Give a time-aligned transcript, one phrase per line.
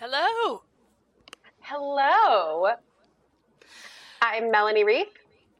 [0.00, 0.62] Hello.
[1.60, 2.70] Hello.
[4.22, 5.08] I'm Melanie Reef.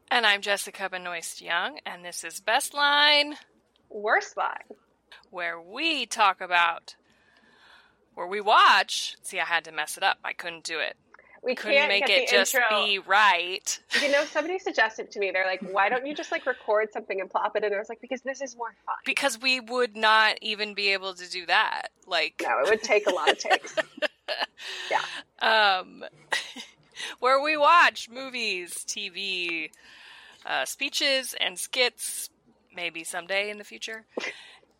[0.09, 3.35] And I'm Jessica Benoist Young, and this is Best Line,
[3.91, 4.65] Worst Line,
[5.29, 6.95] where we talk about,
[8.15, 9.15] where we watch.
[9.21, 10.17] See, I had to mess it up.
[10.25, 10.97] I couldn't do it.
[11.43, 12.83] We Couldn't can't make it just intro.
[12.85, 13.79] be right.
[14.01, 17.21] You know, somebody suggested to me, they're like, why don't you just like record something
[17.21, 17.65] and plop it in?
[17.65, 18.95] And I was like, because this is more fun.
[19.05, 21.89] Because we would not even be able to do that.
[22.07, 23.75] Like, No, it would take a lot of takes.
[25.39, 26.03] um,
[27.19, 29.71] where we watch movies, TV,
[30.45, 32.29] uh, speeches, and skits,
[32.75, 34.05] maybe someday in the future.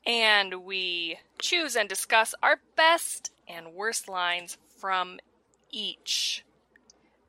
[0.06, 5.20] And we choose and discuss our best and worst lines from
[5.72, 6.44] each.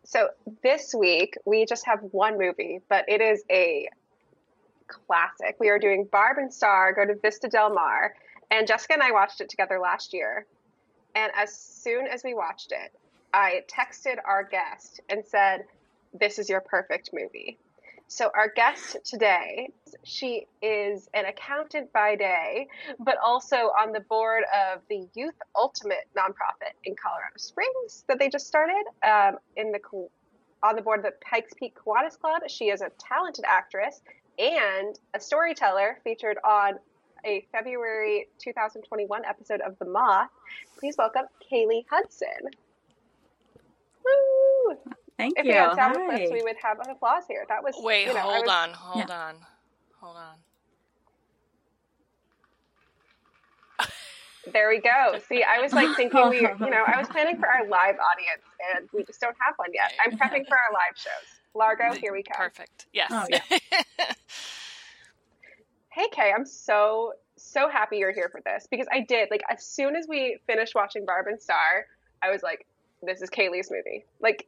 [0.05, 0.29] So
[0.63, 3.89] this week we just have one movie, but it is a
[4.87, 5.57] classic.
[5.59, 8.15] We are doing Barb and Star go to Vista Del Mar,
[8.51, 10.47] and Jessica and I watched it together last year.
[11.15, 12.93] And as soon as we watched it,
[13.35, 15.67] I texted our guest and said,
[16.13, 17.59] "This is your perfect movie."
[18.09, 19.71] So our guest today,
[20.05, 26.07] she is an accountant by day, but also on the board of the Youth Ultimate
[26.15, 28.85] nonprofit in Colorado Springs that they just started.
[29.03, 29.81] Um, in the
[30.63, 34.03] on the board of the Pikes Peak Kiwanis Club, she is a talented actress
[34.39, 36.79] and a storyteller featured on
[37.25, 40.29] a February 2021 episode of The Moth.
[40.79, 42.29] Please welcome Kayleigh Hudson.
[44.05, 44.77] Woo!
[45.17, 45.41] Thank you.
[45.41, 45.53] If you.
[45.53, 46.17] we had sound Hi.
[46.17, 47.45] clips, we would have an applause here.
[47.49, 49.35] That was Wait, you know, hold was- on, hold on,
[50.01, 50.35] hold on.
[54.53, 55.21] There we go.
[55.29, 58.43] See, I was like thinking we, you know, I was planning for our live audience,
[58.75, 59.93] and we just don't have one yet.
[60.05, 61.39] I'm prepping for our live shows.
[61.55, 62.37] Largo, here we come.
[62.37, 62.87] Perfect.
[62.93, 63.13] Yes.
[63.13, 63.41] Oh, yeah.
[65.93, 69.65] Hey, Kay, I'm so so happy you're here for this because I did like as
[69.65, 71.87] soon as we finished watching Barb and Star,
[72.23, 72.67] I was like,
[73.03, 74.05] this is Kayleigh's movie.
[74.21, 74.47] Like,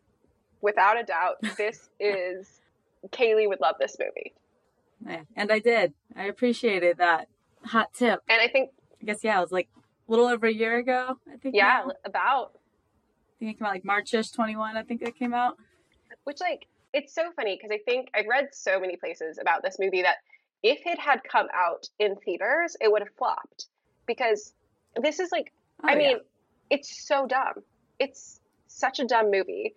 [0.62, 2.48] without a doubt, this is
[3.10, 4.32] Kayleigh would love this movie.
[5.06, 5.92] Yeah, And I did.
[6.16, 7.28] I appreciated that
[7.62, 8.22] hot tip.
[8.28, 8.70] And I think,
[9.02, 9.68] I guess yeah, it was like
[10.08, 11.18] a little over a year ago.
[11.30, 11.54] I think.
[11.54, 11.92] yeah, now.
[12.06, 14.78] about I think it came out like Marchish twenty one.
[14.78, 15.58] I think it came out.
[16.24, 19.76] which like it's so funny because I think I've read so many places about this
[19.78, 20.18] movie that
[20.64, 23.68] if it had come out in theaters, it would have flopped
[24.06, 24.52] because
[25.00, 25.52] this is like
[25.84, 25.98] Oh, I yeah.
[25.98, 26.18] mean,
[26.70, 27.62] it's so dumb.
[28.00, 29.76] It's such a dumb movie.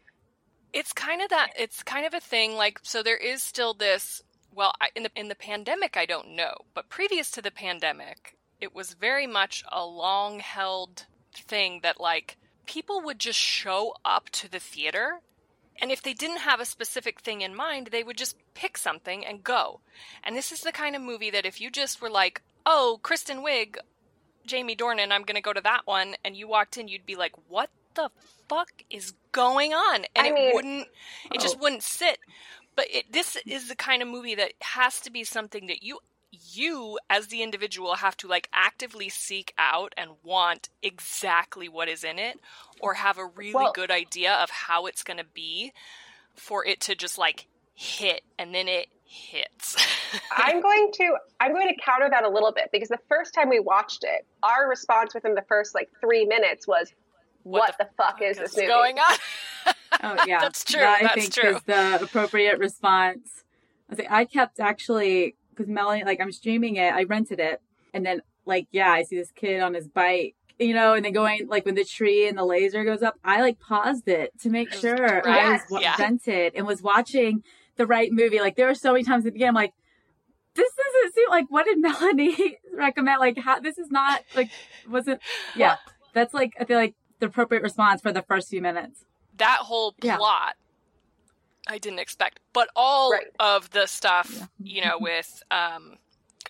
[0.73, 4.21] it's kind of that it's kind of a thing like so there is still this
[4.53, 8.37] well I, in the in the pandemic I don't know but previous to the pandemic
[8.61, 14.29] it was very much a long held thing that like people would just show up
[14.31, 15.21] to the theater
[15.81, 19.25] and if they didn't have a specific thing in mind they would just pick something
[19.25, 19.79] and go.
[20.23, 23.37] And this is the kind of movie that if you just were like oh Kristen
[23.43, 23.77] Wiig
[24.45, 27.15] Jamie Dornan I'm going to go to that one and you walked in you'd be
[27.15, 28.09] like what the
[28.47, 30.05] fuck is going on?
[30.15, 30.87] And I it mean- wouldn't
[31.33, 31.59] it just Oh.
[31.61, 32.19] wouldn't sit.
[32.75, 35.97] But it, this is the kind of movie that has to be something that you
[36.51, 42.03] you as the individual have to like actively seek out and want exactly what is
[42.03, 42.39] in it
[42.81, 45.73] or have a really Well- good idea of how it's going to be
[46.35, 49.75] for it to just like hit and then it hits
[50.35, 53.49] I'm going to I'm going to counter that a little bit because the first time
[53.49, 56.91] we watched it, our response within the first like three minutes was,
[57.43, 59.17] "What, the, fuck is this movie?" going on
[60.03, 61.55] Oh yeah, That's true, That, I that's think true.
[61.55, 63.43] is the appropriate response.
[63.89, 66.93] I think I kept actually because Melanie, like I'm streaming it.
[66.93, 67.61] I rented it,
[67.93, 71.13] and then like yeah, I see this kid on his bike, you know, and then
[71.13, 74.49] going like when the tree and the laser goes up, I like paused it to
[74.49, 75.95] make Just sure I was wa- Yeah.
[75.99, 77.43] rented and was watching
[77.75, 78.39] the right movie.
[78.39, 79.73] Like there were so many times at the beginning, I'm like.
[80.55, 83.19] This doesn't seem like what did Melanie recommend?
[83.19, 84.49] Like, how this is not like
[84.89, 85.21] wasn't
[85.55, 85.75] yeah.
[86.13, 89.05] That's like I feel like the appropriate response for the first few minutes.
[89.37, 90.17] that whole Yeah.
[91.67, 92.39] Plot I didn't expect.
[92.53, 93.27] But all Right.
[93.39, 94.45] of the stuff, Yeah.
[94.59, 95.97] you know, with um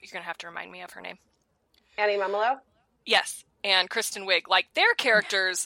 [0.02, 1.18] you're gonna have to remind me of her name.
[1.98, 2.60] Annie Mumolo.
[3.06, 3.44] Yes.
[3.64, 5.66] And Kristen Wiig, like their characters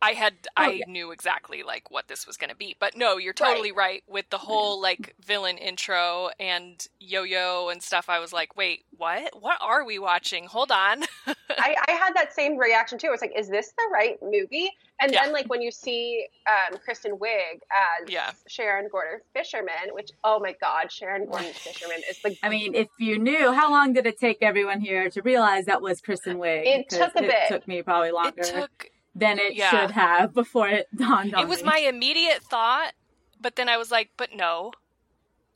[0.00, 0.84] I had Oh, I yeah.
[0.86, 2.76] knew exactly like what this was gonna be.
[2.78, 7.82] But no, you're totally right, with the whole like villain intro and yo yo and
[7.82, 8.08] stuff.
[8.08, 9.32] I was like, wait, what?
[9.40, 10.44] What are we watching?
[10.46, 11.02] Hold on.
[11.50, 13.10] I, I had that same reaction too.
[13.12, 14.70] It's like, is this the right movie?
[15.00, 15.24] And Yeah.
[15.24, 17.60] then like when you see um, Kristen Wiig
[18.02, 18.30] as Yeah.
[18.48, 22.88] Sharon Gordon Fisherman, which oh my god, Sharon Gordon Fisherman is the I mean, if
[22.98, 26.66] you knew, how long did it take everyone here to realize that was Kristen Wiig?
[26.66, 27.48] It Because took a it bit.
[27.48, 29.70] took me probably it longer took than it yeah.
[29.70, 31.42] should have before it dawned on me.
[31.42, 31.64] it was me.
[31.70, 32.92] my immediate thought,
[33.40, 34.72] but then I was like, but no.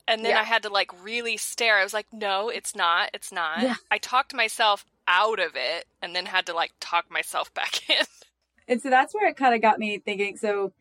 [0.07, 0.41] And then Yeah.
[0.41, 1.77] I had to like really stare.
[1.77, 3.09] I was like, no, it's not.
[3.13, 3.61] It's not.
[3.61, 3.75] Yeah.
[3.89, 8.05] I talked myself out of it and then had to like talk myself back in.
[8.67, 10.37] And so that's where it kind of got me thinking.
[10.37, 10.73] So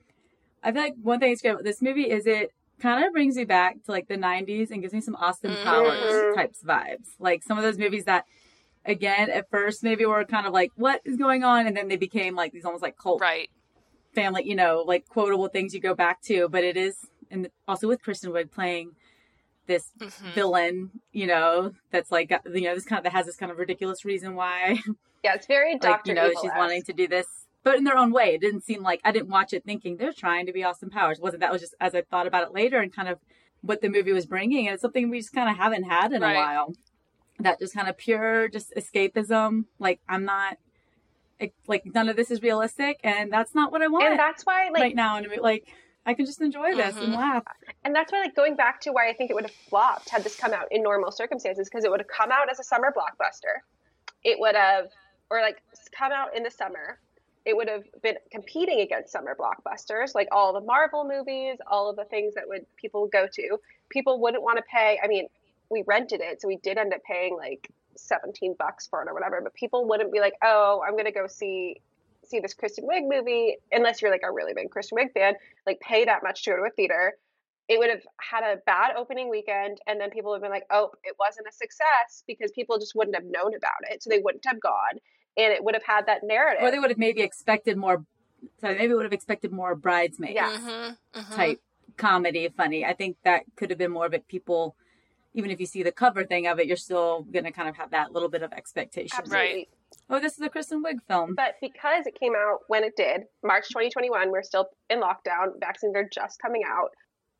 [0.63, 3.37] I feel like one thing that's great about this movie is it kind of brings
[3.37, 5.65] me back to like the 90s and gives me some Austin Mhm.
[5.65, 7.09] Powers types vibes.
[7.21, 8.25] Like some of those movies that,
[8.85, 11.67] again, at first maybe we were kind of like, what is going on?
[11.67, 13.49] And then they became like these almost like cult Right.
[14.15, 16.49] family, you know, like quotable things you go back to.
[16.49, 16.97] But it is,
[17.31, 18.93] and also with Kristen Wiig playing
[19.67, 20.35] this Mhm.
[20.35, 23.59] villain, you know, that's like, you know, this kind of, that has this kind of
[23.59, 24.79] ridiculous reason why
[25.25, 26.43] Yeah, it's very like Doctor you know Evil.
[26.43, 27.27] she's wanting to do this
[27.65, 30.13] but in their own way it didn't seem like i didn't watch it thinking they're
[30.13, 32.81] trying to be austin powers wasn't that was just as i thought about it later
[32.81, 33.21] and kind of
[33.61, 36.23] what the movie was bringing and it's something we just kind of haven't had in
[36.23, 36.33] Right.
[36.33, 36.73] a while
[37.45, 40.57] that just kind of pure just escapism like i'm not
[41.67, 44.69] like none of this is realistic and that's not what i want and that's why,
[44.73, 45.67] like, right now and like
[46.07, 47.17] i can just enjoy this and Mhm.
[47.17, 47.45] laugh
[47.85, 50.23] and that's why, like, going back to why I think it would have flopped had
[50.23, 52.95] this come out in normal circumstances, because it would have come out as a summer
[52.97, 53.55] blockbuster.
[54.23, 54.87] It would have,
[55.31, 55.61] or like,
[55.91, 57.01] come out in the summer.
[57.45, 61.97] It would have been competing against summer blockbusters, like all the Marvel movies, all of
[61.97, 63.59] the things that would people would go to.
[63.89, 65.01] People wouldn't want to pay.
[65.03, 65.27] I mean,
[65.73, 69.15] we rented it, so we did end up paying like 17 bucks for it or
[69.15, 69.41] whatever.
[69.43, 71.81] But people wouldn't be like, "Oh, I'm gonna go see
[72.25, 75.35] see this Kristen Wiig movie," unless you're like a really big Kristen Wiig fan.
[75.67, 77.15] Like, pay that much to go to a theater.
[77.69, 80.67] It would have had a bad opening weekend, and then people would have been like,
[80.71, 84.19] "Oh, it wasn't a success," because people just wouldn't have known about it, so they
[84.19, 85.01] wouldn't have gone,
[85.37, 86.63] and it would have had that narrative.
[86.63, 88.05] or they would have maybe expected more
[88.59, 90.51] sorry maybe would have expected more bridesmaids Yeah.
[90.51, 90.99] Mhm.
[91.15, 91.35] Mhm.
[91.37, 91.61] type
[91.97, 92.85] comedy funny.
[92.85, 94.27] I think that could have been more of it.
[94.27, 94.77] People,
[95.35, 97.77] even if you see the cover thing of it, you're still going to kind of
[97.77, 99.17] have that little bit of expectation.
[99.17, 99.69] Absolutely.
[100.11, 101.35] Oh, this is a Kristen Wiig film.
[101.35, 105.59] But because it came out when it did, March 2021, we're still in lockdown.
[105.61, 106.91] Vaccines are just coming out.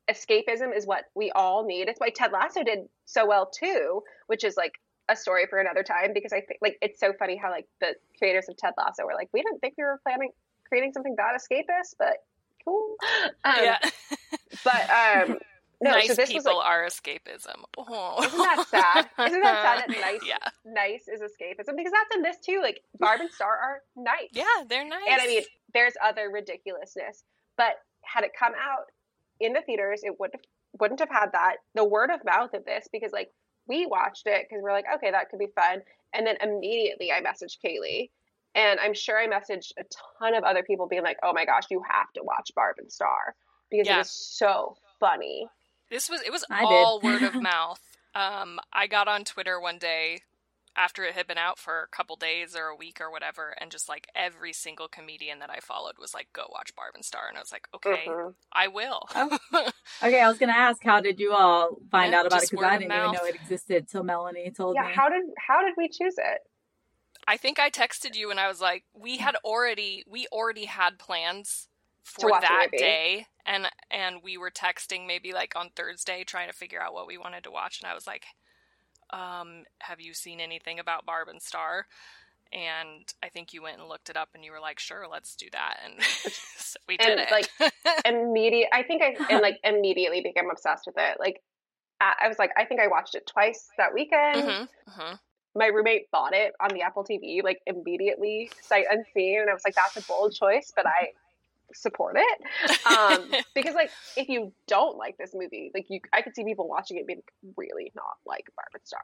[0.09, 1.87] Escapism is what we all need.
[1.87, 4.73] It's why Ted Lasso did so well too, which is like
[5.09, 7.95] a story for another time because I think like it's so funny how like the
[8.17, 10.31] creators of Ted Lasso were like, we didn't think we were planning
[10.67, 12.17] creating something that escapist, but
[12.65, 12.95] cool.
[13.45, 13.77] Um, yeah.
[14.63, 15.37] But um,
[15.83, 17.63] no, nice so this was people like are escapism.
[17.77, 18.23] Oh.
[18.25, 19.27] Isn't that sad?
[19.27, 20.37] Isn't that sad that nice, Yeah.
[20.65, 21.75] nice is escapism?
[21.77, 22.59] Because that's in this too.
[22.61, 24.29] Like Barb and Star are nice.
[24.31, 25.03] Yeah, they're nice.
[25.09, 25.43] And I mean,
[25.73, 27.23] there's other ridiculousness,
[27.57, 28.85] but had it come out
[29.39, 30.31] in the theaters, it would
[30.79, 31.57] wouldn't have had that.
[31.75, 33.29] The word of mouth of this, because like
[33.67, 35.81] we watched it because we're like, okay, that could be fun,
[36.13, 38.09] and then immediately I messaged Kayleigh,
[38.55, 39.83] and I'm sure I messaged a
[40.19, 42.91] ton of other people being like, oh my gosh, you have to watch Barb and
[42.91, 43.35] Star
[43.71, 43.97] because Yeah.
[43.99, 45.47] it is so funny.
[45.93, 47.79] This was it was I all word of mouth.
[48.15, 50.21] Um, I got on Twitter one day
[50.75, 53.69] after it had been out for a couple days or a week or whatever, and
[53.69, 57.27] just like every single comedian that I followed was like, "Go watch Barb and Star,"
[57.29, 58.33] and I was like, "Okay, Mhm.
[58.51, 59.37] I will." Oh.
[60.03, 62.49] Okay, I was going to ask, how did you all find Yeah, out about it?
[62.49, 64.93] Because I didn't even know it existed till Melanie told Yeah, me.
[64.95, 66.39] how did how did we choose it?
[67.25, 70.99] I think I texted you and I was like, "We had already we already had
[70.99, 71.69] plans
[72.03, 76.81] for that day." And and we were texting maybe like on Thursday trying to figure
[76.81, 78.25] out what we wanted to watch and I was like,
[79.09, 81.85] um, have you seen anything about Barb and Star?
[82.51, 85.35] And I think you went and looked it up and you were like, "Sure, let's
[85.35, 86.01] do that." And
[86.57, 87.31] so we did And, it.
[87.31, 87.49] like,
[88.05, 91.17] Immediate, I think I and like immediately became obsessed with it.
[91.19, 91.41] Like,
[91.99, 94.43] I, was like, I think I watched it twice that weekend.
[94.43, 95.19] Mhm, mhm.
[95.55, 99.63] My roommate bought it on the Apple TV like immediately, sight unseen, and I was
[99.65, 101.13] like, that's a bold choice, but I
[101.73, 106.35] support it um, because like if you don't like this movie, like you, I could
[106.35, 107.21] see people watching it being
[107.57, 109.01] really not like Barb and Star.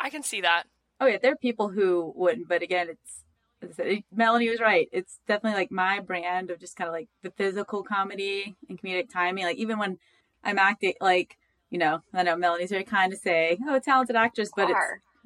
[0.00, 0.64] I can see that.
[1.00, 3.24] Oh yeah, there are people who wouldn't, but again, it's
[3.62, 4.88] as I said, it- Melanie was right.
[4.92, 9.10] It's definitely like my brand of just kind of like the physical comedy and comedic
[9.12, 9.44] timing.
[9.44, 9.98] Like even when
[10.44, 11.36] I'm acting, like
[11.70, 14.78] you know, I know Melanie's very kind to say, "Oh, talented actress," but it's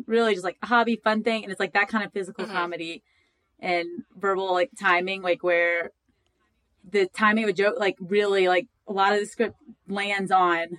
[0.07, 2.53] really just like a hobby, fun thing, and it's like that kind of physical Mhm.
[2.53, 3.03] comedy
[3.61, 5.91] and verbal like timing, like where
[6.89, 9.57] the timing of a joke, like really, like a lot of the script
[9.89, 10.79] lands on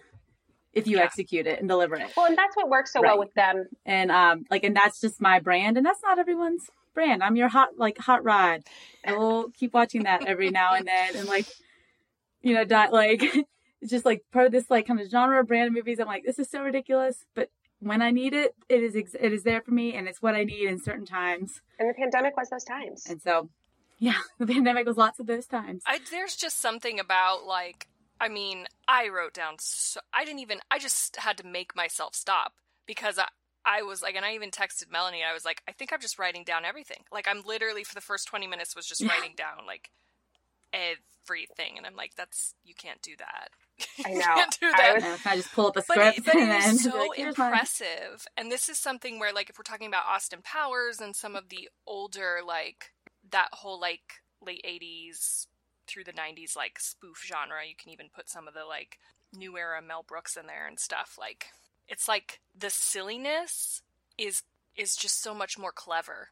[0.74, 1.04] if you Yeah.
[1.04, 3.10] execute it and deliver it well, and that's what works so Right.
[3.10, 3.68] well with them.
[3.86, 7.48] and um like and that's just my brand and that's not everyone's brand i'm your
[7.48, 8.64] hot like hot rod
[9.06, 11.48] i will keep watching that every now and then and like
[12.42, 13.24] you know not like
[13.82, 16.08] it's just like part of this like kind of genre of brand of movies i'm
[16.08, 19.44] like this is so ridiculous but when i need it it is ex- it is
[19.44, 22.50] there for me and it's what i need in certain times And the pandemic was
[22.50, 23.06] those times.
[23.10, 23.50] and so
[24.04, 27.88] yeah the pandemic was lots of those times I, there's just something about like
[28.20, 32.14] I mean I wrote down so I didn't even I just had to make myself
[32.16, 32.54] stop
[32.86, 33.28] because I
[33.66, 36.20] I was like and I even texted Melanie I was like I think I'm just
[36.20, 39.08] writing down everything like I'm literally for the first 20 minutes was just Yeah.
[39.10, 39.90] writing down like
[40.74, 43.50] everything and I'm like that's you can't do that
[44.06, 44.26] I You know.
[44.36, 45.12] can't do I that.
[45.12, 46.90] was- i just pull up a but script it, but and it then was be
[46.90, 50.04] so like, "Here's mine." impressive and this is something where like if we're talking about
[50.08, 52.92] austin powers and some of the older like
[53.34, 55.48] that whole like late 80s
[55.86, 57.66] through the 90s like spoof genre.
[57.68, 59.00] You can even put some of the like
[59.36, 61.18] new era Mel Brooks in there and stuff.
[61.20, 61.48] Like
[61.88, 63.82] it's like the silliness
[64.18, 64.44] is
[64.76, 66.30] is just so much more clever.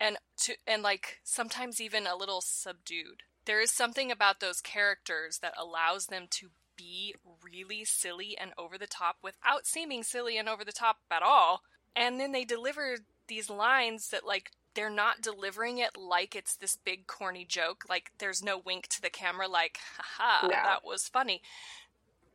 [0.00, 3.22] And to and like sometimes even a little subdued.
[3.46, 8.76] There is something about those characters that allows them to be really silly and over
[8.76, 11.62] the top without seeming silly and over the top at all.
[11.96, 16.76] And then they deliver these lines that like they're not delivering it like it's this
[16.76, 17.84] big corny joke.
[17.88, 20.54] Like there's no wink to the camera like, haha, No.
[20.54, 21.42] that was funny.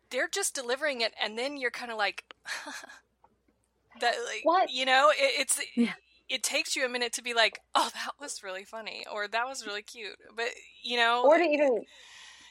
[0.10, 2.24] They're just delivering it and then you're kind of like
[4.02, 4.72] that like What?
[4.72, 5.94] you know, it, it's Yeah.
[6.30, 9.46] it takes you a minute to be like, "Oh, that was really funny," or "That
[9.48, 10.48] was really cute." But
[10.82, 11.84] you know, Or to even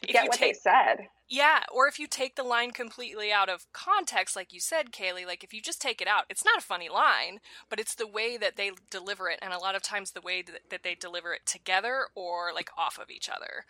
[0.03, 1.09] if get you what take they said.
[1.29, 5.27] yeah, or if you take the line completely out of context, like you said, Kayleigh,
[5.27, 8.07] like if you just take it out, it's not a funny line, but it's the
[8.07, 10.95] way that they deliver it, and a lot of times the way that, that they
[10.95, 13.65] deliver it together or like off of each other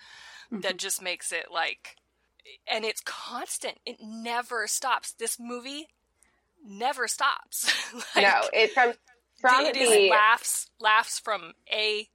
[0.51, 0.77] that mm-hmm.
[0.77, 1.97] just makes it like,
[2.71, 3.79] and it's constant.
[3.87, 5.13] It never stops.
[5.13, 5.89] This movie
[6.65, 7.73] never stops.
[8.17, 8.93] like, no, it from
[9.41, 12.09] from it the laughs laughs from A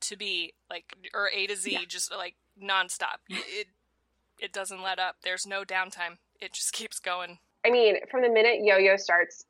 [0.00, 1.80] to B, like or A to Z, Yeah.
[1.86, 3.18] just like nonstop.
[3.28, 3.68] It
[4.38, 5.16] it doesn't let up.
[5.22, 6.18] There's no downtime.
[6.40, 7.38] It just keeps going.
[7.66, 9.44] I mean, from the minute Yo-Yo starts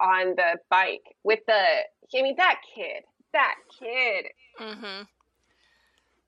[0.00, 4.26] on the bike with the, I mean, that kid, that kid.
[4.60, 5.02] Mm-hmm.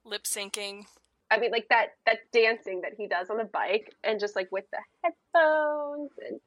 [0.04, 0.84] Lip syncing.
[1.30, 4.50] I mean, like that that dancing that he does on the bike, and just like
[4.52, 6.40] with the headphones, and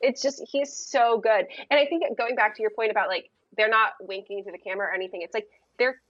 [0.00, 1.46] it's just he's so good.
[1.70, 4.58] And I think going back to your point about like they're not winking to the
[4.58, 5.20] camera or anything.
[5.20, 5.48] It's like
[5.78, 6.00] they're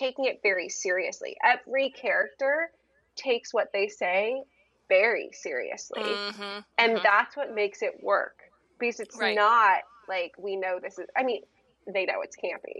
[0.00, 1.36] taking it very seriously.
[1.44, 2.70] Every character
[3.16, 4.42] takes what they say
[4.88, 6.02] very seriously.
[6.02, 6.58] Mm-hmm.
[6.78, 7.02] and Mhm.
[7.02, 8.36] that's what makes it work
[8.78, 9.36] because it's Right.
[9.36, 11.42] not like we know this is i mean
[11.86, 12.78] they know it's campy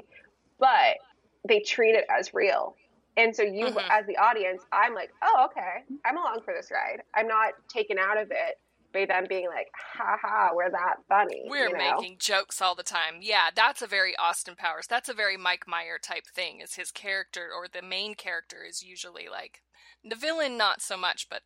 [0.59, 0.97] but
[1.47, 2.75] they treat it as real
[3.17, 3.87] and so you Mhm.
[3.91, 7.99] as the audience i'm like oh okay i'm along for this ride i'm not taken
[7.99, 8.59] out of it
[8.93, 11.97] by them being like ha ha we're that funny We're you know?
[11.97, 13.17] making jokes all the time.
[13.21, 14.87] Yeah, that's a very Austin Powers.
[14.89, 16.61] That's a very Mike Meyer type thing.
[16.61, 19.63] Is his character or the main character is usually like
[20.05, 21.43] the villain, not so much, but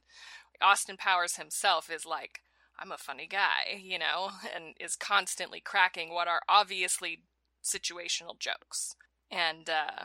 [0.63, 2.41] Austin Powers himself is like,
[2.79, 7.23] I'm a funny guy, you know, and is constantly cracking what are obviously
[7.63, 8.95] situational jokes.
[9.31, 10.05] And uh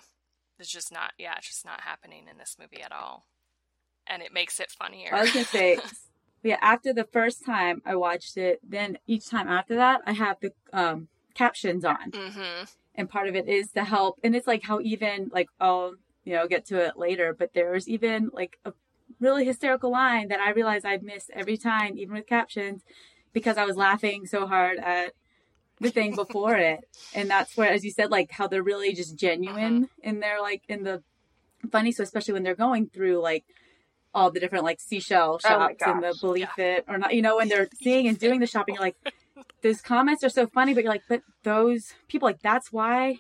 [0.58, 3.25] it's just not yeah, it's just not happening in this movie at all.
[4.08, 5.13] And it makes it funnier.
[5.13, 5.77] I was gonna say,
[6.43, 6.58] yeah.
[6.62, 10.53] After the first time I watched it, then each time after that, I have the
[10.74, 12.65] um, captions on, mm-hmm.
[12.96, 14.19] and part of it is to help.
[14.24, 17.88] And it's like how even like I'll you know get to it later, but there's
[17.88, 18.74] even like a
[19.19, 22.84] really hysterical line that I realized I'd miss every time, even with captions,
[23.34, 25.13] because I was laughing so hard at
[25.79, 26.79] the thing before it.
[27.13, 30.63] And that's where, as you said, like how they're really just genuine in their like
[30.67, 31.03] in the
[31.72, 31.91] funny.
[31.91, 33.46] So especially when they're going through like
[34.13, 37.22] all the different like seashell Oh shops and the belief believe it or not, you
[37.22, 38.98] know, when they're seeing and doing the shopping, you're like,
[39.62, 43.18] those comments are so funny, but you're like, but those people, like, that's why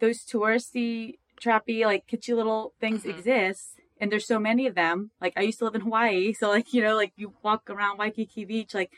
[0.00, 3.10] those touristy, trappy, like, kitschy little things Mhm.
[3.10, 3.80] exist.
[4.00, 5.10] And there's so many of them.
[5.20, 6.32] Like, I used to live in Hawaii.
[6.32, 8.92] So, like, you know, like, you walk around Waikiki Beach, like,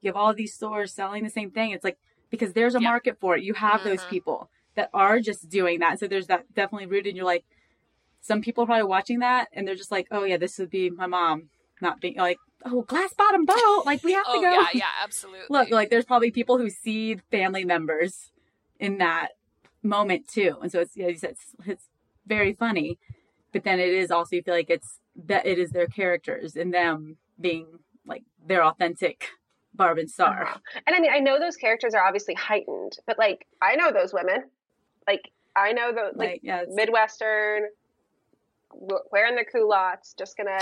[0.00, 1.72] you have all these stores selling the same thing.
[1.72, 1.98] It's like,
[2.30, 2.88] because there's a Yeah.
[2.90, 3.42] market for it.
[3.44, 4.08] You have those Mhm.
[4.10, 5.98] people that are just doing that.
[5.98, 7.08] So, there's that definitely rooted.
[7.08, 7.44] And you're like,
[8.20, 10.90] some people are probably watching that and they're just like, oh, yeah, this would be
[10.90, 11.48] my mom
[11.80, 13.82] not being like, oh, glass bottom boat.
[13.86, 14.50] Like, we have to Oh go.
[14.50, 15.46] yeah, yeah, absolutely.
[15.50, 18.30] Look, like there's probably people who see family members
[18.80, 19.30] in that
[19.82, 21.88] moment too, and so it's yeah, you said it's, it's
[22.26, 22.98] very funny,
[23.52, 26.74] but then it is also you feel like it's that it is their characters and
[26.74, 27.66] them being
[28.06, 29.28] like their authentic
[29.74, 30.42] Barb and Star.
[30.42, 30.58] Uh-huh.
[30.86, 34.12] And I mean, I know those characters are obviously heightened, but like, I know those
[34.12, 34.44] women.
[35.06, 37.64] Like, I know the like, Like yeah, Midwestern,
[38.72, 40.58] wearing their culottes, just gonna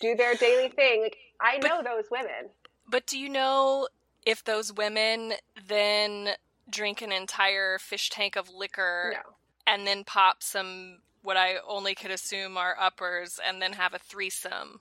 [0.00, 1.02] do their daily thing.
[1.02, 2.50] Like, I But- know those women.
[2.88, 3.88] But do you know
[4.26, 5.34] if those women
[5.66, 6.36] then
[6.68, 9.34] drink an entire fish tank of liquor No.
[9.66, 13.98] and then pop some what I only could assume are uppers and then have a
[13.98, 14.80] threesome?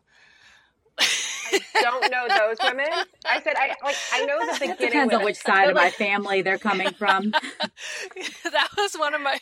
[0.99, 2.87] I don't know those women.
[3.25, 4.77] I said I like I know the it beginning.
[4.87, 7.31] depends on which side But, of my family they're coming from.
[8.51, 9.39] that was one of my.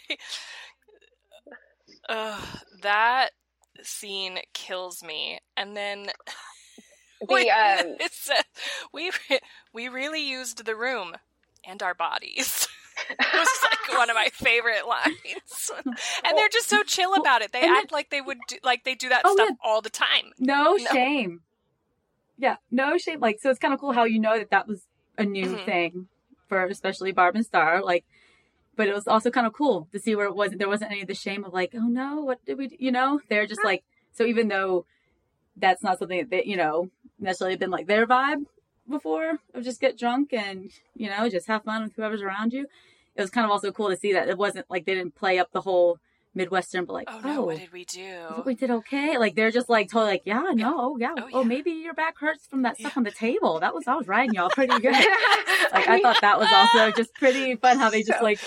[2.09, 2.43] Ugh,
[2.81, 3.29] that
[3.83, 5.39] scene kills me.
[5.55, 6.07] And then
[7.27, 8.11] the um, it
[8.93, 9.11] we
[9.73, 11.15] we really used the room
[11.65, 12.67] and our bodies.
[13.09, 17.51] it was like one of my favorite lines, and they're just so chill about it.
[17.51, 19.55] They and act like they would do, like they do that Oh, stuff yeah.
[19.63, 20.33] all the time.
[20.39, 20.85] No, No.
[20.91, 21.41] shame.
[22.37, 23.19] Yeah, no shame.
[23.19, 24.81] Like, so it's kind of cool how you know that that was
[25.17, 25.65] a new Mhm.
[25.65, 26.07] thing
[26.47, 27.81] for especially Barb and Star.
[27.83, 28.05] Like,
[28.79, 31.01] but it was also kind of cool to see where it wasn't there wasn't any
[31.01, 32.77] of the shame of like oh no what did we do?
[32.79, 33.83] you know they're just like
[34.13, 34.85] so even though
[35.57, 38.45] that's not something that you know necessarily been like their vibe
[38.89, 42.67] before of just get drunk and you know just have fun with whoever's around you
[43.17, 45.37] it was kind of also cool to see that it wasn't like they didn't play
[45.39, 45.99] up the whole
[46.39, 48.43] midwestern but like oh no what oh, did we do?
[48.45, 49.17] We did okay.
[49.17, 52.17] Like they're just like totally like yeah no oh yeah oh, oh maybe your back
[52.17, 52.99] hurts from that stuff yeah.
[52.99, 53.59] on the table.
[53.59, 54.95] That was i was riding y'all pretty good.
[55.71, 58.39] Like i thought that was also just pretty fun how they just like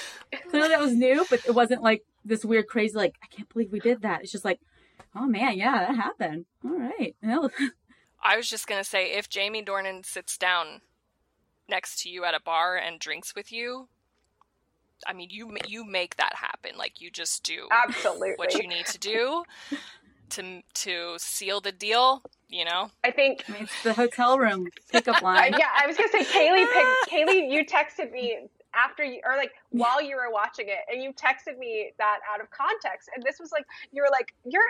[0.51, 3.71] clearly that was new but it wasn't like this weird crazy like i can't believe
[3.71, 4.23] we did that.
[4.23, 4.59] It's just like
[5.15, 6.47] oh man yeah that happened.
[6.65, 7.15] All right.
[8.25, 10.81] I was just gonna say if jamie dornan sits down
[11.69, 13.89] next to you at a bar and drinks with you
[15.06, 16.73] I mean, you you make that happen.
[16.76, 19.44] Like you just do absolutely what you need to do
[20.30, 22.23] to to seal the deal.
[22.49, 25.54] You know, I think I mean, it's the hotel room pickup line.
[25.59, 28.38] yeah, I was gonna say, Kayleigh, picked, Kayleigh, you texted me
[28.75, 32.40] after you or like while you were watching it, and you texted me that out
[32.40, 34.62] of context, and this was like you were like you're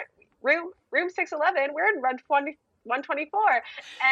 [0.43, 1.75] room room six eleven.
[1.75, 3.41] We're in run twenty 124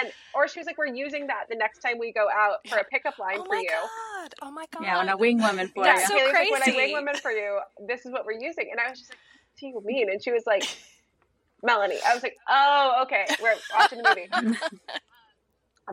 [0.01, 2.79] and or she was like we're using that the next time we go out for
[2.79, 3.69] a pickup line oh for you.
[3.69, 4.35] God.
[4.43, 6.07] oh my god yeah when a wing woman for yeah, you.
[6.07, 6.53] So crazy.
[6.53, 8.69] Like, when I wing woman for you this is what we're using.
[8.71, 9.19] And I was just like
[9.53, 10.11] what do you mean?
[10.11, 10.65] And she was like
[11.63, 11.99] Melanie.
[12.07, 13.27] I was like oh okay.
[13.43, 14.57] We're watching the movie.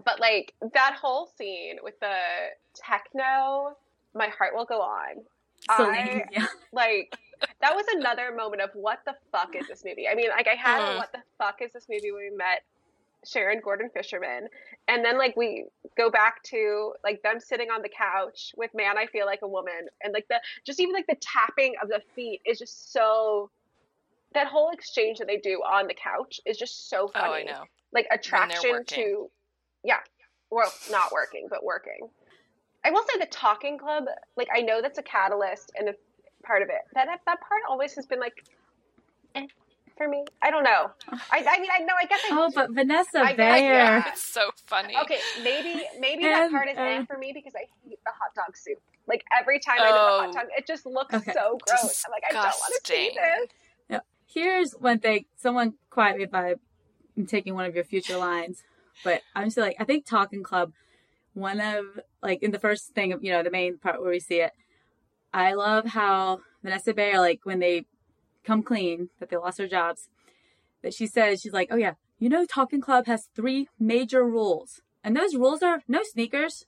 [0.06, 2.14] But like that whole scene with the
[2.76, 3.76] techno
[4.14, 5.24] my heart will go on.
[5.70, 6.48] I yeah.
[6.72, 7.18] like
[7.62, 10.08] that was another moment of what the fuck is this movie?
[10.08, 10.98] I mean, like I had uh.
[10.98, 12.64] what the fuck is this movie when we met
[13.26, 14.48] Sharon Gordon Fisherman,
[14.88, 15.66] and then like we
[15.98, 19.48] go back to like them sitting on the couch with "Man, I Feel Like a
[19.48, 23.50] Woman," and like the just even like the tapping of the feet is just so.
[24.34, 27.28] That whole exchange that they do on the couch is just so funny.
[27.28, 27.64] Oh, I know.
[27.94, 29.32] Like attraction to,
[29.84, 30.00] yeah,
[30.52, 32.10] well, not working, but working.
[32.84, 35.96] I will say the Talking Club, like I know that's a catalyst and a
[36.48, 36.82] part of it.
[36.94, 38.44] That that part always has been like,
[39.36, 39.46] eh,
[39.98, 40.24] for me.
[40.42, 40.92] I don't know.
[41.32, 41.94] I, I mean, I know.
[42.00, 42.20] I guess.
[42.26, 43.74] I, oh, but Vanessa I, Bayer.
[43.74, 44.04] yeah.
[44.08, 44.96] It's so funny.
[45.04, 48.34] Okay, maybe maybe and, that part is eh for me because I hate the hot
[48.36, 48.80] dog soup.
[49.08, 49.84] Like every time oh.
[49.84, 50.34] I do the hot oh.
[50.34, 51.34] dog, it just looks okay.
[51.34, 51.82] so gross.
[51.82, 52.04] Disgusting.
[52.06, 53.50] I'm like, I don't want to see this.
[53.90, 54.00] Yeah.
[54.28, 55.26] Here's one thing.
[55.36, 58.64] Someone quiet me if I'm taking one of your future lines,
[59.04, 60.72] but I'm just like, I think Talking Club.
[61.34, 61.86] One of
[62.24, 64.54] like in the first thing, you know, the main part where we see it,
[65.34, 67.86] I love how Vanessa Bayer, like when they
[68.44, 70.10] come clean, that they lost their jobs,
[70.82, 74.82] that she says, she's like, oh yeah, you know, Talking Club has three major rules.
[75.04, 76.66] And those rules are no sneakers,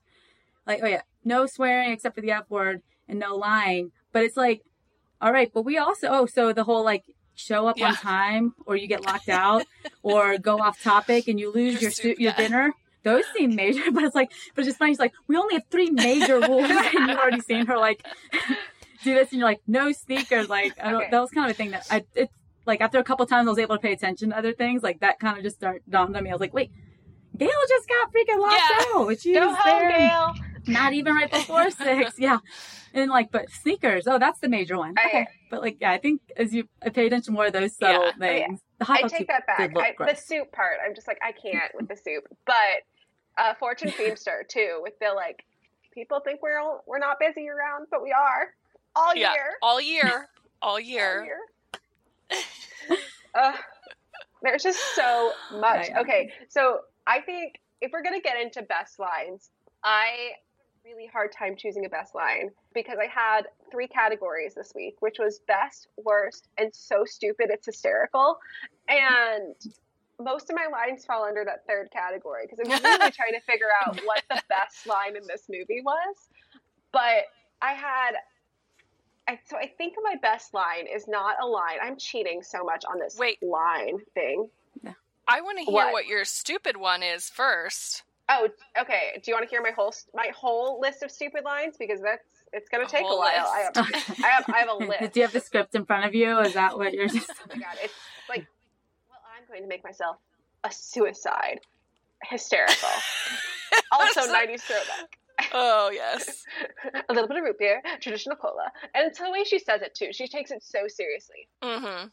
[0.65, 3.91] like, oh yeah, no swearing except for the F word and no lying.
[4.11, 4.61] But it's like,
[5.21, 7.03] all right, but we also, oh, so the whole like
[7.35, 7.89] show up yeah.
[7.89, 9.65] on time or you get locked out
[10.03, 14.03] or go off topic and you lose your, your, your dinner those seem major, but
[14.03, 14.91] it's like, but it's just funny.
[14.91, 18.05] It's like, we only have three major rules, and you've already seen her like
[19.03, 20.49] do this, and you're like, no sneakers.
[20.49, 21.11] Like, I don't, okay.
[21.11, 22.33] that was kind of a thing that I, it's
[22.65, 24.99] like after a couple times I was able to pay attention to other things, like
[24.99, 26.29] that kind of just start dawned on me.
[26.29, 26.71] I was like, wait,
[27.37, 28.99] Gail just got freaking locked yeah.
[28.99, 29.19] out.
[29.19, 30.35] She's Go home, Gail.
[30.69, 32.17] Not even right before six.
[32.17, 32.39] Yeah.
[32.93, 34.95] And like, but sneakers, oh, that's the major one.
[34.97, 35.27] Okay.
[35.49, 38.11] But like, yeah, I think as you I pay attention more to those subtle yeah.
[38.19, 38.61] things.
[38.79, 39.75] The hot I take that back.
[39.75, 42.23] I, the soup part, I'm just like, I can't with the soup.
[42.45, 42.55] But
[43.37, 45.45] uh, Fortune Feimster too, with the like,
[45.93, 48.53] people think we're we're not busy around, but we are
[48.95, 50.29] all yeah, year, all year,
[50.61, 51.19] all year.
[51.19, 52.39] all year.
[53.35, 53.53] uh,
[54.41, 55.89] there's just so much.
[55.97, 59.49] Okay, so I think if we're gonna get into best lines,
[59.83, 60.31] I
[60.89, 65.17] really hard time choosing a best line because I had three categories this week, which
[65.19, 68.39] was best, worst, and so stupid it's hysterical.
[68.87, 69.55] And
[70.19, 73.69] most of my lines fall under that third category because I'm really trying to figure
[73.85, 76.15] out what the best line in this movie was.
[76.91, 77.25] But
[77.61, 78.11] I had
[79.27, 81.77] I, so I think my best line is not a line.
[81.83, 83.37] I'm cheating so much on this Wait.
[83.43, 84.49] line thing.
[85.27, 85.93] I want to hear what?
[85.93, 88.01] what your stupid one is first.
[88.29, 88.47] Oh,
[88.79, 89.19] okay.
[89.23, 92.23] Do you want to hear my whole my whole list of stupid lines because that's
[92.53, 93.21] it's going to take a, while.
[93.25, 95.13] I have, I have I have a list.
[95.13, 96.39] Do you have the script in front of you?
[96.39, 97.29] Is that what you're just?
[97.39, 97.77] oh my god!
[97.83, 97.93] It's
[98.29, 98.45] like,
[99.09, 100.17] well, I'm going to make myself
[100.63, 101.59] a suicide.
[102.23, 102.89] Hysterical.
[103.91, 105.17] also, '90s throwback.
[105.53, 106.43] Oh yes.
[107.07, 109.95] a little bit of root beer, traditional cola, and it's the way she says it
[109.95, 110.09] too.
[110.11, 111.47] She takes it so seriously.
[111.63, 112.07] Mm-hmm.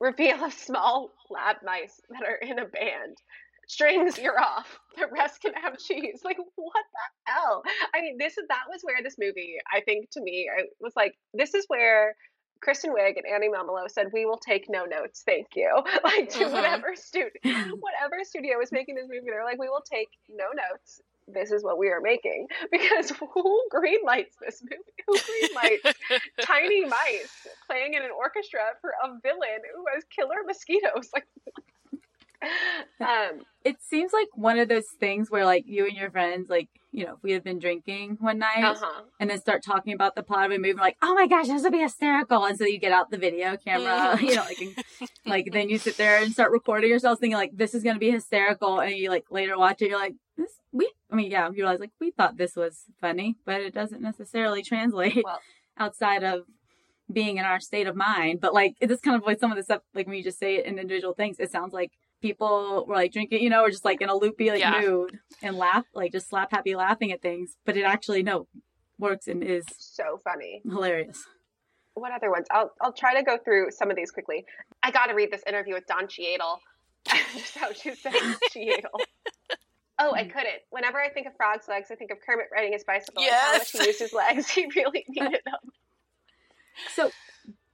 [0.00, 3.16] Reveal of small lab mice that are in a band
[3.68, 4.78] strings, you're off.
[4.96, 6.22] The rest can have cheese.
[6.24, 7.62] Like, what the hell?
[7.94, 10.92] I mean, this is that was where this movie, I think, to me, I was
[10.96, 12.16] like, this is where
[12.60, 15.70] Kristen Wiig and Annie Mumolo said, "We will take no notes, thank you."
[16.04, 16.52] Like to mm-hmm.
[16.52, 21.00] whatever studio, whatever studio was making this movie, they're like, "We will take no notes.
[21.28, 25.04] this is what we are making because who green lights this movie?
[25.06, 25.98] Who green lights
[26.42, 31.10] tiny mice playing in an orchestra for a villain who has killer mosquitoes?
[31.12, 31.26] Like,
[33.00, 36.68] um, it seems like one of those things where like you and your friends like
[36.92, 39.02] you know if we had been drinking one night uh-huh.
[39.18, 41.62] and then start talking about the plot of a movie like oh my gosh this
[41.62, 42.44] would be hysterical.
[42.44, 44.84] And so you get out the video camera you know like and,
[45.26, 48.00] like then you sit there and start recording yourselves thinking like this is going to
[48.00, 48.80] be hysterical.
[48.80, 51.80] And you like later watch it you're like this we i mean yeah you realize
[51.80, 55.40] like we thought this was funny but it doesn't necessarily translate Well-
[55.78, 56.42] outside of
[57.12, 58.40] being in our state of mind.
[58.40, 60.56] But like it's kind of like some of the stuff like when you just say
[60.56, 63.84] it in individual things it sounds like people were like drinking you know or just
[63.84, 64.80] like in a loopy like Yeah.
[64.80, 68.46] mood and laugh like just slap happy laughing at things but it actually no
[68.98, 70.60] works and is so funny.
[70.68, 71.24] hilarious
[71.94, 72.46] What other ones?
[72.50, 74.44] I'll I'll try to go through some of these quickly.
[74.82, 76.60] I got to read this interview with Don Cheadle.
[77.34, 78.14] Just how she says
[78.52, 79.00] Cheadle.
[80.00, 80.32] Oh, I mm.
[80.32, 80.60] couldn't.
[80.70, 83.20] Whenever I think of frog's legs, I think of Kermit riding his bicycle.
[83.22, 83.82] and How much Yes.
[83.82, 84.48] he used his legs.
[84.54, 85.72] He really needed them.
[86.94, 87.10] so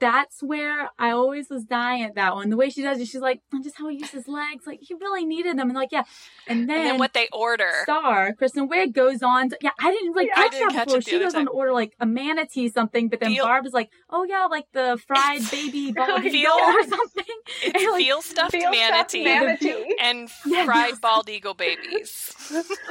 [0.04, 2.50] that's where I always was dying at that one.
[2.50, 4.66] The way she does it, she's like, just how he used his legs.
[4.66, 5.70] Like, he really needed them.
[5.70, 6.02] And like, yeah.
[6.46, 7.70] And then, and then what they order.
[7.84, 10.74] Star, Kristen Wiig goes on to, yeah, I didn't like Yeah, I catch didn't that
[10.74, 11.00] catch before.
[11.00, 13.72] She other goes on to order like a manatee something, but then Veal- Barb is
[13.72, 17.24] like, oh yeah, like the fried baby bald Veal- eagle or something.
[17.62, 19.96] It's And, like, veal stuffed Veal manatee manatee.
[20.00, 22.34] and Yeah, fried veal- bald eagle babies.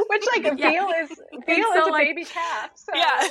[0.10, 0.70] Which like a Yeah.
[0.72, 1.10] veal is
[1.46, 2.72] veal so, is a like- baby calf.
[2.76, 3.28] So Yeah.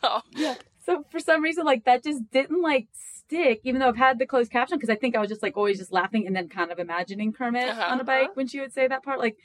[0.00, 0.54] so, Yeah.
[0.86, 2.88] So for some reason, like that just didn't like
[3.26, 5.56] stick, even though I've had the closed caption because I think I was just like
[5.56, 7.92] always just laughing and then kind of imagining Kermit Uh-huh.
[7.92, 9.18] on a bike when she would say that part.
[9.18, 9.36] Like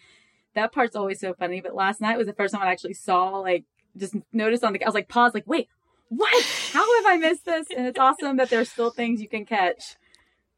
[0.56, 1.62] that part's always so funny.
[1.62, 3.66] But last night was the first time I actually saw like
[3.98, 4.84] just noticed on the.
[4.84, 5.68] I was like pause, like wait,
[6.10, 6.44] what?
[6.74, 7.68] How have I missed this?
[7.76, 9.96] And it's awesome that there's still things you can catch,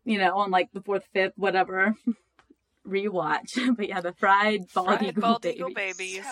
[0.06, 1.96] you know, on like the fourth, fifth, whatever
[2.88, 3.58] rewatch.
[3.78, 5.56] But yeah, the fried bald fried eagle bald baby.
[5.58, 6.24] eagle babies.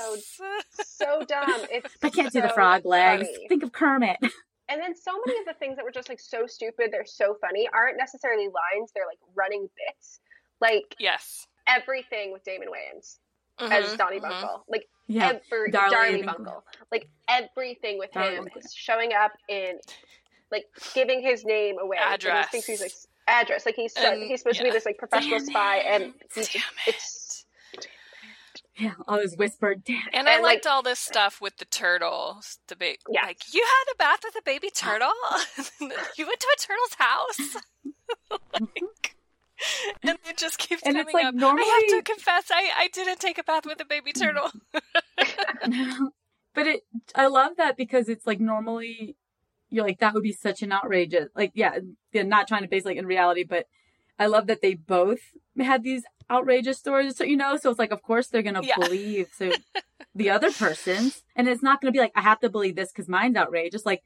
[0.84, 1.48] so dumb.
[1.72, 3.28] It's I can't do the frog legs.
[3.28, 3.48] funny.
[3.48, 4.18] Think of Kermit.
[4.70, 7.36] And then so many of the things that were just like so stupid, they're so
[7.42, 10.20] funny, aren't necessarily lines, they're like running bits.
[10.62, 11.48] Like Yes.
[11.68, 13.18] everything with Damon Wayans
[13.60, 14.30] Mhm, as Donnie mhm.
[14.32, 14.62] Bunkle.
[14.68, 15.40] Like Yeah.
[15.52, 16.46] every Darlie Darlie, Bunkle.
[16.46, 16.64] Bunkle.
[16.92, 18.58] Like everything with him Darlie.
[18.58, 19.80] is showing up in
[20.52, 21.98] like giving his name away.
[21.98, 22.50] and he Address.
[22.50, 22.92] thinks he's like
[23.28, 23.66] address.
[23.66, 26.14] Like he's so, And- he's supposed to be this like professional Damn spy and it.
[26.34, 27.19] he just, Damn it's
[28.80, 30.14] Yeah, all those whispered, damn it.
[30.14, 32.60] And I And, like- liked all this stuff with the turtles.
[32.68, 33.26] The ba- Yeah.
[33.26, 35.12] like you had a bath with a baby turtle.
[36.18, 37.56] you went to a turtle's house.
[38.54, 40.08] like, mm-hmm.
[40.08, 41.36] and it just keeps And coming like up.
[41.38, 44.20] I have to confess, I I didn't take a bath with a baby mm.
[44.22, 44.52] turtle.
[46.56, 46.82] but it
[47.16, 49.16] I love that because it's like normally
[49.70, 51.78] you're like that would be such an outrageous like yeah
[52.14, 53.66] not trying to base like in reality but
[54.20, 55.20] I love that they both
[55.60, 58.76] had these outrageous stories so you know so it's like of course they're gonna Yeah.
[58.76, 59.52] believe so
[60.16, 63.08] the other person's and it's not gonna be like I have to believe this because
[63.10, 64.04] mine's outrageous like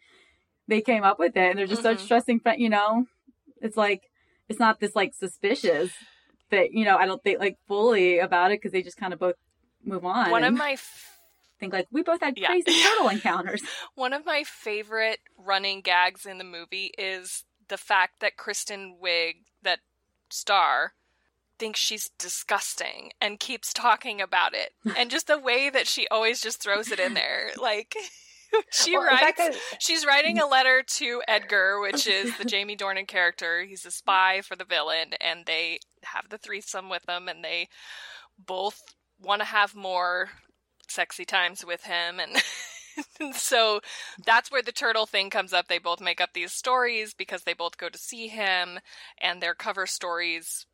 [0.67, 2.07] they came up with it and they're just such Mhm.
[2.07, 3.05] trusting friend you know
[3.61, 4.03] it's like
[4.49, 5.91] it's not this like suspicious
[6.49, 9.19] that you know I don't think like fully about it because they just kind of
[9.19, 9.35] both
[9.83, 11.19] move on One of my f-
[11.59, 12.47] think like we both had Yeah.
[12.47, 13.61] crazy turtle encounters.
[13.95, 19.35] one of my favorite running gags in the movie is the fact that Kristen Wiig,
[20.33, 20.93] star,
[21.59, 26.41] thinks she's disgusting and keeps talking about it, and just the way that she always
[26.41, 27.95] just throws it in there, like.
[28.71, 29.57] She Well, writes.
[29.79, 33.63] She's writing a letter to Edgar, which is the Jamie Dornan character.
[33.63, 37.67] He's a spy for the villain, and they have the threesome with him, and they
[38.37, 38.79] both
[39.19, 40.29] want to have more
[40.87, 42.31] sexy times with him, and.
[43.33, 43.81] so
[44.25, 45.67] that's where the turtle thing comes up.
[45.67, 48.79] They both make up these stories because they both go to see him,
[49.21, 50.65] and their cover stories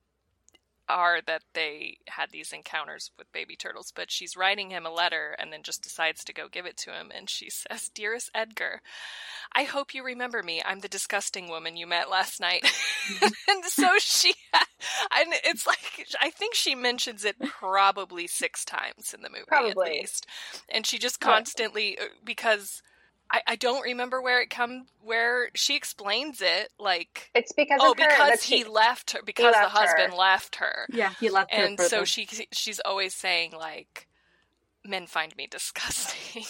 [0.90, 3.94] are that they had these encounters with baby turtles.
[3.96, 6.92] But she's writing him a letter and then just decides to go give it to
[6.92, 7.12] him.
[7.16, 8.82] And she says, Dearest Edgar,
[9.54, 10.62] I hope you remember me.
[10.66, 12.70] I'm the disgusting woman you met last night.
[13.48, 19.22] and so she, and it's like, I think she mentions it probably six times in
[19.22, 19.70] the movie Probably.
[19.72, 20.26] at least.
[20.68, 22.82] And she just constantly, uh, because.
[23.32, 27.92] I, I don't remember where it come where she explains it like it's because oh
[27.92, 29.80] of because that he she, left her because the left her.
[29.86, 33.52] husband left her Yeah, he left her and for so the- she she's always saying
[33.52, 34.08] like
[34.86, 36.44] men find me disgusting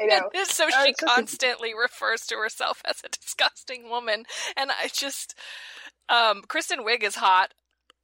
[0.00, 0.30] I know.
[0.44, 4.24] So Oh, she it's just- constantly refers to herself as a disgusting woman
[4.56, 5.34] and i just
[6.08, 7.54] um kristen wiig is hot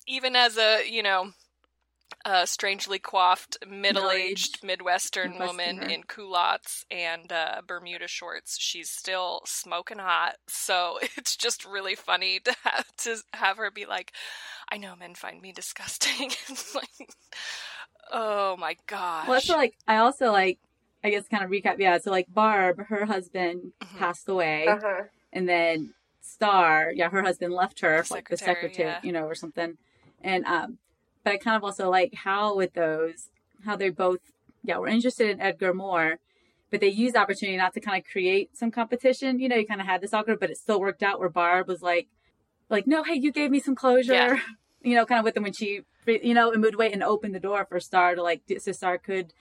[0.07, 1.33] even as a you know
[2.25, 5.91] a strangely coiffed middle-aged midwestern woman Midwesterner.
[5.91, 12.41] in culottes and uh, bermuda shorts she's still smoking hot so it's just really funny
[12.41, 14.13] to have to have her be like
[14.71, 16.89] i know men find me disgusting It's like
[18.13, 19.29] Oh my gosh.
[19.29, 20.59] Well, so like I also like
[21.03, 21.79] I guess kind of recap.
[21.79, 23.99] Yeah, so like Barb, her husband Mhm.
[23.99, 25.05] passed away, Uh-huh.
[25.33, 29.01] and then Star, yeah, her husband left her, The like the secretary, secretary, yeah.
[29.03, 29.77] you know, or something.
[30.23, 30.79] And um,
[31.25, 33.31] but I kind of also like how with those,
[33.65, 34.21] how they both,
[34.63, 36.19] yeah, were interested in Edgar Moore,
[36.71, 39.39] but they used the opportunity not to kind of create some competition.
[39.41, 41.67] You know, you kind of had this awkward, but it still worked out where Barb
[41.69, 42.09] was like,
[42.71, 44.13] like, no, hey, you gave me some closure.
[44.15, 44.39] Yeah.
[44.87, 47.33] You know, kind of with them when she, you know, and would wait and open
[47.33, 49.33] the door for Star to like, so Star could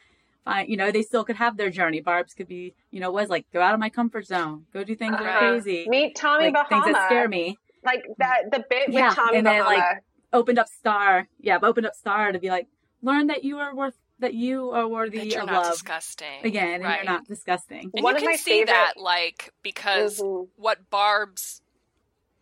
[0.46, 2.00] find, you know, they still could have their journey.
[2.00, 4.96] Barb's could be, you know, was like, go out of my comfort zone, go do
[4.96, 5.26] things Uh-huh.
[5.30, 6.94] are crazy, Meet Tommy like things Bahama.
[6.94, 7.58] that scare me.
[7.84, 9.76] Like that the bit with Yeah, Tommy and then, Bahama.
[9.80, 12.68] like, Opened up Star, yeah, opened up Star to be like,
[13.02, 16.44] learn that you are worth, that you are worthy that you're of not love disgusting.
[16.44, 17.92] again, and you're not disgusting.
[17.94, 20.50] And One you can my see favorite- that, like, because Mhm.
[20.56, 21.62] what Barb's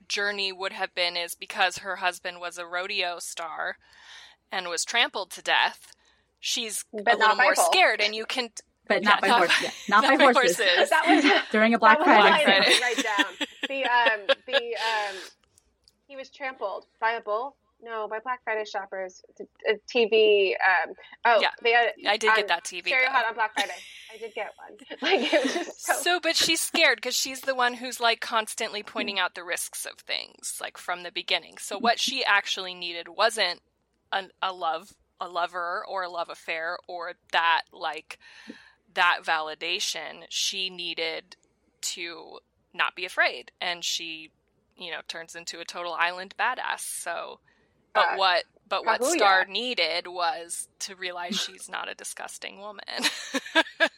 [0.08, 3.78] journey would have been is because her husband was a rodeo star
[4.52, 5.94] and was trampled to death.
[6.40, 7.66] She's But a not little by more bull.
[7.66, 8.50] scared, and you can
[8.88, 9.58] But not Yeah, by not horses.
[9.60, 10.58] by- Yeah, not, not by by horses.
[10.58, 10.90] horses.
[10.90, 12.22] that was During a Black that Friday.
[12.24, 12.66] what I Friday.
[12.66, 13.48] didn't write down.
[13.70, 15.16] The um the um
[16.08, 17.56] he was trampled by a bull.
[17.84, 19.22] No, by Black Friday shoppers.
[19.40, 20.52] Uh, TV.
[20.52, 20.94] Um,
[21.26, 21.94] oh, Yeah, they had.
[22.08, 22.88] I did on get that TV.
[22.88, 23.10] Stereo.
[23.10, 23.74] Hot on Black Friday.
[24.14, 24.78] I did get one.
[25.02, 25.94] Like it was just so.
[25.94, 29.86] So, but she's scared because she's the one who's like constantly pointing out the risks
[29.86, 31.58] of things, like from the beginning.
[31.60, 33.62] So, what she actually needed wasn't
[34.12, 38.20] a, a love, a lover, or a love affair, or that like
[38.94, 40.26] that validation.
[40.30, 41.36] She needed
[41.82, 42.40] to
[42.74, 44.30] not be afraid, and she,
[44.78, 46.82] you know, turns into a total island badass.
[46.82, 47.40] So,
[47.94, 48.44] but Uh, what?
[48.68, 49.18] But what Kaguya.
[49.18, 52.86] Star needed was to realize she's not a disgusting woman.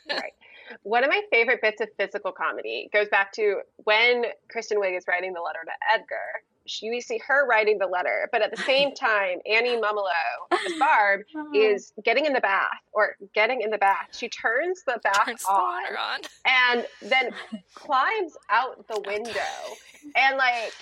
[0.09, 0.33] right.
[0.81, 5.03] One of my favorite bits of physical comedy goes back to when Kristen Wiig is
[5.07, 6.41] writing the letter to Edgar.
[6.65, 10.09] She, we see her writing the letter, but at the same time, Annie Mumolo,
[10.51, 11.21] as Barb,
[11.53, 14.07] is getting in the bath or getting in the bath.
[14.13, 16.19] She turns the bath Turns on water on.
[16.45, 17.31] and then
[17.75, 19.31] climbs out the window
[20.15, 20.73] and like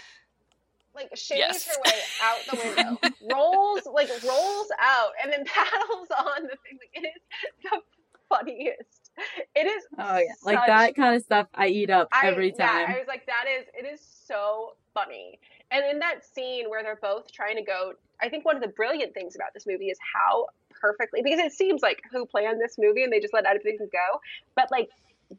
[0.95, 1.65] like shaves Yes.
[1.67, 3.01] her way out the window,
[3.33, 6.77] rolls like rolls out, and then paddles on the thing.
[6.79, 7.21] Like it is
[7.71, 7.81] the
[8.29, 9.11] funniest.
[9.55, 9.83] It is.
[9.97, 12.85] Oh yeah, like that kind of stuff I eat up I, every Yeah, time.
[12.89, 13.65] I was like, that is.
[13.77, 15.39] It is so funny.
[15.71, 18.67] And in that scene where they're both trying to go, I think one of the
[18.69, 20.47] brilliant things about this movie is how
[20.81, 24.19] perfectly because it seems like who planned this movie and they just let everything go,
[24.55, 24.89] but like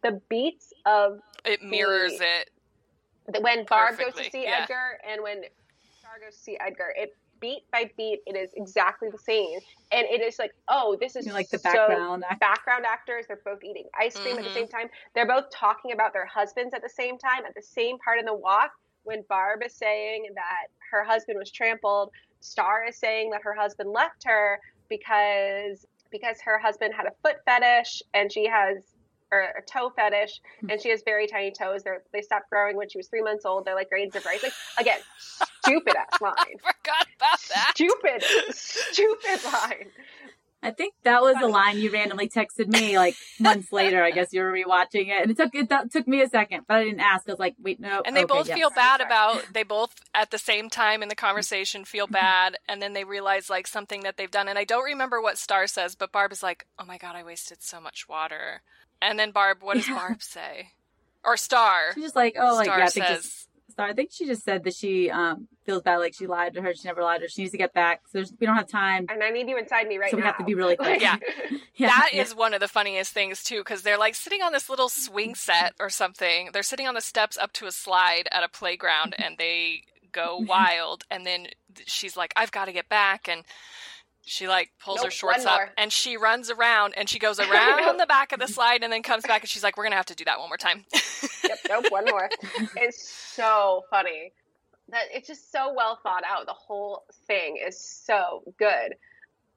[0.03, 2.51] the beats of It mirrors it.
[3.27, 4.61] The- when Barb goes to see yeah.
[4.63, 5.45] Edgar and when
[5.99, 9.59] Star goes to see Edgar, it beat by beat, it is exactly the same,
[9.91, 12.87] and it is like, oh, this is You know, like the so- background act- background
[12.87, 13.27] actors.
[13.27, 14.55] They're both eating ice cream at the Mhm.
[14.55, 14.91] same time.
[15.15, 18.25] They're both talking about their husbands at the same time at the same part in
[18.27, 18.73] the walk.
[19.05, 23.91] When Barb is saying that her husband was trampled, Star is saying that her husband
[23.91, 28.92] left her because because her husband had a foot fetish and she has
[29.33, 30.71] or a toe fetish hmm.
[30.71, 31.83] and she has very tiny toes.
[31.83, 33.65] They're, they stopped growing when she was three months old.
[33.65, 34.43] They're like grains of rice.
[34.43, 35.01] Like again,
[35.65, 36.59] stupid ass line.
[36.59, 37.73] Forgot about that.
[37.75, 39.87] Stupid, stupid line.
[40.65, 44.03] I think that was the line you randomly texted me like months later.
[44.03, 46.65] I guess you were rewatching it, and it took it that took me a second,
[46.69, 47.29] but I didn't ask.
[47.29, 48.03] I was like, wait, no.
[48.07, 48.57] And they okay, both yes.
[48.57, 52.15] feel bad about they both at the same time in the conversation feel mm-hmm.
[52.15, 55.37] bad and then they realize like something that they've done and I don't remember what
[55.37, 58.63] Star says, but Barb is like, "Oh my god, I wasted so much water."
[59.03, 59.97] And then Barb, what does Yeah.
[59.97, 60.71] Barb say?
[61.25, 61.93] Or Star?
[61.95, 63.89] She's just like, oh, like Star yeah, I think says, just, Star.
[63.89, 66.75] I think she just said that she um feels bad, like she lied to her.
[66.75, 67.29] She never lied to her.
[67.29, 68.03] She needs to get back.
[68.07, 70.23] So there's, we don't have time, And I need you inside me right so we
[70.23, 71.01] have to be really quick.
[71.01, 71.17] Yeah.
[71.77, 72.23] yeah, that yeah.
[72.23, 75.35] is one of the funniest things too because they're like sitting on this little swing
[75.35, 79.15] set or something they're sitting on the steps up to a slide at a playground
[79.19, 81.47] and they go wild and then
[81.87, 83.45] she's like i've got to get back and
[84.25, 88.07] she like pulls her shorts up and she runs around and she goes around the
[88.07, 90.15] back of the slide and then comes back and she's like we're gonna have to
[90.15, 90.85] do that one more time
[91.45, 92.29] yep, nope, one more.
[92.77, 94.33] It's so funny.
[94.89, 96.47] That it's just so well thought out.
[96.47, 98.95] The whole thing is so good.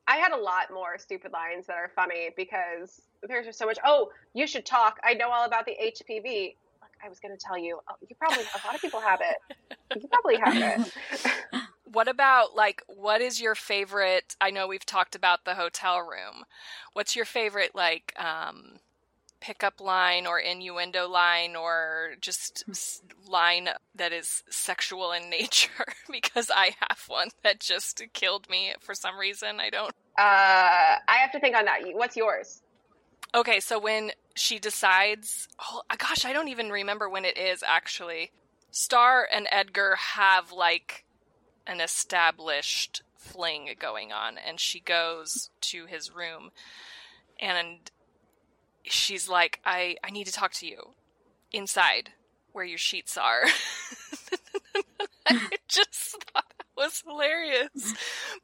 [0.08, 3.80] I had a lot more stupid lines that are funny because there's just so much.
[3.84, 4.99] Oh, you should talk.
[5.04, 6.56] I know all about the HPV.
[6.82, 7.80] Look, I was going to tell you.
[7.89, 9.58] Oh, you probably a lot of people have it.
[9.99, 11.62] You probably have it.
[11.86, 16.43] what about like what is your favorite i know we've talked about the hotel room
[16.93, 18.80] what's your favorite like um
[19.39, 22.63] pickup line or innuendo line or just
[23.28, 28.95] line that is sexual in nature because i have one that just killed me for
[28.95, 30.21] some reason i don't Uh,
[31.08, 31.80] I have to think on that.
[31.93, 32.62] What's yours?
[33.34, 38.32] okay so when she decides oh gosh i don't even remember when it is actually
[38.71, 41.05] star and edgar have like
[41.67, 46.51] an established fling going on and she goes to his room
[47.39, 47.91] and
[48.84, 50.89] she's like I I need to talk to you
[51.51, 52.12] inside
[52.51, 53.43] where your sheets are.
[55.28, 57.93] I just thought that was hilarious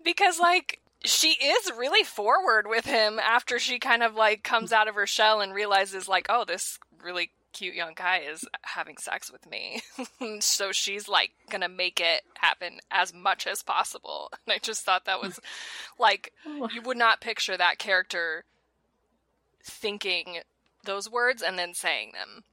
[0.03, 4.87] because like she is really forward with him after she kind of like comes out
[4.87, 9.31] of her shell and realizes like oh this really cute young guy is having sex
[9.31, 9.81] with me.
[10.39, 14.31] so she's like gonna make it happen as much as possible.
[14.45, 15.39] And I just thought that was
[15.99, 16.69] like oh.
[16.73, 18.43] you would not picture that character
[19.63, 20.39] thinking
[20.83, 22.43] those words and then saying them.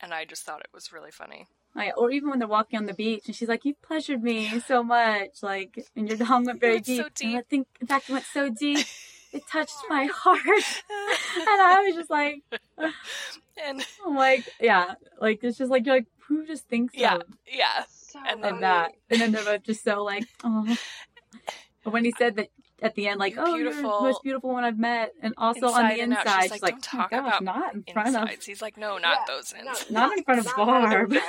[0.00, 1.46] And I just thought it was really funny.
[1.74, 4.60] Like, or even when they're walking on the beach and she's like, You've pleasured me
[4.60, 7.02] so much, like and your tongue went very deep.
[7.02, 7.28] So deep.
[7.28, 8.86] And I think in fact it went so deep.
[9.36, 10.40] It touched my heart.
[10.48, 12.42] and I was just like
[13.64, 17.22] and I'm like, yeah, like it's just like you're like, who just thinks yeah, of
[17.46, 17.84] yeah.
[17.88, 18.92] So And and that?
[19.10, 20.76] And then they're just so like, oh.
[21.84, 22.48] When he said that
[22.82, 23.98] at the end, like, You're oh, you're beautiful.
[24.00, 26.42] the most beautiful one I've met, and also on the Inside out.
[26.42, 28.76] She's she's like, like, "Don't oh talk gosh, about not in front of, He's like,
[28.76, 29.90] no, not Yeah, those no, ins.
[29.90, 31.14] not in front of Barb.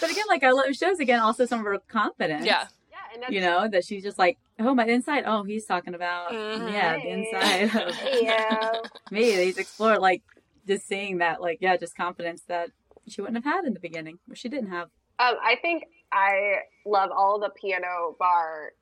[0.00, 2.44] But again, like I love, shows again also some of her confidence.
[2.44, 2.66] Yeah.
[3.10, 5.24] Yeah, and that's You know that she's just like, oh, my inside.
[5.26, 6.72] Oh, he's talking about Mhm.
[6.72, 8.72] yeah, the inside of yeah.
[9.10, 9.32] me.
[9.44, 10.22] He's explored like
[10.66, 12.70] just seeing that, like yeah, just confidence that
[13.08, 14.88] she wouldn't have had in the beginning, or she didn't have.
[15.18, 18.72] Um, I think I love all the piano bar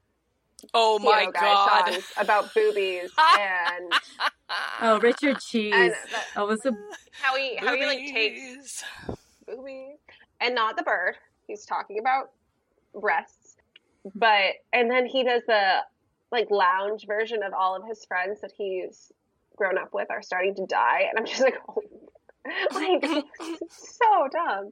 [0.74, 1.92] Oh piano my guy god.
[1.94, 3.92] songs about boobies and
[4.80, 5.72] Oh, Richard Cheese.
[5.74, 6.72] and that, Oh, was a
[7.20, 8.84] how he how he like takes Boobies.
[9.46, 9.96] boobies
[10.40, 11.16] and not the bird.
[11.46, 12.30] He's talking about
[12.94, 13.47] breasts,
[14.14, 15.78] but and then he does the
[16.30, 19.12] like lounge version of all of his friends that he's
[19.56, 21.82] grown up with are starting to die, and I'm just like, oh,
[22.74, 23.04] like
[23.70, 24.70] so dumb.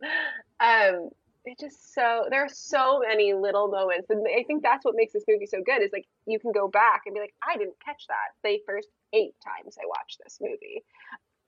[0.60, 1.10] Um,
[1.44, 5.12] it just so there are so many little moments, and I think that's what makes
[5.12, 5.82] this movie so good.
[5.82, 8.88] Is like you can go back and be like, I didn't catch that the first
[9.12, 10.84] eight times I watched this movie.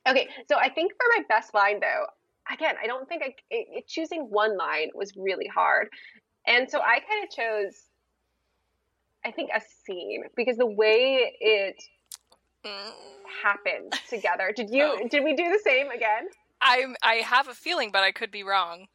[0.09, 2.07] Okay, so I think for my best line though,
[2.53, 5.89] again, I don't think I it, it, choosing one line was really hard,
[6.49, 7.75] and so I kind of chose.
[9.25, 11.77] I think a scene because the way it
[12.65, 12.93] Mm.
[13.43, 14.53] happened together.
[14.55, 14.85] Did you?
[14.85, 15.09] Oh.
[15.09, 16.29] Did we do the same again?
[16.61, 18.89] I I have a feeling, but I could be wrong.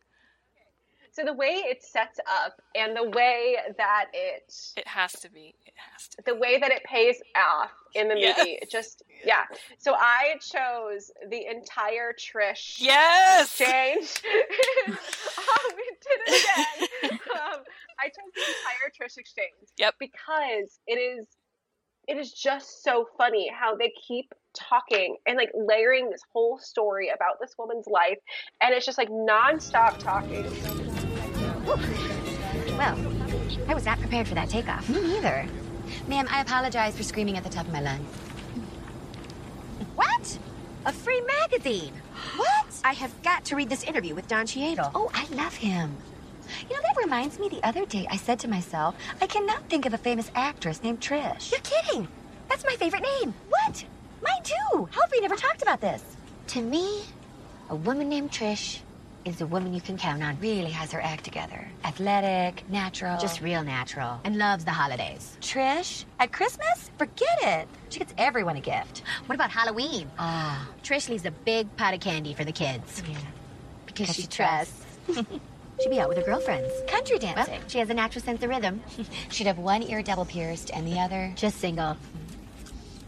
[1.14, 5.54] So the way it sets up and the way that it It has to be.
[5.66, 6.24] It has to.
[6.26, 8.36] the way that it pays off in the Yes.
[8.38, 9.44] movie, it just yeah.
[9.78, 13.52] So I chose the entire Trish Yes.
[13.62, 14.10] exchange.
[15.38, 16.88] oh, we did it again.
[17.34, 17.62] Um,
[18.00, 19.70] I chose the entire Trish exchange.
[19.78, 19.96] Yep.
[20.00, 21.28] Because it is
[22.08, 27.10] it is just so funny how they keep talking and like layering this whole story
[27.10, 28.18] about this woman's life
[28.62, 30.46] and it's just like nonstop talking.
[31.66, 32.98] Well,
[33.68, 34.90] I was not prepared for that takeoff.
[34.90, 35.48] Me neither.
[36.08, 38.08] Ma'am, I apologize for screaming at the top of my lungs.
[39.96, 40.40] What?
[40.86, 41.94] A free magazine.
[42.36, 42.82] What?
[42.84, 44.92] I have got to read this interview with Don Cheadle.
[44.94, 45.96] Oh, I love him.
[46.70, 49.86] You know, that reminds me the other day I said to myself, I cannot think
[49.86, 51.52] of a famous actress named Trish.
[51.52, 52.08] You're kidding.
[52.50, 53.34] That's my favorite name.
[53.50, 53.86] What?
[54.22, 54.90] Mine too.
[54.92, 56.04] How have we never talked about this?
[56.48, 57.04] To me,
[57.70, 58.80] a woman named Trish
[59.26, 60.38] is a woman you can count on.
[60.40, 61.68] Really has her act together.
[61.84, 63.18] Athletic, natural.
[63.20, 64.20] Just real natural.
[64.24, 65.38] and loves the holidays.
[65.42, 66.06] Trish?
[66.20, 66.92] At Christmas?
[66.98, 67.68] Forget it.
[67.90, 69.04] She gets everyone a gift.
[69.28, 70.10] What about Halloween?
[70.20, 73.02] Ah, Trish leaves a big pot of candy for the kids.
[73.10, 73.18] yeah.
[73.86, 74.86] Because Because she she trusts.
[75.82, 76.72] She'd be out with her girlfriends.
[76.88, 77.62] Country Well, dancing.
[77.68, 78.82] she has a natural sense of rhythm.
[79.30, 81.98] She'd have one ear double pierced and the other just single.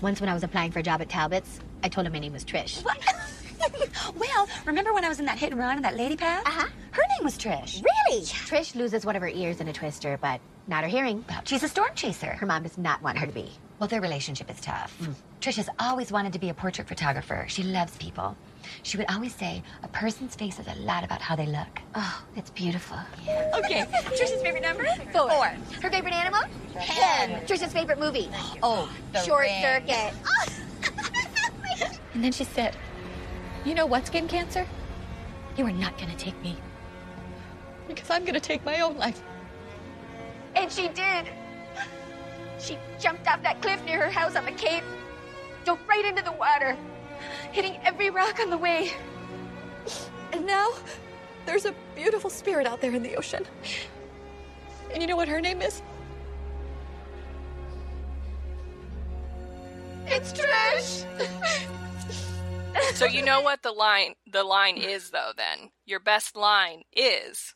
[0.01, 2.33] Once when I was applying for a job at Talbot's, I told him my name
[2.33, 2.83] was Trish.
[2.83, 2.97] What?
[4.17, 6.43] well, remember when I was in that hit and run in that lady path?
[6.45, 6.67] Uh-huh.
[6.91, 7.83] Her name was Trish.
[7.83, 8.21] Really?
[8.23, 11.23] Trish loses one of her ears in a twister, but not her hearing.
[11.43, 12.27] She's a storm chaser.
[12.27, 13.49] Her mom does not want her to be.
[13.79, 14.97] Well, their relationship is tough.
[15.41, 17.45] Trish has always wanted to be a portrait photographer.
[17.49, 18.35] She loves people.
[18.83, 21.67] She would always say, a person's face says a lot about how they look.
[21.93, 22.97] Oh, it's beautiful.
[23.23, 23.85] Okay.
[23.91, 24.85] Trish's favorite number?
[25.11, 25.47] Four.
[25.81, 26.41] Her favorite animal?
[26.77, 27.45] Hen.
[27.45, 28.29] Trish's favorite movie?
[28.63, 29.61] Oh, the Short ring.
[29.61, 30.13] Circuit.
[32.15, 32.77] And then she said,
[33.65, 34.67] You know what, skin cancer?
[35.57, 36.55] You are not to take me.
[37.87, 39.21] Because I'm to take my own life.
[40.55, 41.27] And she did.
[42.59, 44.83] She jumped off that cliff near her house on the cape,
[45.65, 46.77] dove right into the water,
[47.51, 48.91] hitting every rock on the way.
[50.31, 50.73] And now,
[51.45, 53.45] there's a beautiful spirit out there in the ocean.
[54.91, 55.81] And you know what her name is?
[60.07, 61.05] It's Trish.
[62.95, 65.71] So you know what the line the line is though then.
[65.85, 67.53] Your best line is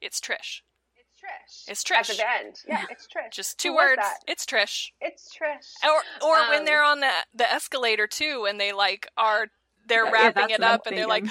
[0.00, 0.60] it's Trish.
[0.96, 1.70] It's Trish.
[1.70, 2.16] It's At Trish.
[2.16, 2.56] the end.
[2.68, 3.32] Yeah, it's Trish.
[3.32, 4.06] Just two was words.
[4.28, 4.90] It's Trish.
[5.00, 5.72] It's Trish.
[5.84, 9.48] Or or when Um, they're on the the escalator too, and they like are
[9.86, 11.26] they're Yeah, wrapping that's it what I'm up, and they're like,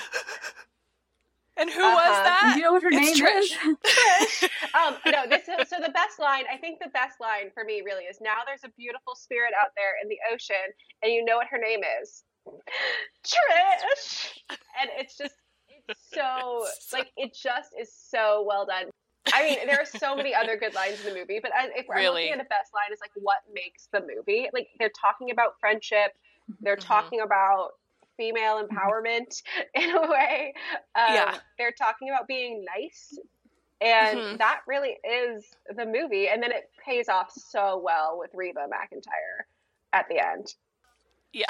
[1.57, 1.95] and who Uh-huh.
[1.95, 2.51] was that?
[2.53, 3.37] Do you know what her It's name Trish.
[3.41, 3.51] is?
[4.73, 6.45] um, no, this is, so the best line.
[6.51, 8.41] I think the best line for me really is now.
[8.45, 10.73] There's a beautiful spirit out there in the ocean,
[11.03, 12.23] and you know what her name is,
[13.25, 14.29] Trish.
[14.81, 15.35] And it's just
[15.87, 18.89] it's so like it just is so well done.
[19.31, 21.85] I mean, there are so many other good lines in the movie, but I, if
[21.91, 22.23] I'm Really?
[22.23, 24.49] looking at the best line, is like what makes the movie.
[24.51, 26.13] Like they're talking about friendship,
[26.61, 26.81] they're Mhm.
[26.87, 27.73] talking about
[28.17, 29.41] female empowerment
[29.75, 30.53] in a way.
[30.95, 31.37] Um, Yeah.
[31.59, 33.17] they're talking about being nice,
[33.79, 34.37] and Mhm.
[34.39, 36.29] that really is the movie.
[36.29, 39.45] And then it pays off so well with Reba McEntire
[39.93, 40.53] at the end.
[41.31, 41.45] Yeah.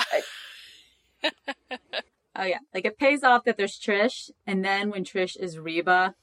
[2.36, 6.16] Oh yeah, like it pays off that there's Trish, and then when Trish is Reba,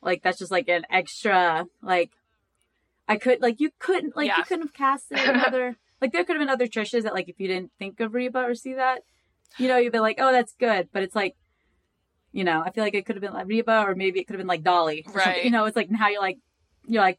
[0.00, 1.66] like that's just like an extra.
[1.82, 2.12] Like
[3.06, 4.38] I could like you couldn't like Yeah.
[4.38, 5.76] you couldn't have casted another.
[6.00, 8.38] like there could have been other Trishes that like if you didn't think of Reba
[8.38, 9.02] or see that,
[9.58, 10.88] you know, you'd be like, oh, that's good.
[10.90, 11.36] But it's like,
[12.32, 14.34] you know, I feel like it could have been like Reba, or maybe it could
[14.34, 15.32] have been like Dolly, or something.
[15.32, 15.44] Right.
[15.44, 16.38] You know, it's like now you're like,
[16.86, 17.18] you're like,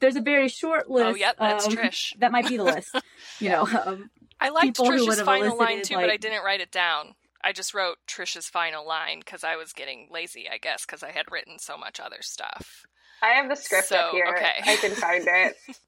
[0.00, 1.06] there's a very short oh, list.
[1.06, 2.18] Oh, yep, that's Trish.
[2.20, 2.96] That might be the list.
[3.40, 3.66] You know,
[4.40, 6.70] I liked people who would Trish's final line elicited, too, but I didn't write it
[6.70, 7.14] down.
[7.42, 11.10] I just wrote Trish's final line because I was getting lazy, I guess, because I
[11.10, 12.84] had written so much other stuff.
[13.22, 14.26] I have the script So, up here.
[14.34, 14.60] okay.
[14.64, 15.56] I can find it.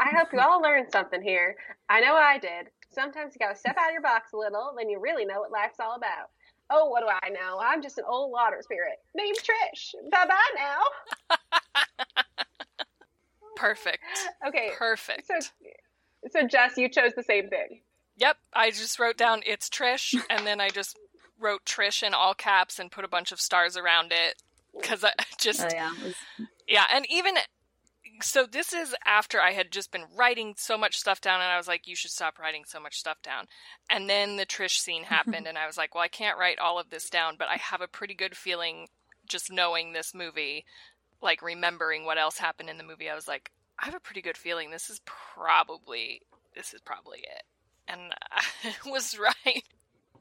[0.00, 1.56] I hope you all learned something here.
[1.88, 2.68] I know I did.
[2.90, 5.52] Sometimes you gotta step out of your box a little, then you really know what
[5.52, 6.30] life's all about.
[6.70, 7.58] Oh, what do I know?
[7.62, 9.94] I'm just an old water spirit named Trish.
[10.10, 10.76] Bye bye
[11.28, 11.36] now.
[13.56, 14.02] Perfect.
[14.46, 15.26] Okay, Perfect.
[15.26, 15.34] so
[16.30, 17.80] so Jess, you chose the same thing.
[18.16, 20.98] Yep, I just wrote down it's Trish, and then I just
[21.40, 24.36] wrote Trish in all caps and put a bunch of stars around it
[24.78, 26.14] because I just oh yeah, was-
[26.68, 27.34] yeah, and even
[28.20, 31.56] so, this is after I had just been writing so much stuff down, and I
[31.56, 33.46] was like, "You should stop writing so much stuff down."
[33.90, 36.78] And then the Trish scene happened, and I was like, "Well, I can't write all
[36.78, 38.88] of this down, but I have a pretty good feeling
[39.26, 40.64] just knowing this movie,
[41.20, 43.08] like remembering what else happened in the movie.
[43.08, 46.22] I was like, I have a pretty good feeling this is probably
[46.54, 47.42] this is probably it."
[47.88, 48.00] And
[48.86, 49.64] I was right.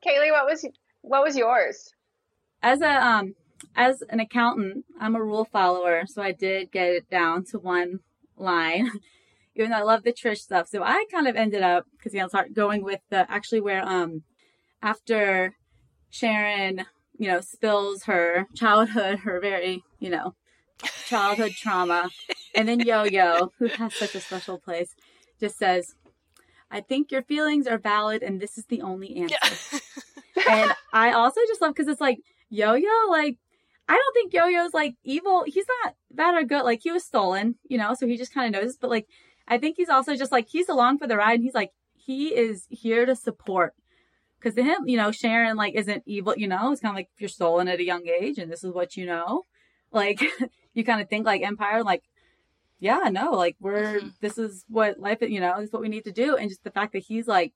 [0.05, 0.65] Kayleigh, what was
[1.01, 1.93] what was yours?
[2.61, 3.35] as a um
[3.75, 7.99] as an accountant, I'm a rule follower, so I did get it down to one
[8.35, 8.91] line.
[9.55, 12.21] Even though I love the Trish stuff, so I kind of ended up because you
[12.21, 14.23] know start going with the actually where um
[14.81, 15.55] after
[16.09, 16.85] Sharon
[17.17, 20.35] you know spills her childhood, her very you know
[21.05, 22.09] childhood trauma,
[22.55, 24.95] and then Yo Yo, who has such a special place,
[25.39, 25.95] just says,
[26.69, 29.79] "I think your feelings are valid, and this is the only answer."
[30.35, 30.43] Yeah.
[30.49, 32.19] and I also just love because it's like
[32.49, 33.37] Yo Yo, like
[33.87, 35.43] I don't think Yo Yo's like evil.
[35.45, 36.63] He's not bad or good.
[36.63, 38.77] Like he was stolen, you know, so he just kind of knows.
[38.77, 39.07] But like
[39.47, 41.35] I think he's also just like he's along for the ride.
[41.35, 43.73] And he's like he is here to support.
[44.39, 46.33] Because to him, you know, Sharon like isn't evil.
[46.37, 48.63] You know, it's kind of like if you're stolen at a young age, and this
[48.63, 49.43] is what you know.
[49.91, 50.21] Like
[50.73, 52.03] you kind of think like Empire, like
[52.79, 54.13] yeah, no, like we're Mhm.
[54.21, 56.35] this is what life, you know, this is what we need to do.
[56.35, 57.53] And just the fact that he's like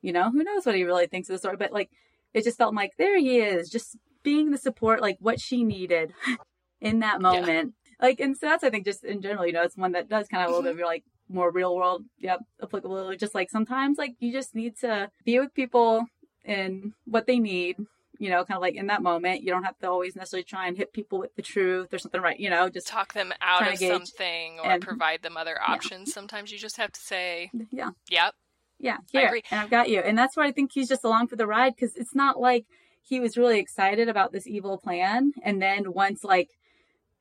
[0.00, 1.90] you know, who knows what he really thinks of the story, but like
[2.34, 6.12] it just felt like there he is, just being the support, like what she needed
[6.80, 7.74] in that moment.
[8.00, 10.26] Like, and so that's, I think, just in general, you know, it's one that does
[10.26, 13.14] kind of a little bit of your like more real world, yep, applicable.
[13.16, 16.06] Just like sometimes, like, you just need to be with people
[16.44, 17.76] and what they need,
[18.22, 19.42] you know, kind of like in that moment.
[19.42, 22.20] You don't have to always necessarily try and hit people with the truth or something,
[22.20, 22.38] right?
[22.38, 26.12] You know, just Talk them out of something or and- provide them other options.
[26.12, 27.90] Sometimes you just have to say, yeah.
[28.10, 28.34] "Yep,
[28.78, 29.42] Yeah, I here, agree.
[29.50, 30.00] and I've got you.
[30.00, 32.66] And that's why I think he's just along for the ride because it's not like
[33.02, 35.32] he was really excited about this evil plan.
[35.42, 36.50] And then once, like,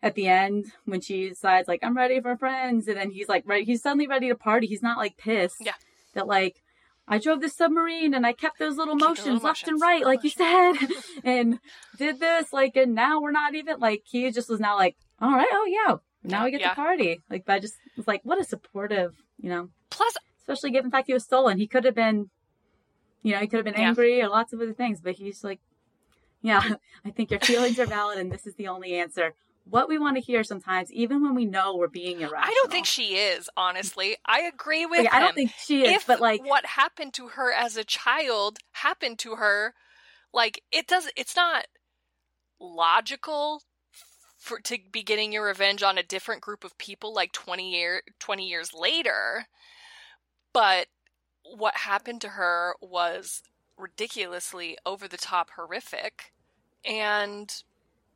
[0.03, 3.43] at the end, when she decides, like, I'm ready for friends, and then he's like,
[3.47, 4.67] right, he's suddenly ready to party.
[4.67, 5.73] He's not like pissed Yeah.
[6.13, 6.61] that, like,
[7.11, 10.23] I drove the submarine and I kept those little motions little left and right, like
[10.23, 10.73] you said,
[11.23, 11.59] and
[11.95, 15.31] did this, like, and now we're not even, like, he just was now like, all
[15.33, 16.69] right, oh, yeah, now we get Yeah.
[16.69, 17.21] to party.
[17.29, 20.95] Like, but I just was like, what a supportive, you know, Plus, especially given the
[20.95, 21.57] fact he was stolen.
[21.57, 22.29] He could have been,
[23.23, 23.89] you know, he could have been Yeah.
[23.89, 25.59] angry or lots of other things, but he's like,
[26.41, 26.61] yeah,
[27.05, 29.33] I think your feelings are valid and this is the only answer.
[29.63, 32.43] What we want to hear sometimes, even when we know we're being irrational.
[32.43, 33.49] I don't think she is.
[33.55, 37.13] Honestly, I agree with Like, I don't think she is, if but like, what happened
[37.15, 39.73] to her as a child happened to her,
[40.33, 41.09] like it does.
[41.15, 41.67] It's not
[42.59, 43.61] logical
[44.41, 48.01] for to be getting your revenge on a different group of people like 20 year
[48.19, 49.45] 20 years later
[50.53, 50.87] but
[51.43, 53.43] what happened to her was
[53.77, 56.33] ridiculously over the top horrific
[56.83, 57.63] and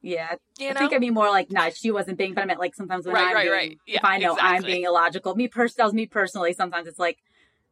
[0.06, 0.80] Yeah, You I know?
[0.82, 3.16] think I mean more like not she wasn't being, but I meant like sometimes when
[3.16, 3.80] Right, I'm right, being, right.
[3.88, 6.54] Yeah, if I know I'm being illogical, me pers- that was me personally.
[6.54, 7.18] Sometimes it's like,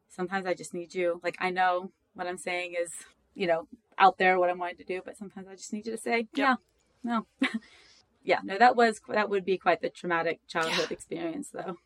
[0.08, 1.20] sometimes I just need you.
[1.22, 2.90] Like I know what I'm saying is,
[3.36, 3.68] you know,
[3.98, 6.26] out there what I'm wanting to do, but sometimes I just need you to say,
[6.34, 6.56] yeah,
[7.04, 7.26] no,
[8.24, 8.58] yeah, no.
[8.58, 11.76] That was that would be quite the traumatic childhood experience, though.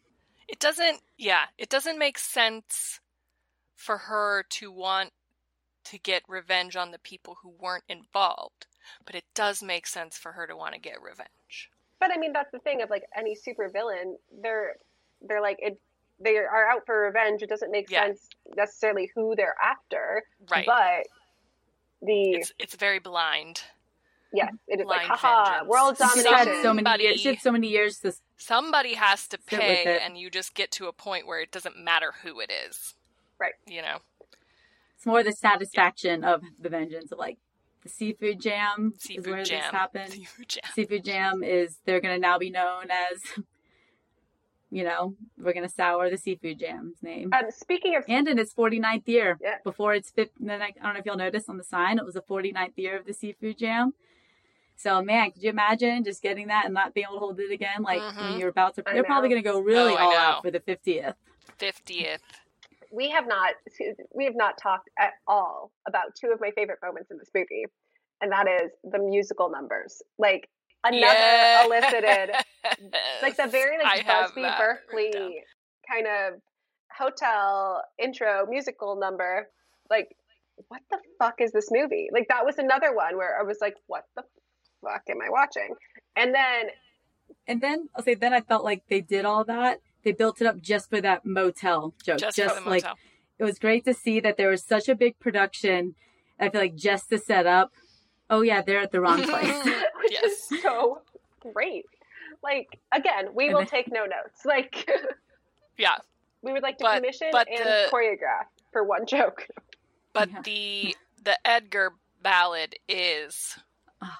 [0.48, 3.00] It doesn't, yeah, it doesn't make sense
[3.76, 5.10] for her to want
[5.84, 8.66] to get revenge on the people who weren't involved,
[9.06, 11.70] but it does make sense for her to want to get revenge.
[12.00, 14.14] But I mean, that's the thing of like any supervillain.
[14.42, 14.76] They're
[15.22, 15.78] they're like it.
[16.20, 17.42] They are out for revenge.
[17.42, 18.06] It doesn't make Yeah.
[18.06, 20.24] sense necessarily who they're after.
[20.50, 20.66] Right.
[20.66, 21.06] But
[22.02, 23.62] the It's it's very blind.
[24.32, 25.68] yes, it is like blind haha, vengeance.
[25.68, 26.32] world domination.
[26.34, 27.20] had so many Somebody- years.
[27.20, 28.12] She had so many years to.
[28.36, 32.12] Somebody has to pay, and you just get to a point where it doesn't matter
[32.22, 32.94] who it is.
[33.38, 33.54] Right.
[33.66, 33.98] You know,
[34.96, 37.38] It's more the satisfaction of the vengeance of like
[37.88, 39.60] the seafood jam is seafood where jam.
[39.60, 40.12] this happened.
[40.12, 40.62] Seafood jam.
[40.74, 43.22] Seafood Jam is they're going to now be known as,
[44.70, 47.30] you know, we're going to sour the Seafood Jam's name.
[47.32, 49.56] Um, speaking of And in its 49th year, Yeah.
[49.64, 52.04] before its fifth, then I, I don't know if you'll notice on the sign, it
[52.04, 53.94] was the 49th year of the Seafood Jam.
[54.76, 57.50] So, man, could you imagine just getting that and not being able to hold it
[57.50, 57.82] again?
[57.82, 58.38] Like when Mhm.
[58.38, 60.50] you're about to, I they're probably going to go really Oh, I all out for
[60.52, 61.14] the 50th.
[61.58, 62.20] Fiftieth.
[62.92, 63.54] We have not
[64.14, 67.66] we have not talked at all about two of my favorite moments in this movie,
[68.20, 70.02] and that is the musical numbers.
[70.18, 70.48] Like
[70.84, 72.34] another elicited
[73.22, 75.42] like the very like have Busby that Berkeley
[75.90, 76.40] kind of
[76.96, 79.48] hotel intro musical number.
[79.90, 80.14] Like,
[80.68, 82.08] what the fuck is this movie?
[82.12, 84.22] Like that was another one where I was like, what the
[84.82, 85.74] fuck am I watching?
[86.16, 86.66] And then
[87.46, 89.80] And then I'll say, then I felt like they did all that.
[90.08, 92.16] They built it up just for that motel joke.
[92.18, 92.96] Just, Just, for the like motel.
[93.38, 95.96] it was great to see that there was such a big production.
[96.40, 97.72] I feel like just to set up,
[98.30, 99.64] oh yeah, they're at the wrong place.
[99.64, 100.24] which Yes.
[100.50, 101.02] is so
[101.52, 101.84] great.
[102.42, 104.46] Like again, we And will then- take no notes.
[104.46, 104.88] Like
[105.76, 105.96] yeah,
[106.40, 109.46] we would like to But- commission but and the- choreograph for one joke.
[110.14, 110.40] but Yeah.
[110.42, 111.92] the the Edgar
[112.22, 113.58] ballad is
[114.00, 114.16] Oh.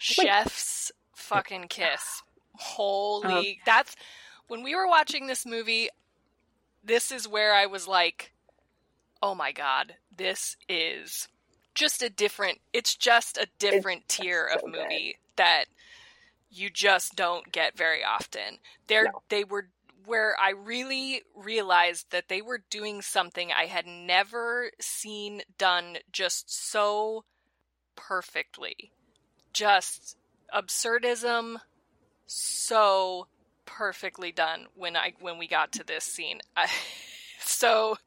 [0.00, 2.22] chef's fucking kiss.
[2.58, 3.62] Holy, Oh.
[3.66, 3.94] that's
[4.48, 5.88] when we were watching this movie.
[6.84, 8.32] This is where I was like,
[9.22, 11.26] "Oh my god, this is
[11.74, 12.60] just a different.
[12.72, 14.82] It's just a different tier so of good.
[14.82, 15.64] movie that
[16.48, 18.58] you just don't get very often.
[18.86, 19.22] They're No.
[19.28, 19.68] they were
[20.04, 26.48] where I really realized that they were doing something I had never seen done just
[26.48, 27.24] so
[27.96, 28.92] perfectly.
[29.52, 30.16] Just
[30.54, 31.56] absurdism
[32.26, 33.26] so
[33.66, 36.40] perfectly done when I when we got to this scene.
[36.56, 36.68] I,
[37.40, 37.98] so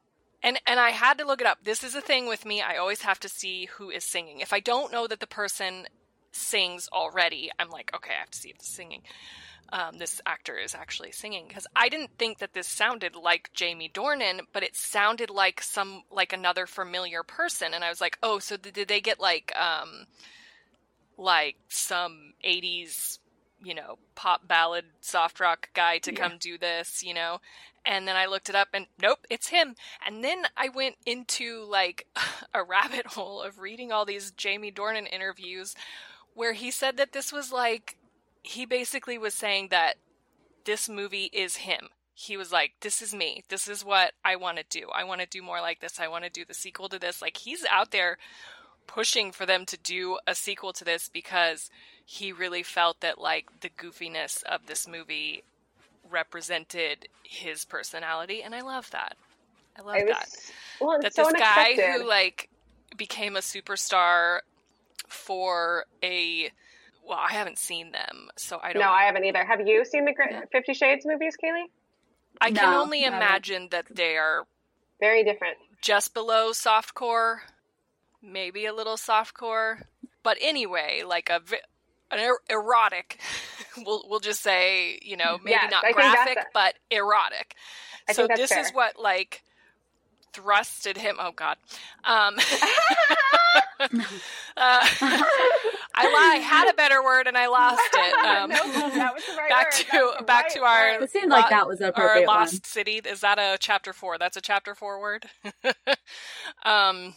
[0.42, 1.58] and and I had to look it up.
[1.64, 2.60] This is a thing with me.
[2.60, 4.40] I always have to see who is singing.
[4.40, 5.86] If I don't know that the person
[6.32, 9.02] sings already, I'm like, okay, I have to see if it's singing.
[9.72, 13.90] Um, this actor is actually singing because I didn't think that this sounded like Jamie
[13.92, 18.40] Dornan, but it sounded like some like another familiar person, and I was like, oh,
[18.40, 20.06] so did they get like um
[21.16, 23.19] like some '80s
[23.62, 27.40] you know pop ballad soft rock guy to come do this, you know?
[27.84, 29.74] And then I looked it up and nope, it's him.
[30.06, 32.06] And then I went into like
[32.54, 35.74] a rabbit hole of reading all these Jamie Dornan interviews
[36.34, 37.96] where he said that this was like
[38.42, 39.96] he basically was saying that
[40.64, 41.88] this movie is him.
[42.14, 43.44] He was like, This is me.
[43.48, 44.88] This is what I want to do.
[44.94, 45.98] I want to do more like this.
[45.98, 47.22] I want to do the sequel to this.
[47.22, 48.18] Like, he's out there
[48.86, 51.70] pushing for them to do a sequel to this because
[52.04, 55.42] he really felt that, like, the goofiness of this movie
[56.10, 58.42] represented his personality.
[58.42, 59.16] And I love that.
[59.78, 60.28] I love I was that
[60.80, 62.48] well, that so this guy who like
[62.96, 64.40] became a superstar
[65.08, 66.50] for a
[67.06, 69.44] well i haven't seen them so i don't no, I haven't either.
[69.44, 70.42] Have you seen the Yeah.
[70.52, 71.66] Fifty Shades movies, Kayleigh?
[72.40, 73.18] I can No, only I haven't.
[73.18, 74.44] imagine that they are
[74.98, 75.56] Very different.
[75.82, 77.38] just below softcore
[78.22, 79.82] maybe a little softcore
[80.22, 81.40] but anyway like a
[82.10, 83.20] an er- erotic
[83.86, 87.54] we'll we'll just say you know maybe Yes, not I graphic a- but erotic
[88.08, 89.42] I so think that's this is what like
[90.32, 91.56] thrusted him oh god
[92.04, 92.36] um
[93.80, 93.88] uh,
[94.56, 96.32] I lie.
[96.34, 98.14] I had a better word and I lost it.
[98.14, 100.18] Um, Nope, that was the right back word.
[100.18, 101.02] to back right to our word.
[101.02, 102.60] It seemed like lo- that was the our appropriate lost one.
[102.64, 103.00] city.
[103.04, 104.18] Is that a chapter four?
[104.18, 105.24] That's a chapter four word.
[106.64, 107.14] um,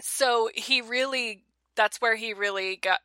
[0.00, 1.44] so he really
[1.76, 3.00] that's where he really got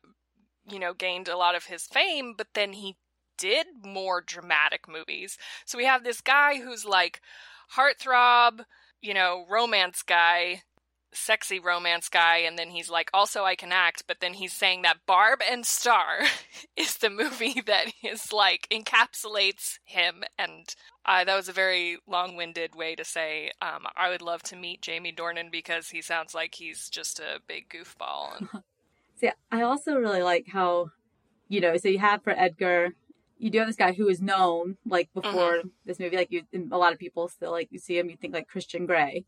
[0.68, 2.34] you know gained a lot of his fame.
[2.36, 2.96] But then he
[3.38, 5.38] did more dramatic movies.
[5.66, 7.20] So we have this guy who's like
[7.76, 8.64] heartthrob,
[9.00, 10.62] you know, romance guy.
[11.12, 14.82] Sexy romance guy and then he's like also I can act but then he's saying
[14.82, 16.20] that Barb and Star
[16.76, 20.74] is the movie that is like encapsulates him and
[21.06, 24.82] uh, that was a very long-winded way to say um, I would love to meet
[24.82, 28.48] Jamie Dornan because he sounds like he's just a big goofball and...
[29.16, 30.92] See I also really like how
[31.48, 32.94] you know so you have for Edgar
[33.38, 35.68] you do have this guy who is known like before mm-hmm.
[35.84, 38.32] this movie like you a lot of people still like you see him you think
[38.32, 39.24] like Christian Grey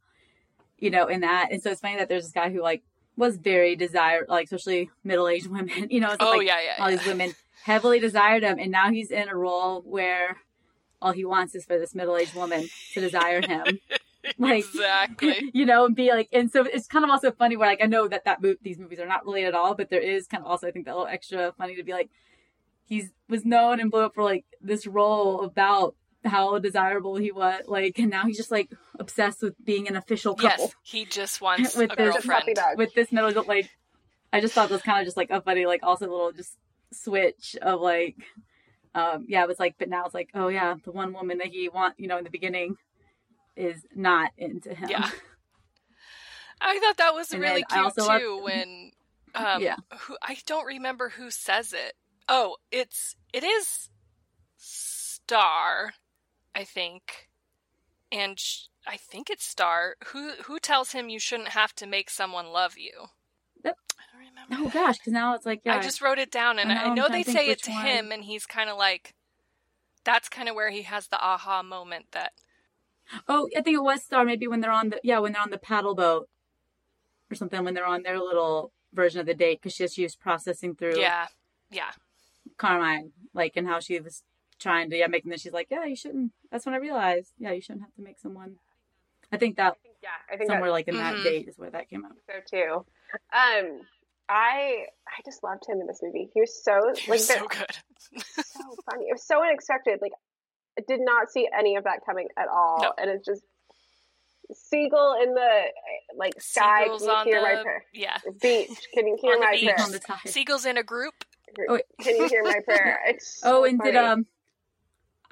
[0.82, 1.48] you know, in that.
[1.52, 2.82] And so it's funny that there's this guy who like
[3.16, 5.88] was very desired, like especially middle aged women.
[5.90, 6.82] You know, so, oh like, yeah, yeah.
[6.82, 6.96] All yeah.
[6.96, 10.38] these women heavily desired him, and now he's in a role where
[11.00, 13.78] all he wants is for this middle aged woman to desire him.
[14.38, 17.68] like exactly you know and be like and so it's kind of also funny where
[17.68, 20.00] like i know that that mo- these movies are not related at all but there
[20.00, 22.08] is kind of also i think that little extra funny to be like
[22.84, 27.62] he's was known and blew up for like this role about how desirable he was.
[27.66, 30.66] Like, and now he's just like obsessed with being an official couple.
[30.66, 32.58] Yes, he just wants with a this, girlfriend.
[32.76, 33.70] With this middle, like,
[34.32, 36.56] I just thought it was kind of just like a funny, like, also little just
[36.92, 38.16] switch of like,
[38.94, 41.48] um, yeah, it was like, but now it's like, oh yeah, the one woman that
[41.48, 42.76] he want, you know, in the beginning
[43.56, 44.88] is not into him.
[44.88, 45.08] Yeah.
[46.60, 48.02] I thought that was and really cute too.
[48.02, 48.42] Love...
[48.42, 48.92] when,
[49.34, 51.94] um, yeah, who I don't remember who says it.
[52.28, 53.88] Oh, it's it is
[54.56, 55.92] Star
[56.54, 57.28] I think,
[58.10, 62.10] and sh- I think it's Star who who tells him you shouldn't have to make
[62.10, 63.06] someone love you.
[63.64, 63.76] Yep.
[63.98, 64.68] I don't remember.
[64.68, 65.76] Oh gosh, because now it's like yeah.
[65.76, 67.86] I just wrote it down, and I know, I know they say it to one.
[67.86, 69.14] him, and he's kind of like,
[70.04, 72.32] that's kind of where he has the aha moment that.
[73.28, 74.24] Oh, I think it was Star.
[74.24, 76.28] Maybe when they're on the yeah when they're on the paddle boat,
[77.30, 80.74] or something when they're on their little version of the date because she was processing
[80.74, 80.98] through.
[80.98, 81.26] Yeah,
[81.70, 81.92] yeah.
[82.58, 84.22] Carmine, like, and how she was
[84.62, 87.52] trying to yeah making this she's like yeah you shouldn't that's when i realized yeah
[87.52, 88.56] you shouldn't have to make someone
[89.32, 91.16] i think that yeah i think somewhere like in mm-hmm.
[91.16, 92.84] that date is where that came out so too.
[93.32, 93.80] Um
[94.28, 96.30] i i just loved him in this movie.
[96.32, 97.66] He was so he like was so good.
[98.44, 98.60] So
[98.90, 99.06] funny.
[99.08, 99.98] It was so unexpected.
[100.00, 100.12] Like
[100.78, 102.78] i did not see any of that coming at all.
[102.82, 102.92] No.
[102.98, 103.42] and it's just
[104.52, 105.62] seagull in the
[106.16, 107.84] like sky Seagulls can you hear the, my prayer?
[107.92, 108.18] yeah.
[108.40, 109.70] Beach can you hear my beach.
[109.74, 110.16] prayer?
[110.26, 111.14] seagulls in a group.
[111.68, 113.00] Oh, can you hear my prayer?
[113.08, 113.92] It's oh, so oh and funny.
[113.92, 114.26] did um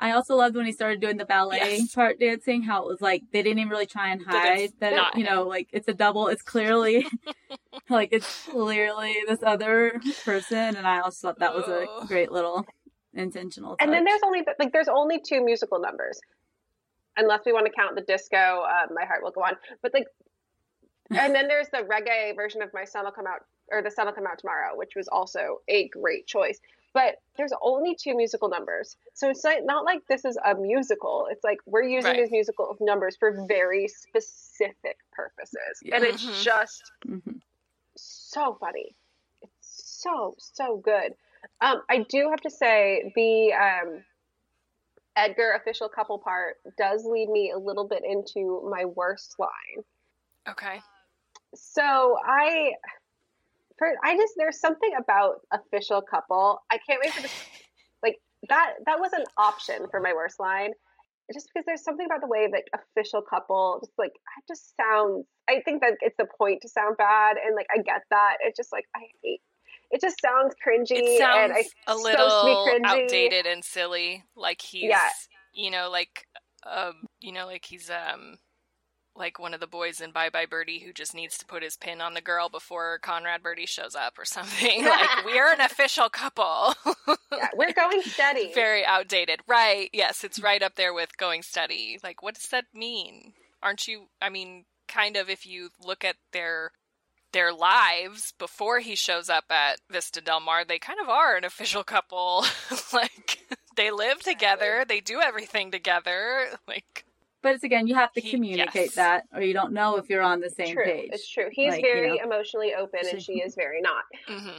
[0.00, 1.94] I also loved when he started doing the ballet yes.
[1.94, 5.18] part dancing, how it was like they didn't even really try and hide that, it,
[5.18, 6.28] you know, like it's a double.
[6.28, 7.06] It's clearly,
[7.90, 10.76] like, it's clearly this other person.
[10.76, 12.66] And I also thought that was a great little
[13.12, 13.84] intentional touch.
[13.84, 16.18] And then there's only, like, there's only two musical numbers,
[17.18, 19.52] unless we want to count the disco, uh, My Heart Will Go On.
[19.82, 20.06] But, like,
[21.10, 24.06] and then there's the reggae version of My Sun Will Come Out, or The Sun
[24.06, 26.58] Will Come Out Tomorrow, which was also a great choice
[26.92, 28.96] but there's only two musical numbers.
[29.14, 31.28] So it's not like this is a musical.
[31.30, 32.20] It's like we're using right.
[32.20, 35.80] these musical numbers for very specific purposes.
[35.82, 35.96] Yeah.
[35.96, 36.42] And it's mm-hmm.
[36.42, 37.36] just mm-hmm.
[37.96, 38.94] so funny.
[39.42, 41.14] It's so, so good.
[41.60, 44.04] Um, I do have to say the um,
[45.16, 49.84] Edgar official couple part does lead me a little bit into my worst line.
[50.48, 50.80] Okay.
[51.54, 52.72] So I
[53.80, 56.60] for I just there's something about official couple.
[56.70, 57.32] I can't wait for this.
[58.02, 58.16] Like
[58.48, 60.70] that that was an option for my worst line,
[61.34, 65.26] just because there's something about the way like official couple just like it just sounds.
[65.50, 68.36] I think that it's the point to sound bad, and like I get that.
[68.40, 69.40] It's just like I hate.
[69.90, 70.98] It just sounds cringy.
[70.98, 74.24] It sounds and I, a little outdated and silly.
[74.34, 75.08] Like he's, yeah.
[75.52, 76.26] you know, like,
[76.64, 78.38] um, you know, like he's um
[79.16, 81.76] like one of the boys in Bye Bye Birdie who just needs to put his
[81.76, 84.84] pin on the girl before Conrad Birdie shows up or something.
[84.86, 86.74] like we're an official couple.
[87.32, 88.52] yeah, we're going steady.
[88.54, 89.40] Very outdated.
[89.46, 89.90] Right.
[89.92, 91.98] Yes, it's right up there with going steady.
[92.02, 93.34] Like what does that mean?
[93.62, 96.72] Aren't you I mean, kind of if you look at their
[97.32, 101.44] their lives before he shows up at Vista Del Mar, they kind of are an
[101.44, 102.44] official couple.
[102.92, 103.38] like
[103.76, 106.48] they live together, they do everything together.
[106.66, 107.04] Like
[107.42, 108.94] but it's again, you have to he, communicate yes.
[108.94, 110.84] that, or you don't know if you're on the same true.
[110.84, 111.10] page.
[111.12, 111.48] It's true.
[111.50, 114.04] He's like, very you know, emotionally open, and she is very not.
[114.28, 114.58] Mm-hmm.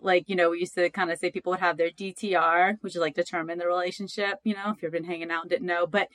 [0.00, 2.94] Like you know, we used to kind of say people would have their DTR, which
[2.94, 4.40] is like determine the relationship.
[4.44, 6.08] You know, if you've been hanging out and didn't know, but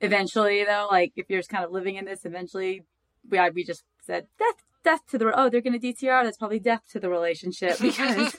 [0.00, 2.84] eventually, though, like if you're just kind of living in this, eventually,
[3.28, 6.58] we we just said death death to the oh they're going to DTR that's probably
[6.58, 8.34] death to the relationship because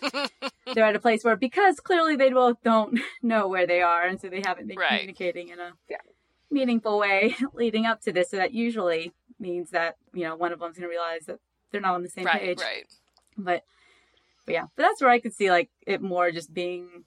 [0.73, 4.19] they're at a place where because clearly they both don't know where they are and
[4.19, 4.99] so they haven't been right.
[4.99, 5.97] communicating in a yeah
[6.51, 8.29] meaningful way leading up to this.
[8.29, 11.39] So that usually means that, you know, one of them's going to realize that
[11.71, 12.59] they're not on the same right, page.
[12.59, 12.85] Right.
[13.37, 13.63] But,
[14.45, 17.03] but yeah, but that's where I could see like it more just being,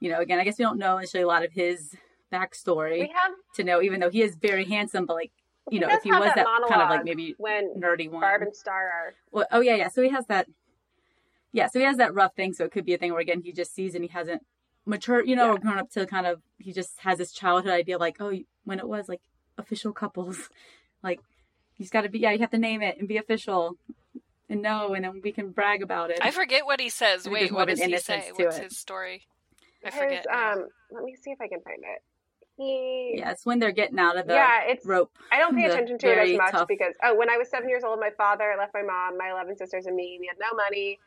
[0.00, 1.94] you know, again, I guess we don't know actually a lot of his
[2.32, 3.32] backstory we have...
[3.54, 5.32] to know, even though he is very handsome, but like
[5.70, 8.20] you know, if he was that that, kind of like maybe when nerdy one.
[8.20, 9.14] Barb and Star are.
[9.32, 9.88] Well, oh yeah, yeah.
[9.88, 10.46] So he has that.
[11.52, 12.52] Yeah, so he has that rough thing.
[12.52, 14.42] So it could be a thing where again he just sees and he hasn't
[14.84, 15.52] matured, you know, Yeah.
[15.54, 16.42] or grown up to kind of.
[16.58, 18.32] He just has this childhood idea, like oh,
[18.66, 19.22] when it was like
[19.56, 20.50] official couples,
[21.02, 21.20] like
[21.72, 22.18] he's got to be.
[22.18, 23.76] Yeah, you have to name it and be official,
[24.50, 26.18] and know, and then we can brag about it.
[26.20, 27.24] I forget what he says.
[27.26, 28.30] Maybe Wait, what does he say?
[28.34, 28.64] What's it.
[28.64, 29.22] his story?
[29.84, 30.26] I His, forget.
[30.28, 30.52] now.
[30.52, 32.02] um, let me see if I can find it.
[32.58, 33.16] He.
[33.18, 34.84] yeah, it's when they're getting out of the yeah, it's.
[34.86, 35.12] rope.
[35.30, 37.50] I don't pay the attention to it as much tough- because oh, when I was
[37.50, 40.16] seven years old, my father left my mom, my eleven sisters, and me.
[40.18, 40.98] We had no money.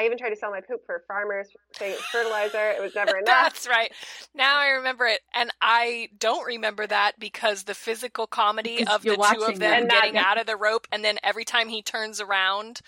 [0.00, 2.70] I even tried to sell my poop for farmers saying it's fertilizer.
[2.70, 3.26] It was never enough.
[3.26, 3.92] That's right.
[4.34, 9.02] Now I remember it, and I don't remember that because the physical comedy Because of
[9.02, 9.88] the two of them them.
[9.88, 12.80] Getting that- out of the rope, and then every time he turns around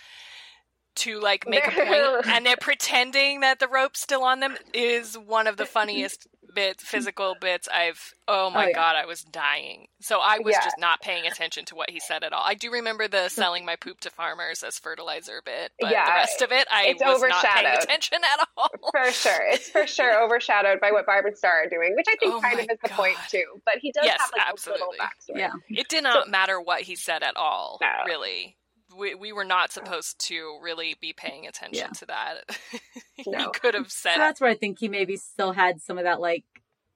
[0.94, 5.16] to like make a point, and they're pretending that the rope's still on them, is
[5.18, 8.14] one of the funniest bits, physical bits I've.
[8.28, 8.74] Oh my Oh, yeah.
[8.74, 9.86] god, I was dying.
[10.00, 10.64] So I was Yeah.
[10.64, 12.42] just not paying attention to what he said at all.
[12.44, 13.28] I do remember the hm.
[13.28, 16.86] selling my poop to farmers as fertilizer bit, but Yeah, the rest of it, I
[16.88, 17.84] it's was not paying overshadowed.
[17.84, 18.70] attention at all.
[18.92, 19.40] For sure.
[19.50, 22.40] It's for sure overshadowed by what Barb and Star are doing, which I think Oh
[22.40, 23.44] kind of is the point too.
[23.64, 25.38] But he does Yes, have like a little backstory.
[25.40, 27.88] Yeah, It did not matter what he said at all, No.
[28.06, 28.56] really.
[28.96, 31.88] We, we were not supposed to really be paying attention Yeah.
[31.98, 32.34] to that.
[33.16, 33.50] he No.
[33.50, 36.20] could have said, So that's where I think he maybe still had some of that,
[36.20, 36.44] like,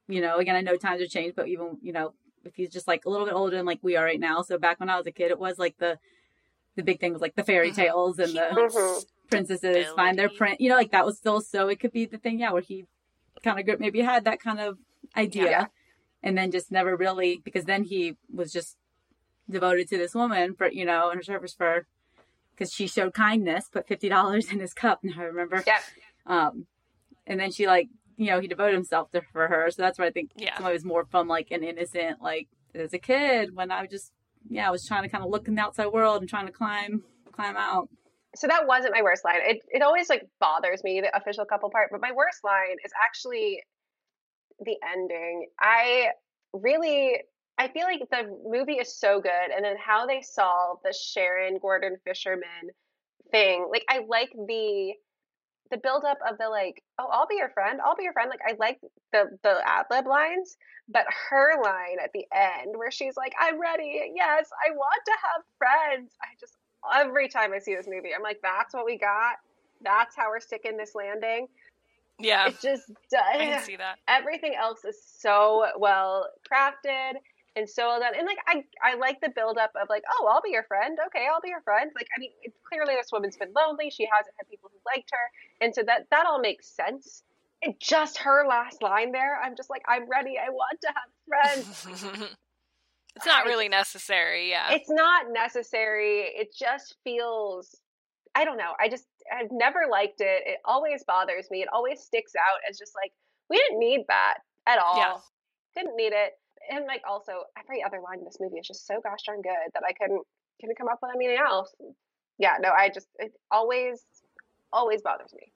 [0.09, 2.87] you know, again, I know times have changed, but even, you know, if he's just
[2.87, 4.43] like a little bit older than like we are right now.
[4.43, 5.99] So back when I was a kid, it was like the,
[6.77, 7.77] the big thing was like the fairy Mhm.
[7.77, 9.07] tales and He the wants Mhm.
[9.29, 10.37] princesses find their stability.
[10.39, 12.63] print, you know, like that was still, so it could be the thing, yeah, where
[12.63, 12.85] he
[13.43, 14.79] kind of maybe had that kind of
[15.17, 15.67] idea Yeah.
[16.23, 18.77] and then just never really, because then he was just
[19.49, 21.87] devoted to this woman for, you know, in her service for,
[22.55, 25.01] because she showed kindness, put $50 in his cup.
[25.03, 25.63] Now I remember.
[25.67, 25.81] Yep.
[26.27, 26.67] Um,
[27.27, 29.71] and then she like, you know, he devoted himself to for her.
[29.71, 30.57] So that's why I think Yeah.
[30.57, 33.83] some of it was more from like an innocent, like as a kid when I
[33.83, 34.13] was just,
[34.49, 36.53] yeah, I was trying to kind of look in the outside world and trying to
[36.53, 37.89] climb, climb out.
[38.37, 39.37] So that wasn't my worst line.
[39.43, 42.93] It it always like bothers me the official couple part, but my worst line is
[43.05, 43.63] actually
[44.61, 45.49] the ending.
[45.59, 46.09] I
[46.53, 47.23] really
[47.59, 51.59] I feel like the movie is so good and then how they solve the Sharon
[51.59, 52.71] Gordon Fisherman
[53.31, 53.67] thing.
[53.71, 54.93] Like I like the
[55.71, 57.81] the buildup of the like, oh, I'll be your friend.
[57.85, 58.31] I'll be your friend.
[58.31, 58.79] Like I like
[59.13, 60.57] the the ad lib lines,
[60.89, 64.13] but her line at the end where she's like, I'm ready.
[64.15, 66.13] Yes, I want to have friends.
[66.23, 66.55] I just
[66.95, 69.37] every time I see this movie, I'm like, that's what we got.
[69.83, 71.49] That's how we're sticking this landing.
[72.19, 73.65] yeah, It just I can does.
[73.65, 73.99] see that.
[74.09, 77.15] Everything else is so well crafted
[77.57, 78.13] and so well done.
[78.17, 80.99] And like I, I like the build up of like, oh, I'll be your friend.
[81.07, 81.91] Okay, I'll be your friend.
[81.95, 82.31] Like I mean,
[82.69, 83.91] clearly this woman's been lonely.
[83.91, 87.23] She hasn't had people who liked her, and so that that all makes sense.
[87.63, 90.37] And just her last line there, I'm just like, I'm ready.
[90.39, 91.87] I want to have friends.
[93.17, 94.73] it's not really necessary, yeah.
[94.73, 96.21] it's not necessary.
[96.21, 97.75] It just feels
[98.35, 98.75] I don't know.
[98.79, 100.43] I just I've never liked it.
[100.45, 101.63] It always bothers me.
[101.63, 103.13] It always sticks out as just like
[103.49, 104.99] we didn't need that at all.
[104.99, 105.17] Yeah.
[105.75, 106.33] Didn't need it.
[106.71, 109.73] And like also every other line in this movie is just so gosh darn good
[109.75, 110.23] that I couldn't
[110.61, 111.75] couldn't come up with anything else.
[112.39, 114.03] Yeah, no, I just it always
[114.73, 115.53] always bothers me.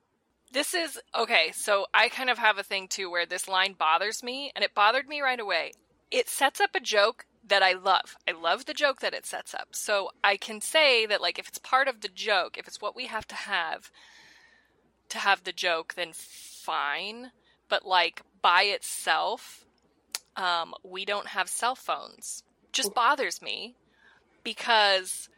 [0.53, 4.23] This is okay, so I kind of have a thing too where this line bothers
[4.23, 5.73] me, and it bothered me right away.
[6.11, 8.17] It sets up a joke that I love.
[8.29, 9.69] I love the joke that it sets up.
[9.73, 12.97] So I can say that, like, if it's part of the joke, if it's what
[12.97, 13.91] we have to have
[15.11, 17.33] to have the joke, then fine.
[17.69, 19.67] But, like, by itself,
[20.41, 22.43] um, we don't have cell phones.
[22.73, 23.75] Just bothers me
[24.43, 25.29] because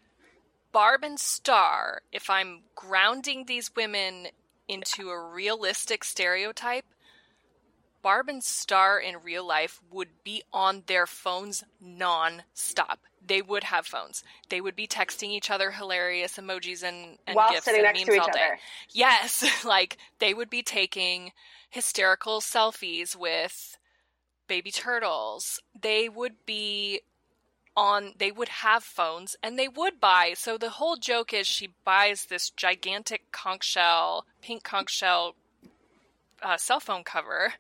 [0.71, 4.29] Barb and Star, if I'm grounding these women
[4.69, 6.85] into a realistic stereotype,
[8.03, 12.99] Barb and Star in real life would be on their phones non-stop.
[13.25, 14.25] They would have phones.
[14.49, 18.01] They would be texting each other hilarious emojis and, and While gifs sitting and next
[18.01, 18.41] memes to each all day.
[18.45, 18.59] other.
[18.91, 21.33] Yes, like they would be taking
[21.71, 23.79] hysterical selfies with
[24.53, 25.63] baby turtles.
[25.81, 27.01] They would be
[27.75, 31.71] on they would have phones and they would buy so the whole joke is she
[31.87, 35.35] buys this gigantic conch shell pink conch shell
[36.43, 37.55] uh, cell phone cover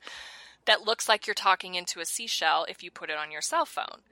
[0.67, 3.65] that looks like you're talking into a seashell if you put it on your cell
[3.65, 4.03] phone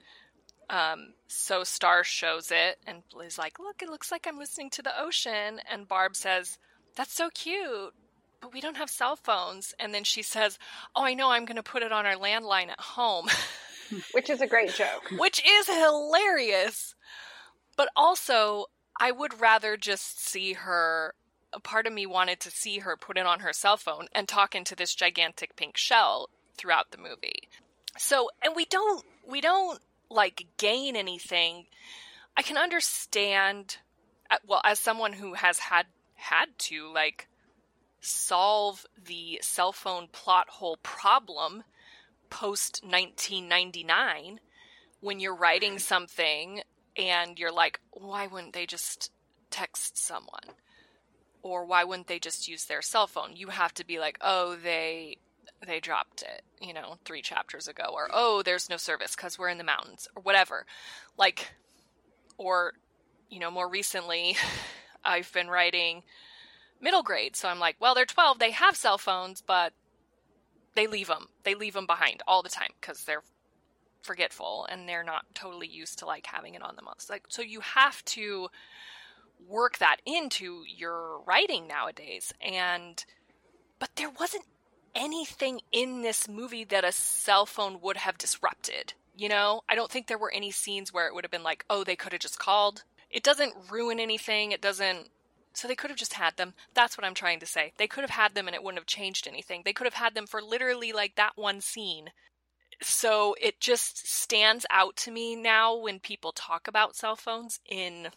[0.71, 4.81] um, so star shows it and is like look it looks like i'm listening to
[4.81, 6.57] the ocean and barb says
[6.95, 7.93] that's so cute
[8.41, 10.57] but we don't have cell phones and then she says
[10.95, 13.27] oh i know i'm going to put it on our landline at home
[14.13, 15.03] Which is a great joke.
[15.17, 16.95] which is hilarious.
[17.75, 18.65] But also,
[18.99, 21.13] I would rather just see her.
[21.53, 24.25] A part of me wanted to see her put it on her cell phone and
[24.25, 27.49] talk into this gigantic pink shell throughout the movie.
[27.97, 31.65] So, and we don't, we don't like gain anything.
[32.37, 33.79] I can understand
[34.29, 37.27] uh, well as someone who has had had to like
[38.01, 41.63] solve the cell phone plot hole problem
[42.29, 44.39] post 1999
[44.99, 46.61] when you're writing something
[46.97, 49.11] and you're like why wouldn't they just
[49.51, 50.55] text someone?
[51.43, 53.35] Or why wouldn't they just use their cell phone?
[53.35, 55.17] You have to be like oh they
[55.65, 59.49] they dropped it you know 3 chapters ago or oh there's no service cuz we're
[59.49, 60.65] in the mountains or whatever.
[61.17, 61.51] Like
[62.37, 62.73] or
[63.29, 64.35] you know more recently
[65.03, 66.03] I've been writing
[66.81, 67.35] middle grade.
[67.35, 68.39] So I'm like, well, they're 12.
[68.39, 69.73] They have cell phones, but
[70.75, 71.27] they leave them.
[71.43, 73.23] They leave them behind all the time because they're
[74.01, 76.85] forgetful and they're not totally used to like having it on them.
[76.93, 78.49] It's like so you have to
[79.47, 82.33] work that into your writing nowadays.
[82.41, 83.03] And
[83.79, 84.45] but there wasn't
[84.95, 88.93] anything in this movie that a cell phone would have disrupted.
[89.15, 91.65] You know, I don't think there were any scenes where it would have been like,
[91.69, 92.83] oh, they could have just called.
[93.09, 94.51] It doesn't ruin anything.
[94.51, 95.09] It doesn't
[95.53, 96.53] so they could have just had them.
[96.73, 97.73] That's what I'm trying to say.
[97.77, 99.61] They could have had them and it wouldn't have changed anything.
[99.63, 102.11] They could have had them for literally like that one scene.
[102.81, 108.09] So it just stands out to me now when people talk about cell phones in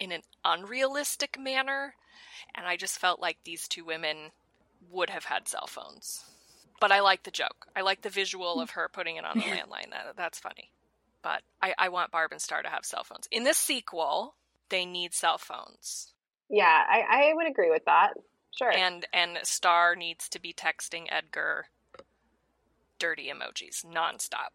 [0.00, 1.94] in an unrealistic manner
[2.54, 4.32] and I just felt like these two women
[4.90, 6.24] would have had cell phones.
[6.80, 7.66] But I like the joke.
[7.76, 9.90] I like the visual of her putting it on the landline.
[9.90, 10.70] That, that's funny.
[11.22, 13.28] But I, I want Barb and Star to have cell phones.
[13.30, 14.34] In this sequel,
[14.68, 16.13] they need cell phones.
[16.50, 18.14] Yeah, I, I would agree with that.
[18.56, 18.72] Sure.
[18.72, 21.66] And and Star needs to be texting Edgar
[22.98, 24.52] dirty emojis nonstop.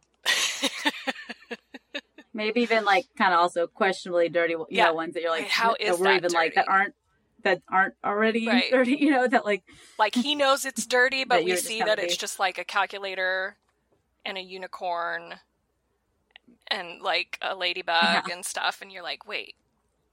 [2.34, 4.86] Maybe even like kind of also questionably dirty, you yeah.
[4.86, 6.36] know, ones that you're like, how is that, that even dirty?
[6.36, 6.94] like that aren't
[7.44, 8.66] that aren't already right.
[8.72, 9.64] dirty, you know, that like
[9.98, 13.58] like he knows it's dirty, but we see that it's just like a calculator
[14.26, 15.36] and a unicorn
[16.68, 18.34] and like a ladybug yeah.
[18.34, 19.56] and stuff, and you're like, wait,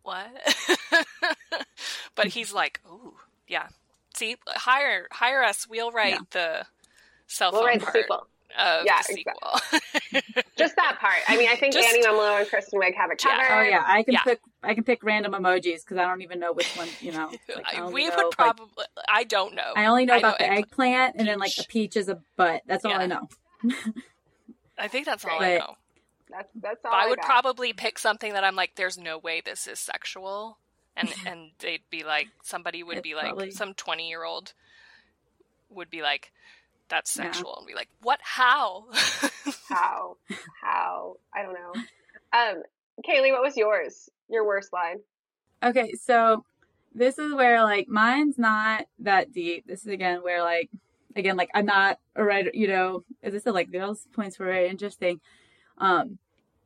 [0.07, 1.07] what?
[2.15, 3.15] but he's like, ooh,
[3.49, 3.69] yeah.
[4.15, 5.67] See, hire hire us.
[5.69, 6.21] We'll write yeah.
[6.31, 6.67] the
[7.27, 8.27] cell phone we'll write part the sequel.
[8.59, 9.51] Of yeah, the sequel.
[9.73, 10.43] Exactly.
[10.57, 11.19] Just that part.
[11.29, 13.45] I mean, I think Just, Annie Mumolo and Kristen Wiig have it covered.
[13.51, 14.23] Oh yeah, I can Yeah.
[14.23, 14.41] pick.
[14.63, 16.89] I can pick random emojis because I don't even know which one.
[17.01, 18.85] You know, like, we know, would like, probably.
[19.09, 19.73] I don't know.
[19.75, 22.09] I only know I about know the egg- eggplant and then like the peach is
[22.09, 22.63] a butt.
[22.67, 23.29] That's all I know.
[24.79, 25.77] I think that's all I know.
[26.31, 27.27] That's that's all But I, I would got.
[27.27, 30.59] probably pick something that I'm like, there's no way this is sexual,
[30.97, 34.53] and and they'd be like, somebody would It's be like, probably- some twenty year old
[35.71, 36.33] would be like,
[36.89, 37.25] that's Yeah.
[37.25, 38.21] sexual, and be like, what?
[38.23, 38.87] How?
[39.69, 40.17] how
[40.63, 41.73] how I don't know.
[42.33, 42.63] Um,
[43.07, 44.09] Kayleigh, what was yours?
[44.29, 44.97] Your worst line?
[45.63, 46.45] Okay, so
[46.95, 49.67] this is where like mine's not that deep.
[49.67, 50.71] This is again where like
[51.15, 52.51] again like I'm not a writer.
[52.53, 55.21] You know, as I said, like those points were very interesting.
[55.79, 56.19] Um,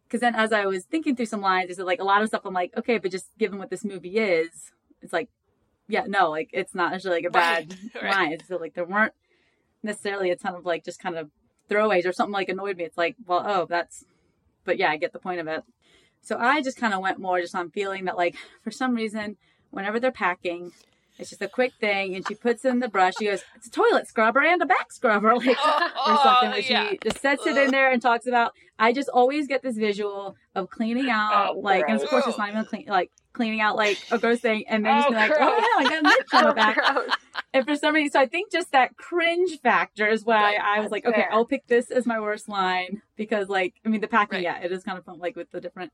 [0.06, 2.42] because then as I was thinking through some lines, there's like a lot of stuff.
[2.44, 5.28] I'm like, okay, but just given what this movie is, it's like,
[5.88, 8.38] yeah, no, like it's not actually like a bad Right, line.
[8.48, 9.12] So like there weren't
[9.84, 11.30] necessarily a ton of like just kind of
[11.70, 12.84] throwaways or something like annoyed me.
[12.84, 14.04] It's like, well, oh, that's,
[14.64, 15.62] but yeah, I get the point of it.
[16.22, 19.36] So I just kind of went more just on feeling that like for some reason,
[19.70, 20.72] whenever they're packing,
[21.20, 23.14] it's just a quick thing, and she puts in the brush.
[23.18, 26.48] She goes, "It's a toilet scrubber and a back scrubber," like Oh, or something.
[26.48, 26.88] oh, Where yeah.
[26.90, 28.52] she just sets it in there and talks about.
[28.78, 32.38] I just always get this visual of cleaning out, Oh, like, and of course it's
[32.38, 35.16] not even clean, like cleaning out like a gross thing, and then just Oh, be
[35.16, 35.50] like, oh, gross.
[35.52, 37.10] "Oh yeah, I got a itch on Oh, the back." gross.
[37.52, 40.80] And for some reason, so I think just that cringe factor is why Right, I
[40.80, 41.24] was like, okay.
[41.30, 44.44] I'll pick this as my worst line because, like, I mean, the packing, Right.
[44.44, 45.92] yeah, it is kind of fun, like with the different,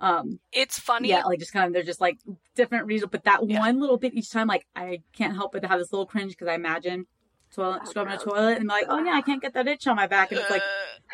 [0.00, 1.08] um, it's funny.
[1.08, 2.18] yeah, like just kind of they're just like
[2.54, 3.58] different reasons, but that Yeah.
[3.60, 6.32] one little bit each time, like I can't help but to have this little cringe
[6.32, 7.06] because I imagine
[7.54, 8.24] toilet Oh, scrubbing a gross.
[8.34, 10.40] toilet and be like, oh yeah, I can't get that itch on my back, and
[10.40, 10.62] it's like,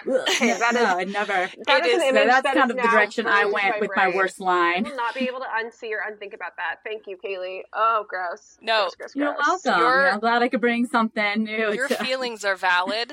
[0.07, 1.33] Uh, ugh, Hey, that no, is- I never.
[1.67, 3.47] That It is is- an So that's that kind is of the direction I burned
[3.47, 4.17] in went with my brain.
[4.17, 4.83] worst I line.
[4.85, 6.77] will not be able to unsee or unthink about that.
[6.85, 7.63] Thank you, Kayleigh.
[7.73, 8.59] Oh, gross.
[8.61, 8.83] No.
[8.83, 9.47] Gross, gross, You're gross.
[9.65, 9.81] welcome.
[9.81, 11.73] Your- I'm glad I could bring something new.
[11.73, 13.13] your to- feelings are valid,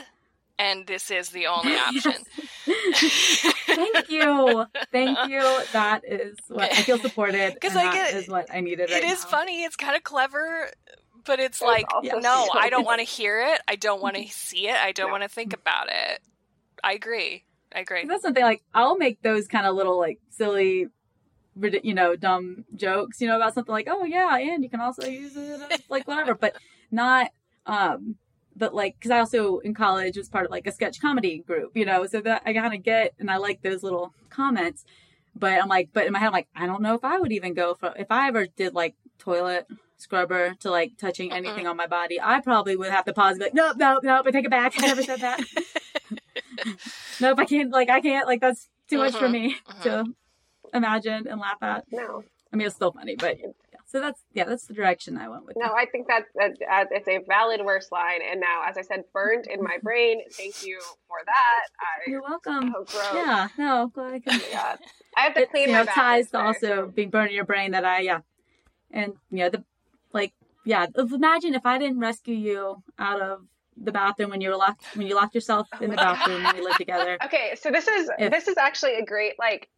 [0.61, 2.13] and this is the only option.
[2.65, 4.65] Thank you.
[4.91, 5.41] Thank you.
[5.73, 7.53] That is what I feel supported.
[7.61, 9.29] Because I get- is what I needed It right is now.
[9.29, 9.63] funny.
[9.63, 10.69] It's kind of clever,
[11.25, 11.85] but it's It's like,
[12.21, 13.61] no, I don't want to hear it.
[13.67, 14.75] I don't want to see it.
[14.75, 15.11] I don't No.
[15.11, 16.19] want to think about it.
[16.83, 17.43] I agree.
[17.73, 18.05] I agree.
[18.05, 20.87] That's something like I'll make those kind of little like silly,
[21.83, 25.05] you know, dumb jokes, you know, about something like, oh yeah, and you can also
[25.07, 26.55] use it like whatever, but
[26.91, 27.31] not,
[27.65, 28.15] um,
[28.61, 31.75] but like because I also in college was part of like a sketch comedy group,
[31.75, 34.85] you know, so that I kind of get and I like those little comments,
[35.35, 37.31] but I'm like, but in my head I'm like, I don't know if I would
[37.31, 39.65] even go for if I ever did like toilet
[39.97, 43.39] scrubber to like touching anything on my body, I probably would have to pause and
[43.39, 44.73] be like, nope, nope, nope, I take it back.
[44.77, 45.39] I never said that.
[47.19, 47.71] nope, I can't.
[47.71, 48.27] Like, I can't.
[48.27, 50.05] Like, that's too much for Mhm, me to
[50.71, 51.85] imagine and laugh at.
[51.91, 53.47] No, I mean, it's still funny, but yeah.
[53.91, 55.57] So that's yeah, that's the direction I went with.
[55.57, 58.21] no, I think that's that, uh, it's a valid worst line.
[58.29, 60.21] And now, as I said, burned in my brain.
[60.31, 60.79] Thank you
[61.09, 61.63] for that.
[61.81, 62.73] I You're welcome.
[62.75, 63.05] oh, gross.
[63.13, 64.39] Yeah, no, glad I can.
[64.49, 64.75] Yeah.
[65.17, 67.43] I have to It clean you my know ties to also being burned in your
[67.43, 68.21] brain that I yeah,
[68.91, 69.63] and you know the
[70.13, 70.31] like
[70.65, 70.85] yeah.
[70.95, 73.41] Imagine if I didn't rescue you out of
[73.75, 76.61] the bathroom when you were locked when you locked yourself in the bathroom when we
[76.61, 77.17] lived together.
[77.25, 79.69] Okay, so this is If- this is actually a great like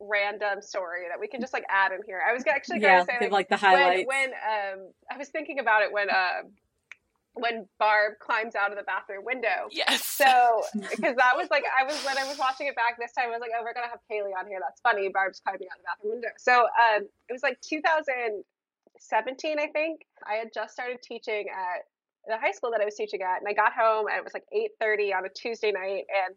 [0.00, 2.20] random story that we can just like add in here.
[2.26, 4.06] I was actually going Yeah, to say like, like the when highlights.
[4.06, 6.42] when um I was thinking about it when uh
[7.34, 9.66] when Barb climbs out of the bathroom window.
[9.70, 10.04] Yes.
[10.06, 13.26] So because that was like I was when I was watching it back this time
[13.28, 15.78] I was like oh we're gonna have Kayleigh on here that's funny Barb's climbing out
[15.78, 16.28] of the bathroom window.
[16.38, 21.84] So um it was like 2017 I think I had just started teaching at
[22.26, 24.34] the high school that I was teaching at and I got home and it was
[24.34, 26.34] like 8:30 on a Tuesday night and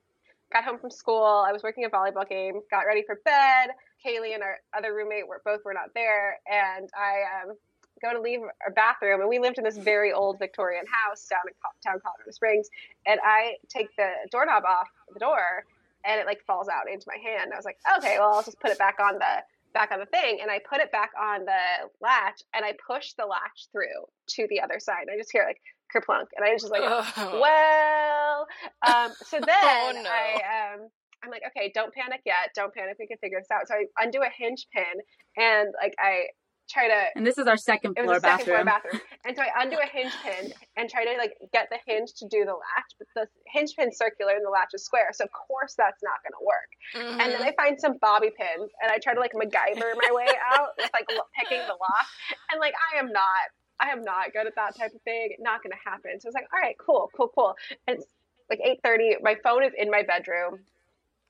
[0.51, 1.43] got home from school.
[1.47, 3.69] I was working a volleyball game, got ready for bed.
[4.05, 7.55] Kayleigh and our other roommate were both were not there, and I um,
[8.01, 9.21] go to leave our bathroom.
[9.21, 12.69] And we lived in this very old Victorian house down in town Colorado Springs.
[13.05, 15.65] And I take the doorknob off the door,
[16.05, 17.51] and it like falls out into my hand.
[17.53, 19.43] I was like, okay, well I'll just put it back on the
[19.73, 23.13] back on the thing, and I put it back on the latch, and I push
[23.13, 25.01] the latch through to the other side.
[25.01, 25.61] And I just hear like
[25.95, 27.39] kerplunk, and I was just like, Oh.
[27.41, 28.47] well,
[28.85, 30.09] um, so then Oh, no.
[30.09, 30.87] I um,
[31.23, 32.51] I'm like, okay, don't panic yet.
[32.55, 32.95] Don't panic.
[32.99, 33.67] We can figure this out.
[33.67, 35.01] So I undo a hinge pin
[35.35, 36.25] and like I
[36.69, 36.99] try to.
[37.15, 38.55] and this is our second It floor was a second bathroom.
[38.55, 41.79] floor bathroom, and so I undo a hinge pin and try to like get the
[41.87, 45.09] hinge to do the latch, but the hinge pin's circular and the latch is square,
[45.13, 46.69] so of course that's not going to work.
[46.93, 47.21] Mhm.
[47.23, 50.27] And then I find some bobby pins, and I try to like MacGyver my way
[50.53, 52.07] out with like lo- picking the lock,
[52.51, 53.47] and like I am not,
[53.79, 55.35] I am not good at that type of thing.
[55.39, 56.19] Not going to happen.
[56.19, 57.55] So I was like, all right, cool, cool, cool.
[57.87, 58.07] And it's
[58.49, 59.15] like eight thirty.
[59.21, 60.59] My phone is in my bedroom.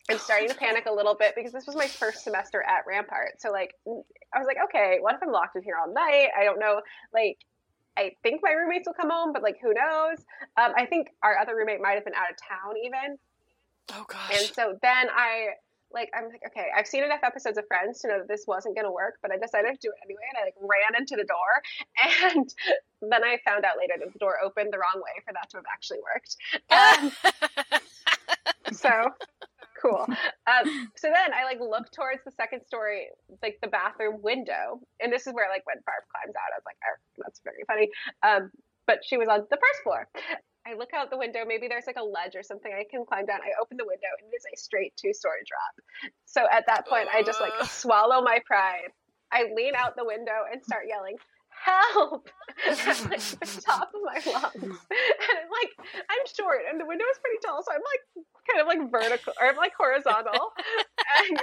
[0.10, 3.42] I'm starting to panic a little bit because this was my first semester at Rampart.
[3.42, 6.30] So like, I was like, okay, what if I'm locked in here all night?
[6.40, 6.82] I don't know.
[7.14, 7.38] Like,
[7.98, 10.20] I think my roommates will come home, but like, who knows?
[10.56, 13.18] Um, I think our other roommate might have been out of town even.
[13.94, 14.32] oh gosh.
[14.32, 15.48] And so then I
[15.94, 18.76] like I'm like, okay, I've seen enough episodes of Friends to know that this wasn't
[18.76, 21.26] gonna work, but I decided to do it anyway and I like ran into the
[21.26, 21.52] door
[22.36, 22.54] and
[23.02, 25.58] then I found out later that the door opened the wrong way for that to
[25.58, 26.36] have actually worked.
[26.70, 27.12] Um,
[28.74, 29.12] so
[29.82, 30.06] cool.
[30.48, 33.08] Um, so then I like look towards the second story,
[33.42, 36.66] like the bathroom window, and this is where like when Barb climbs out, I was
[36.66, 37.90] like, oh, that's very funny.
[38.24, 38.52] Um,
[38.88, 40.08] but she was on the first floor.
[40.68, 41.46] I look out the window.
[41.48, 43.40] Maybe there's like a ledge or something I can climb down.
[43.42, 46.12] I open the window, and it is a straight two-story drop.
[46.26, 48.92] So at that point, I just like swallow my pride.
[49.32, 51.16] I lean out the window and start yelling,
[51.64, 52.30] "Help!"
[52.68, 54.54] like the top of my lungs.
[54.64, 55.72] And I'm like,
[56.10, 59.34] I'm short, and the window is pretty tall, so I'm like kind of like vertical
[59.40, 60.54] or I'm like horizontal
[61.30, 61.42] and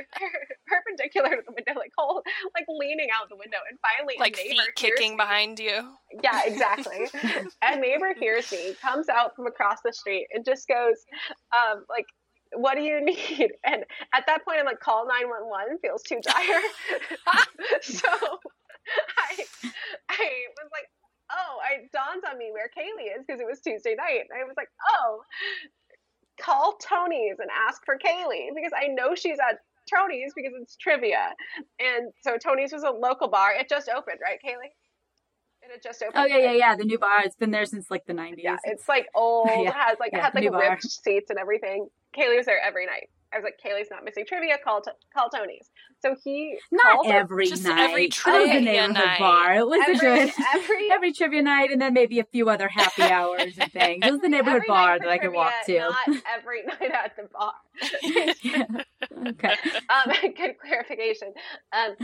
[0.66, 2.22] perpendicular to the window, like whole,
[2.54, 3.58] like leaning out the window.
[3.68, 5.16] And finally, like neighbor feet kicking me.
[5.16, 5.94] behind you.
[6.22, 7.06] Yeah, exactly.
[7.62, 11.04] a neighbor hears me, comes out from across the street, and just goes,
[11.54, 12.06] um, like,
[12.56, 13.52] what do you need?
[13.64, 13.84] And
[14.14, 16.60] at that point, I'm like, call 911 feels too dire.
[17.82, 18.08] so
[19.18, 19.44] I,
[20.10, 20.28] I
[20.60, 20.88] was like,
[21.30, 24.28] oh, I dawned on me where Kayleigh is because it was Tuesday night.
[24.30, 25.22] And I was like, oh,
[26.40, 29.58] call Tony's and ask for Kayleigh because I know she's at
[29.88, 31.34] Tony's because it's trivia.
[31.78, 33.52] And so Tony's was a local bar.
[33.54, 34.72] It just opened, right, Kayleigh?
[35.62, 36.24] And it just oh, opened.
[36.24, 36.58] Oh yeah, yeah, right?
[36.58, 36.76] yeah.
[36.76, 37.22] The new bar.
[37.24, 38.34] It's been there since like the '90s.
[38.36, 40.60] Yeah, it's like old, Yeah, has like yeah, had like new bar.
[40.60, 41.88] ripped seats and everything.
[42.14, 43.08] Kayleigh was there every night.
[43.34, 44.56] I was like, Kayleigh's not missing trivia.
[44.62, 45.70] Call t- call Tony's.
[46.00, 47.90] So he not called her- every Just night.
[47.90, 49.18] every it was a trivia neighborhood night.
[49.18, 49.54] bar.
[49.56, 52.68] It was every, a good every every trivia night, and then maybe a few other
[52.68, 54.04] happy hours and things.
[54.06, 55.78] It was the neighborhood every bar night for that I could walk to.
[55.78, 57.54] Not every night at the bar.
[58.42, 58.64] Yeah.
[59.28, 59.54] Okay.
[59.88, 61.32] um, good clarification.
[61.72, 61.96] Um,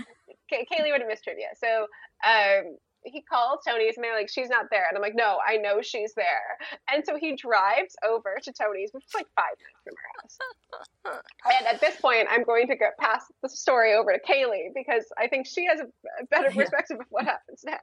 [0.48, 1.46] Kay- Kayleigh would have missed trivia.
[1.58, 1.86] So
[2.26, 4.86] um, he calls Tony's and they're like, she's not there.
[4.88, 6.58] And I'm like, no, I know she's there.
[6.92, 11.58] And so he drives over to Tony's, which is like five minutes from our house.
[11.58, 15.06] and at this point, I'm going to go pass the story over to Kayleigh because
[15.18, 15.86] I think she has a,
[16.30, 16.62] better Yeah.
[16.62, 17.78] perspective of what happens now.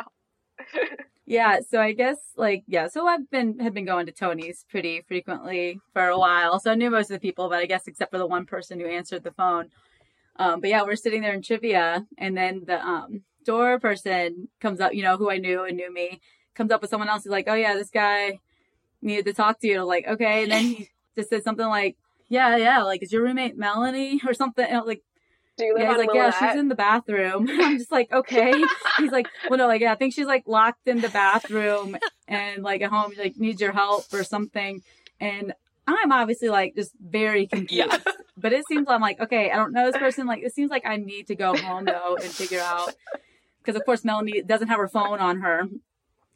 [1.30, 5.04] Yeah, so I guess like yeah, so I've been had been going to Tony's pretty
[5.10, 6.58] frequently for a while.
[6.58, 8.80] So I knew most of the people, but I guess except for the one person
[8.80, 9.68] who answered the phone.
[10.38, 14.80] Um, but yeah, we're sitting there in trivia, and then the um, door person comes
[14.80, 16.22] up, you know, who I knew and knew me,
[16.54, 17.24] comes up with someone else.
[17.24, 18.40] He's like, "Oh yeah, this guy
[19.02, 21.96] needed to talk to you." like, okay, and then he just said something like,
[22.28, 25.04] "Yeah, yeah, like is your roommate Melanie or something?" And I was like,
[25.58, 27.48] Do you live yeah, on he's like, yeah, she's in the bathroom.
[27.62, 28.54] I'm just like, okay.
[28.98, 32.64] He's like, well, no, like, yeah, I think she's like locked in the bathroom and
[32.64, 34.84] like at home, like needs your help or something.
[35.20, 35.54] And
[35.88, 37.92] I'm obviously like just very confused.
[37.92, 38.14] Yeah.
[38.36, 40.28] but it seems I'm like, okay, I don't know this person.
[40.28, 42.94] Like, it seems like I need to go home though and figure out
[43.68, 45.68] because of course Melanie doesn't have her phone on her.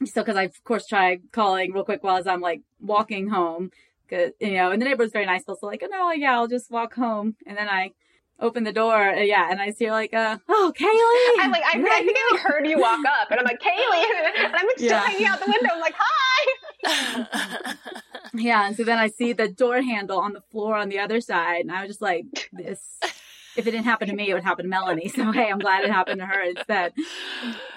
[0.04, 3.72] So, because I of course tried calling real quick while as I'm like walking home,
[4.10, 5.46] cause you know, and the neighbor was very nice.
[5.46, 7.92] So like, oh no, yeah, I'll just walk home, and then I
[8.40, 11.44] open the door, uh, yeah, and I see her like, uh, oh, Kayleigh.
[11.46, 14.06] I'm like, I, I think I heard you walk up, and I'm like, Kayleigh,
[14.46, 15.06] and I'm like still Yeah.
[15.06, 15.70] hanging out the window.
[15.76, 17.76] I'm like, hi.
[18.34, 21.20] Yeah, and so then I see the door handle on the floor on the other
[21.20, 22.80] side, and I was just like, this.
[23.58, 25.10] If it didn't happen to me, it would happen to Melanie.
[25.10, 26.94] So hey, I'm glad it happened to her instead.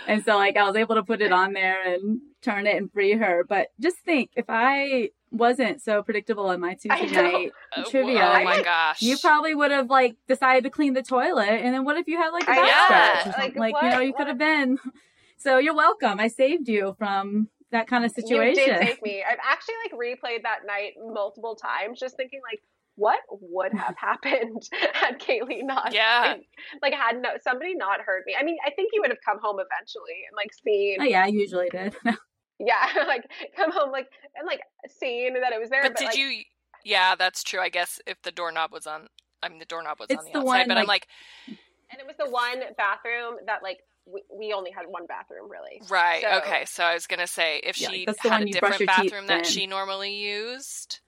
[0.07, 2.93] And so like I was able to put it on there and turn it and
[2.93, 3.45] free her.
[3.49, 8.45] But just think, if I wasn't so predictable in my Tuesday night Oh, trivia, Oh
[8.45, 9.03] my gosh.
[9.03, 12.19] you probably would have like decided to clean the toilet, and then what if you
[12.19, 12.85] had like a back know.
[12.85, 13.61] scratch Like, something?
[13.61, 14.79] Like, you know, what- you could have been.
[15.37, 16.21] So you're welcome.
[16.21, 18.57] I saved you from that kind of situation.
[18.65, 19.23] You did take me.
[19.29, 22.63] I've actually like replayed that night multiple times, just thinking like,
[22.97, 25.93] what would have happened had Kayleigh not?
[25.93, 26.35] Yeah.
[26.83, 28.35] Like, had no somebody not heard me.
[28.39, 30.99] I mean, I think you would have come home eventually and like seen.
[31.01, 31.95] Oh yeah, I usually did.
[32.61, 33.25] Yeah, like
[33.57, 34.61] come home like and like
[35.01, 35.83] seen that it was there.
[35.83, 36.43] But But, did like, you?
[36.85, 37.59] Yeah, that's true.
[37.61, 39.09] I guess if the doorknob was on,
[39.43, 40.47] I mean, the doorknob was It's on the, the outside.
[40.47, 41.09] one, but I'm like,
[41.49, 41.57] And
[42.01, 45.83] it was the one bathroom that like we, we only had one bathroom really.
[45.91, 46.65] right, So- okay.
[46.67, 49.45] So I was gonna say if Yeah, she had a different bathroom that in.
[49.45, 51.01] she normally used.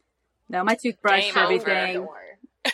[0.48, 1.70] No, my toothbrush, Game for over.
[1.70, 2.08] everything,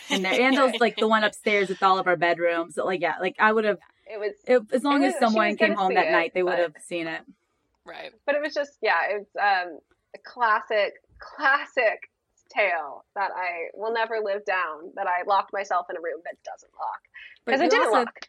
[0.09, 2.75] and there, and those like the one upstairs with all of our bedrooms.
[2.75, 5.19] So, like yeah, like I would have It was, if, as long It as was-
[5.19, 7.21] she someone came home that it, night, they would have seen it.
[7.85, 8.11] Right.
[8.25, 9.79] but it was just yeah, it was um
[10.15, 12.09] a classic, classic
[12.55, 14.91] tale that I will never live down.
[14.95, 17.01] That I locked myself in a room that doesn't lock
[17.45, 18.27] But because it you didn't also, lock.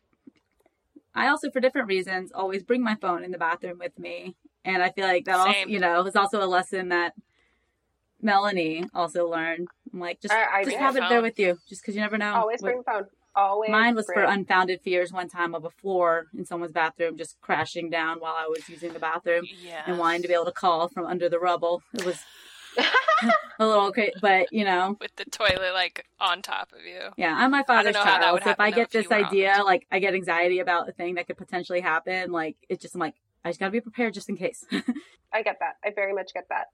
[1.14, 4.34] I also, for different reasons, always bring my phone in the bathroom with me,
[4.64, 7.12] and I feel like that also, you know, is also a lesson that
[8.24, 9.68] Melanie also learned.
[9.92, 12.18] I'm like, just I- I just have it there with you, just because you never
[12.18, 12.34] know.
[12.34, 13.04] Always what- bring phone.
[13.36, 13.68] Always.
[13.70, 17.90] Mine was for unfounded fears one time of a floor in someone's bathroom just crashing
[17.90, 19.82] down while I was using the bathroom Yeah.
[19.86, 21.82] and wanting to be able to call from under the rubble.
[21.94, 22.22] It was
[23.58, 27.10] a little crazy, but you know, With the toilet like on top of you.
[27.16, 28.34] yeah, I'm my father's know child.
[28.34, 29.64] would So if I get if this idea, it.
[29.64, 33.00] like I get anxiety about a thing that could potentially happen, like it's just I'm
[33.00, 33.14] like,
[33.44, 34.64] I just gotta be prepared just in case.
[35.32, 35.74] I get that.
[35.84, 36.66] I very much get that.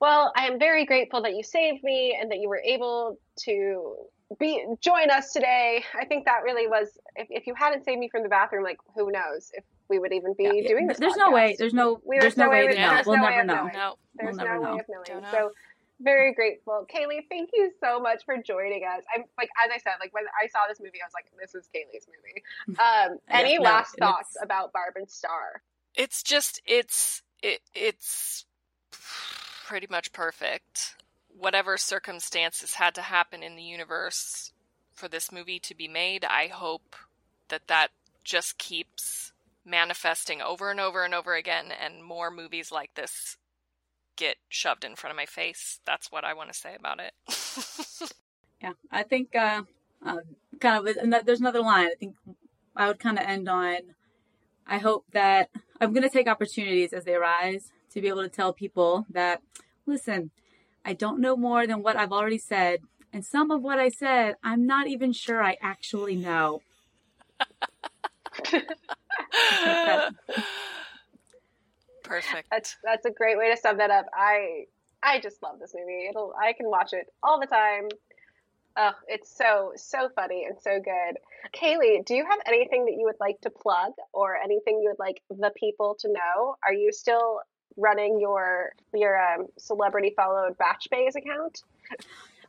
[0.00, 3.96] Well, I am very grateful that you saved me and that you were able to
[4.38, 5.84] be join us today.
[5.98, 6.98] I think that really was.
[7.14, 10.12] If, if you hadn't saved me from the bathroom, like who knows if we would
[10.12, 10.98] even be Yeah, doing this?
[10.98, 11.56] there's no way.
[11.58, 12.00] There's no.
[12.04, 12.90] We- there's no way to know.
[12.90, 13.54] there's We'll no never way of know.
[13.54, 13.72] knowing.
[13.72, 13.94] No.
[14.16, 14.78] There's We'll no never way know.
[14.80, 15.04] of knowing.
[15.06, 15.30] Don't know.
[15.30, 15.50] So
[16.00, 17.22] very grateful, Kayleigh.
[17.30, 19.02] Thank you so much for joining us.
[19.16, 21.54] I'm like as I said, like when I saw this movie, I was like, this
[21.54, 22.42] is Kayleigh's movie.
[22.80, 25.62] Um, Yeah, any no, last and thoughts it's- about Barb and Star?
[25.94, 28.44] It's just it's it, it's
[29.66, 30.94] pretty much perfect.
[31.36, 34.52] Whatever circumstances had to happen in the universe
[34.94, 36.94] for this movie to be made, I hope
[37.48, 37.88] that that
[38.22, 39.32] just keeps
[39.64, 43.36] manifesting over and over and over again and more movies like this
[44.14, 45.80] get shoved in front of my face.
[45.84, 47.12] That's what I want to say about it.
[48.62, 49.64] Yeah, I think uh,
[50.04, 50.16] uh,
[50.60, 50.96] kind of.
[50.96, 51.88] And there's another line.
[51.88, 52.16] I think
[52.74, 53.76] I would kind of end on.
[54.66, 58.28] I hope that I'm going to take opportunities as they arise to be able to
[58.28, 59.40] tell people that,
[59.86, 60.30] listen,
[60.84, 62.80] I don't know more than what I've already said,
[63.10, 66.60] and some of what I said, I'm not even sure I actually know.
[72.04, 72.48] Perfect.
[72.50, 74.04] That's that's a great way to sum that up.
[74.14, 74.66] I
[75.02, 76.08] I just love this movie.
[76.10, 77.88] It'll I can watch it all the time.
[78.76, 81.16] Ugh, it's so so funny and so good.
[81.54, 84.98] Kayleigh, do you have anything that you would like to plug or anything you would
[84.98, 86.56] like the people to know?
[86.62, 87.40] Are you still
[87.76, 91.62] running your your um, celebrity followed Batch Bays account?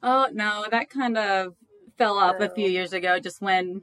[0.04, 1.56] Oh no, that kind of
[1.98, 2.70] fell off a few Oh.
[2.70, 3.20] years ago.
[3.20, 3.82] Just when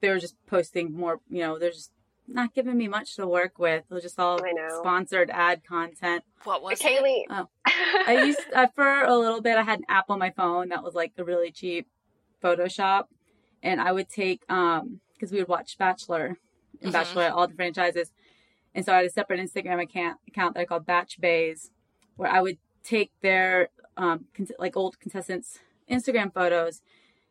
[0.00, 1.90] they were just posting more, you know, they're just
[2.28, 3.84] not giving me much to work with.
[3.90, 4.38] It was just all
[4.78, 6.22] sponsored ad content.
[6.44, 6.84] What was it?
[6.86, 7.48] Kayleigh, Oh.
[7.66, 9.56] I used uh, for a little bit.
[9.56, 11.86] I had an app on my phone that was like a really cheap
[12.42, 13.04] Photoshop,
[13.62, 16.38] and I would take um because we would watch Bachelor
[16.80, 16.92] and Mhm.
[16.92, 18.10] Bachelor all the franchises,
[18.74, 21.70] and so I had a separate Instagram account account that I called Batch Bays,
[22.16, 24.26] where I would take their um
[24.58, 25.58] like old contestants
[25.90, 26.82] Instagram photos,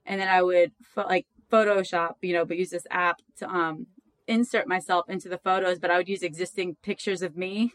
[0.05, 3.87] and then I would pho- like Photoshop, you know, but use this app to um
[4.27, 7.73] insert myself into the photos, but I would use existing pictures of me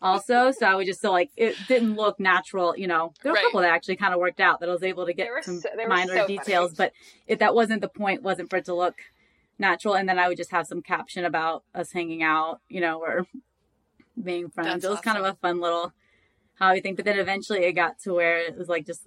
[0.00, 0.50] also.
[0.50, 3.12] So I would just so like it didn't look natural, you know.
[3.22, 3.42] There were Right.
[3.42, 5.60] a couple that actually kind of worked out that I was able to get some
[5.60, 6.38] so- minor so funny.
[6.38, 6.92] details, but
[7.26, 8.96] if that wasn't the point, wasn't for it to look
[9.58, 9.94] natural.
[9.94, 13.26] And then I would just have some caption about us hanging out, you know, or
[14.22, 14.82] being friends.
[14.82, 15.92] That's it was kind of a fun little
[16.58, 16.94] hobby thing.
[16.94, 19.06] But then eventually it got to where it was like just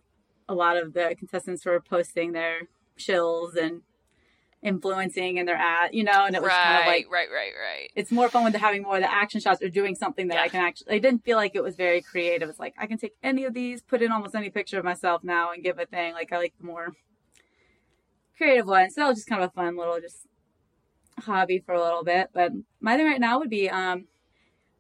[0.49, 2.61] a lot of the contestants were posting their
[2.98, 3.82] chills and
[4.64, 7.30] influencing in their ad, you know, and it was right, kind of like right, right,
[7.32, 7.52] right.
[7.80, 7.91] Right.
[7.95, 10.41] It's more fun with having more of the action shots or doing something that Yeah.
[10.41, 10.95] I can actually.
[10.95, 12.49] I didn't feel like it was very creative.
[12.49, 15.24] It's like I can take any of these, put in almost any picture of myself
[15.24, 16.14] now, and give a thing.
[16.14, 16.94] Like I like the more
[18.36, 18.95] creative ones.
[18.95, 20.28] So that was just kind of a fun little just
[21.19, 22.30] hobby for a little bit.
[22.34, 24.06] But my thing right now would be um,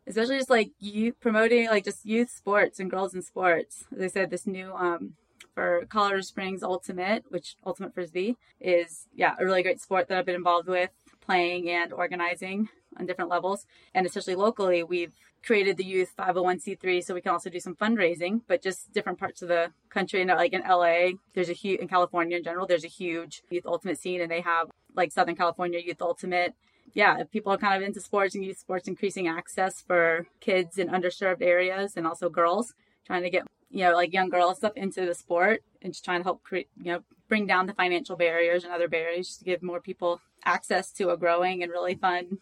[0.07, 3.85] especially just like you promoting like just youth sports and girls in sports.
[3.95, 5.13] As I said, this new um
[5.53, 10.25] for Colorado Springs Ultimate, which Ultimate Frisbee is yeah a really great sport that I've
[10.25, 10.91] been involved with
[11.21, 15.13] playing and organizing on different levels, and especially locally, we've
[15.45, 19.41] created the youth 501c3 so we can also do some fundraising but just different parts
[19.41, 22.89] of the country like in la there's a huge in california in general there's a
[22.89, 26.53] huge youth ultimate scene and they have like southern california youth ultimate.
[26.93, 30.77] Yeah, if people are kind of into sports and youth sports, increasing access for kids
[30.77, 32.73] in underserved areas and also girls,
[33.05, 36.21] trying to get you know like young girls stuff into the sport and just trying
[36.21, 39.61] to help create you know bring down the financial barriers and other barriers to give
[39.61, 42.39] more people access to a growing and really fun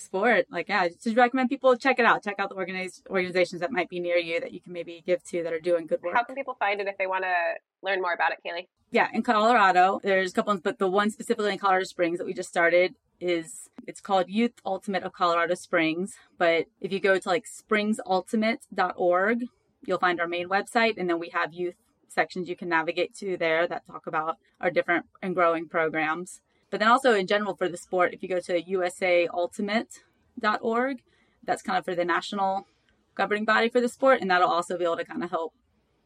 [0.00, 0.46] sport.
[0.50, 2.22] Like yeah, I just recommend people check it out.
[2.22, 5.22] Check out the organized organizations that might be near you that you can maybe give
[5.24, 6.14] to that are doing good work.
[6.14, 7.34] How can people find it if they want to
[7.82, 8.66] learn more about it, Kayleigh?
[8.90, 12.26] Yeah, in Colorado, there's a couple ones, but the one specifically in Colorado Springs that
[12.26, 16.14] we just started is it's called Youth Ultimate of Colorado Springs.
[16.38, 19.44] But if you go to like springsultimate.org,
[19.86, 21.74] you'll find our main website, and then we have youth
[22.08, 26.40] sections you can navigate to there that talk about our different and growing programs.
[26.74, 31.02] But then also in general for the sport, if you go to usaultimate.org,
[31.44, 32.66] that's kind of for the national
[33.14, 35.54] governing body for the sport, and that'll also be able to kind of help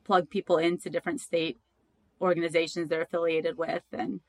[0.04, 1.56] plug people into different state
[2.20, 4.20] organizations they're affiliated with and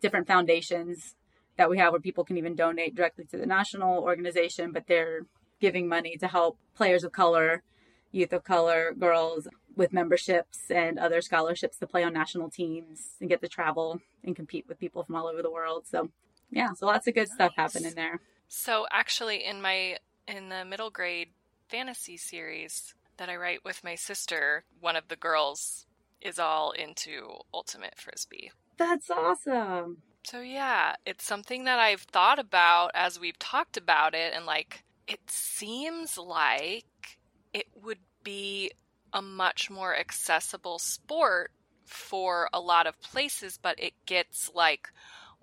[0.00, 1.14] different foundations
[1.56, 5.20] that we have where people can even donate directly to the national organization, but they're
[5.60, 7.62] giving money to help players of color,
[8.10, 9.46] youth of color, girls
[9.76, 14.34] with memberships and other scholarships to play on national teams and get to travel and
[14.34, 15.84] compete with people from all over the world.
[15.86, 16.08] So,
[16.50, 18.20] yeah, so lots of good stuff happening there.
[18.48, 21.28] So actually, in my in the middle grade
[21.68, 25.86] fantasy series that I write with my sister, one of the girls
[26.20, 28.50] is all into ultimate frisbee.
[28.78, 29.98] That's awesome.
[30.24, 34.84] So yeah, it's something that I've thought about as we've talked about it and like
[35.06, 37.18] it seems like
[37.52, 38.72] it would be
[39.16, 41.50] a much more accessible sport
[41.86, 44.88] for a lot of places, but it gets like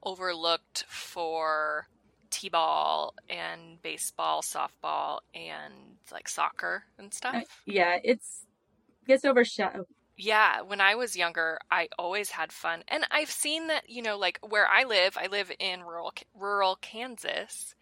[0.03, 1.87] overlooked for
[2.29, 5.73] t-ball and baseball, softball and
[6.11, 7.35] like soccer and stuff.
[7.35, 8.45] Uh, Yeah, it's
[9.07, 9.87] gets overshadowed.
[10.15, 12.83] Yeah, when I was younger, I always had fun.
[12.87, 16.75] And I've seen that, you know, like where I live, I live in rural rural
[16.75, 17.73] Kansas,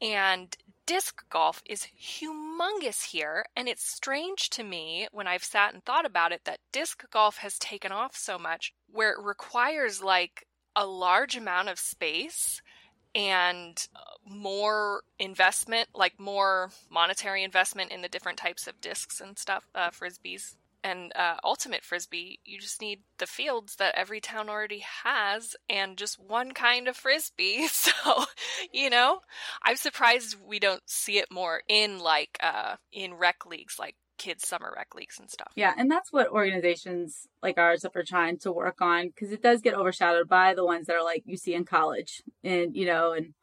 [0.00, 0.56] and
[0.86, 6.06] disc golf is humongous here, and it's strange to me when I've sat and thought
[6.06, 10.86] about it that disc golf has taken off so much where it requires like a
[10.86, 12.60] large amount of space
[13.14, 19.38] and uh, more investment, like more monetary investment in the different types of discs and
[19.38, 20.56] stuff, uh, frisbees.
[20.84, 25.96] And uh, ultimate frisbee, you just need the fields that every town already has and
[25.96, 27.68] just one kind of frisbee.
[27.82, 28.24] So,
[28.72, 29.20] you know,
[29.62, 34.46] I'm surprised we don't see it more in like uh, in rec leagues, like kids'
[34.46, 35.52] summer rec leagues and stuff.
[35.56, 39.60] Yeah, and that's what organizations like ours are trying to work on because it does
[39.60, 43.12] get overshadowed by the ones that are like you see in college, and you know,
[43.12, 43.34] and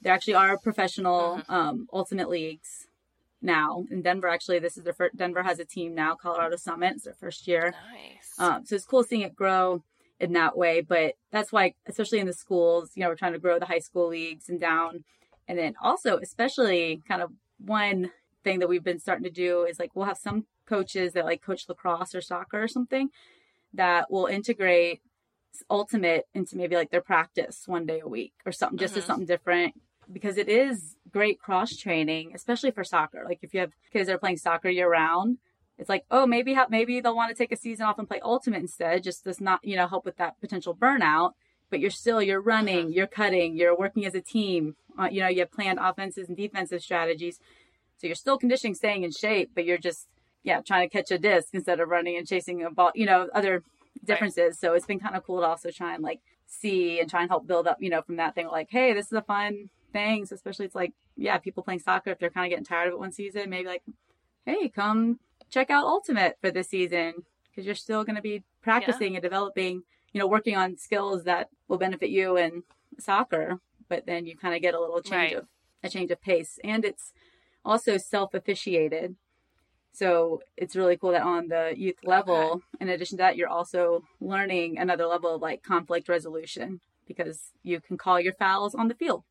[0.00, 2.86] there actually are professional um, ultimate leagues
[3.42, 4.28] now in Denver.
[4.28, 5.16] Actually, this is their first.
[5.16, 6.14] Denver has a team now.
[6.14, 7.74] Colorado Summit it's their first year.
[7.92, 8.38] Nice.
[8.38, 9.82] Um, so it's cool seeing it grow
[10.18, 10.80] in that way.
[10.80, 13.78] But that's why, especially in the schools, you know, we're trying to grow the high
[13.78, 15.04] school leagues and down.
[15.48, 18.10] And then also, especially kind of one
[18.44, 21.42] thing that we've been starting to do is like we'll have some coaches that like
[21.42, 23.10] coach lacrosse or soccer or something
[23.74, 25.02] that will integrate
[25.68, 29.06] ultimate into maybe like their practice one day a week or something just as Mhm.
[29.06, 29.74] something different
[30.12, 33.24] because it is great cross training especially for soccer.
[33.24, 35.38] Like if you have kids that are playing soccer year round
[35.80, 38.20] it's like oh maybe ha- maybe they'll want to take a season off and play
[38.22, 41.32] ultimate instead just does not you know help with that potential burnout.
[41.70, 44.76] But you're still you're running you're cutting you're working as a team.
[44.98, 47.40] Uh, you know you have planned offenses and defensive strategies.
[47.96, 50.06] So you're still conditioning staying in shape but you're just
[50.42, 53.28] yeah trying to catch a disc instead of running and chasing a ball you know
[53.34, 53.62] other
[54.04, 54.58] differences.
[54.58, 57.30] So it's been kind of cool to also try and like see and try and
[57.30, 60.24] help build up you know from that thing like hey this is a fun thing
[60.26, 62.94] so especially it's like yeah people playing soccer if they're kind of getting tired of
[62.94, 63.82] it one season maybe like
[64.46, 65.18] hey come
[65.50, 67.14] check out ultimate for this season
[67.48, 71.48] because you're still going to be practicing and developing you know working on skills that
[71.68, 72.62] will benefit you in
[72.98, 75.36] soccer but then you kind of get a little change Right.
[75.42, 75.46] of
[75.82, 77.12] a change of pace and it's
[77.64, 79.16] also self officiated
[79.92, 84.04] So it's really cool that on the youth level, in addition to that, you're also
[84.20, 88.94] learning another level of like conflict resolution because you can call your fouls on the
[88.94, 89.24] field.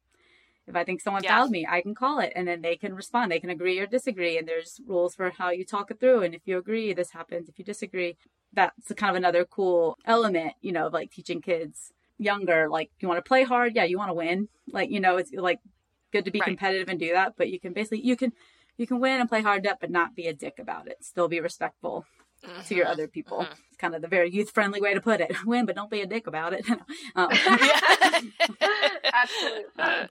[0.69, 1.35] If I think someone Yeah.
[1.37, 3.31] fouled me, I can call it and then they can respond.
[3.31, 4.37] They can agree or disagree.
[4.37, 6.21] And there's rules for how you talk it through.
[6.21, 7.49] And if you agree, this happens.
[7.49, 8.15] If you disagree,
[8.53, 13.07] that's kind of another cool element, you know, of like teaching kids younger, like you
[13.07, 13.75] want to play hard.
[13.75, 14.47] Yeah, you want to win.
[14.71, 15.59] Like, you know, it's like
[16.11, 16.47] good to be Right.
[16.47, 18.31] competitive and do that, but you can basically, you can,
[18.77, 21.03] you can win and play hard up, but not be a dick about it.
[21.03, 22.05] Still be respectful
[22.67, 22.91] to your Mhm.
[22.91, 23.39] other people.
[23.39, 23.51] mhm.
[23.69, 25.31] It's kind of the very youth friendly way to put it.
[25.45, 26.65] Win, but don't be a dick about it.
[27.15, 27.29] um,
[29.13, 30.09] Absolutely.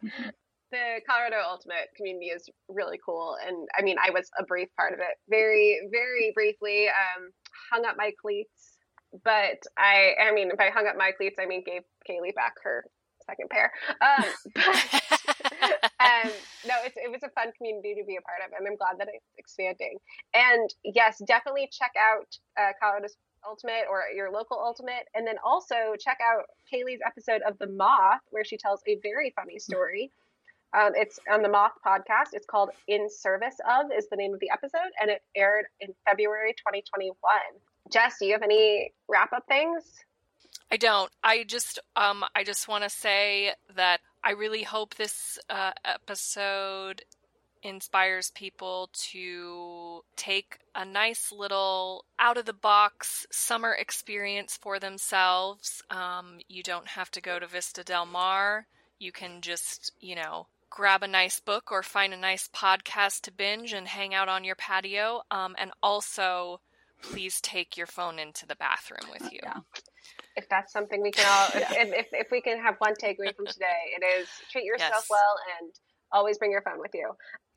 [0.70, 4.92] The Colorado Ultimate community is really cool, and I mean, I was a brief part
[4.92, 6.88] of it, very, very briefly.
[6.88, 7.30] Um,
[7.72, 8.76] hung up my cleats,
[9.24, 12.54] but I, I mean, if I hung up my cleats, I mean, gave Kayleigh back
[12.64, 12.84] her
[13.28, 13.72] second pair.
[14.00, 14.24] Um,
[14.54, 16.30] but, um,
[16.66, 18.98] no, it's, it was a fun community to be a part of, and I'm glad
[18.98, 19.98] that it's expanding.
[20.34, 22.28] And yes, definitely check out
[22.58, 23.16] uh, Colorado's
[23.46, 28.20] Ultimate or your local Ultimate, and then also check out Kayleigh's episode of The Moth,
[28.30, 30.10] where she tells a very funny story.
[30.76, 32.34] Um, it's on the Moth podcast.
[32.34, 35.94] It's called "In Service of" is the name of the episode, and it aired in
[36.06, 37.14] February 2021.
[37.90, 39.84] Jess, do you have any wrap up things?
[40.70, 41.10] I don't.
[41.24, 47.02] I just um I just want to say that I really hope this uh, episode
[47.62, 55.82] inspires people to take a nice little out of the box summer experience for themselves.
[55.90, 58.66] Um, you don't have to go to Vista Del Mar.
[58.98, 63.32] You can just, you know, grab a nice book or find a nice podcast to
[63.32, 65.22] binge and hang out on your patio.
[65.30, 66.60] Um, and also,
[67.02, 69.40] please take your phone into the bathroom with you.
[69.42, 69.58] yeah.
[70.36, 71.82] If that's something we can all, if, Yeah.
[71.82, 75.06] if, if, if we can have one takeaway from today, it is treat yourself Yes.
[75.10, 75.70] well and
[76.12, 77.10] always bring your phone with you.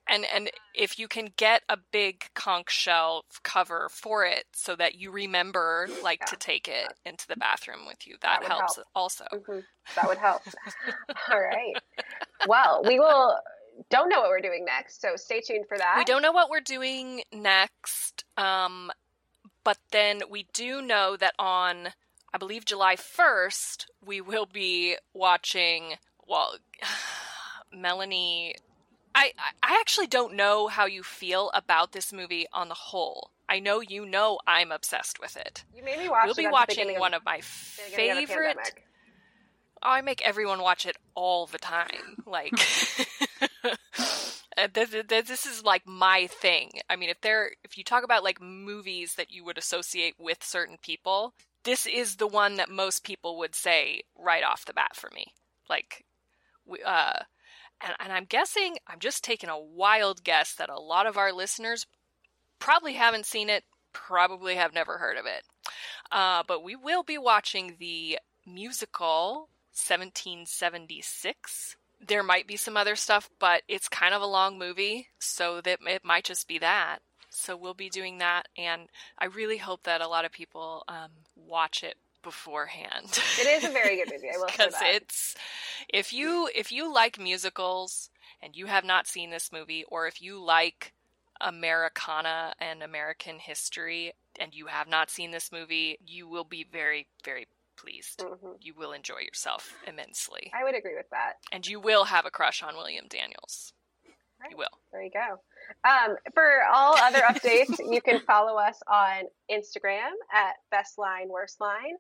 [0.10, 4.96] And and if you can get a big conch shell cover for it so that
[4.96, 6.26] you remember like Yeah.
[6.28, 8.88] to take it into the bathroom with you That that, helps help.
[8.96, 9.60] also hmm
[9.96, 10.44] That would help.
[11.32, 11.76] all right.
[12.46, 13.38] Well, we will.
[13.90, 15.96] Don't know what we're doing next, so stay tuned for that.
[15.98, 18.92] we don't know what we're doing next um
[19.64, 21.90] but then we do know that on
[22.34, 25.94] i believe july 1st we will be watching
[26.28, 26.56] well
[27.74, 28.56] melanie
[29.14, 33.32] I, I actually don't know how you feel about this movie on the whole.
[33.50, 35.64] I know you know I'm obsessed with it.
[35.76, 36.26] You made me watch.
[36.26, 38.58] we'll be at watching of- one of my of the favorite.
[38.58, 38.88] pandemic.
[39.84, 42.18] Oh, I make everyone watch it all the time.
[42.28, 42.52] Like,
[44.74, 46.70] this, is like my thing.
[46.88, 50.44] I mean, if there, if you talk about like movies that you would associate with
[50.44, 51.34] certain people,
[51.64, 55.26] this is the one that most people would say right off the bat for me.
[55.68, 56.06] Like,
[56.86, 57.24] uh,
[57.84, 61.34] and, and I'm guessing, I'm just taking a wild guess that a lot of our
[61.34, 61.86] listeners
[62.60, 63.64] probably haven't seen it,
[63.94, 65.44] probably have never heard of it.
[66.12, 71.76] Uh, but we will be watching the musical 1776.
[72.06, 75.80] There might be some other stuff, but it's kind of a long movie, so that
[75.86, 77.00] it might just be that.
[77.30, 81.12] So we'll be doing that, and I really hope that a lot of people um,
[81.36, 83.08] watch it beforehand.
[83.40, 84.30] It is a very good movie.
[84.34, 85.36] I will say because it's
[85.90, 88.10] if you if you like musicals
[88.42, 90.94] and you have not seen this movie, or if you like
[91.40, 97.08] Americana and American history and you have not seen this movie, you will be very
[97.24, 98.20] very pleased.
[98.20, 98.58] Mhm.
[98.60, 101.38] You will enjoy yourself immensely, I would agree with that.
[101.52, 103.74] and you will have a crush on William Daniels.
[104.40, 104.52] Right.
[104.52, 104.80] You will.
[104.92, 105.40] There you go.
[105.88, 111.60] Um, for all other updates, you can follow us on Instagram at Best Line Worst
[111.62, 111.96] Line,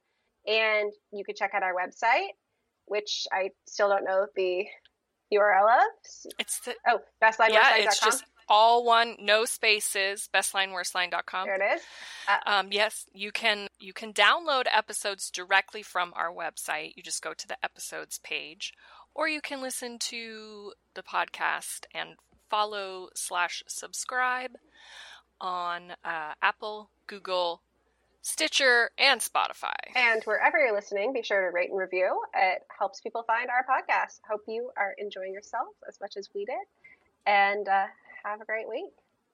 [0.48, 2.30] and you can check out our website,
[2.86, 4.66] which I still don't know the
[5.34, 6.32] URL of.
[6.40, 7.52] It's the Oh, bestlineworstline.com.
[7.54, 7.76] yeah.
[7.78, 10.28] It's just all one, no spaces.
[10.34, 11.46] Bestlineworstline.com.
[11.48, 11.82] there it is.
[12.46, 16.94] Um, yes, you can you can download episodes directly from our website.
[16.98, 18.74] You just go to the episodes page,
[19.16, 22.16] or you can listen to the podcast and
[22.50, 24.52] follow slash subscribe
[25.40, 27.62] on uh, Apple, Google,
[28.22, 29.73] Stitcher, and Spotify.
[29.95, 32.22] And wherever you're listening, be sure to rate and review.
[32.35, 34.19] It helps people find our podcast.
[34.30, 36.56] Hope you are enjoying yourself as much as we did.
[37.26, 37.88] And uh,
[38.23, 38.91] have a great week.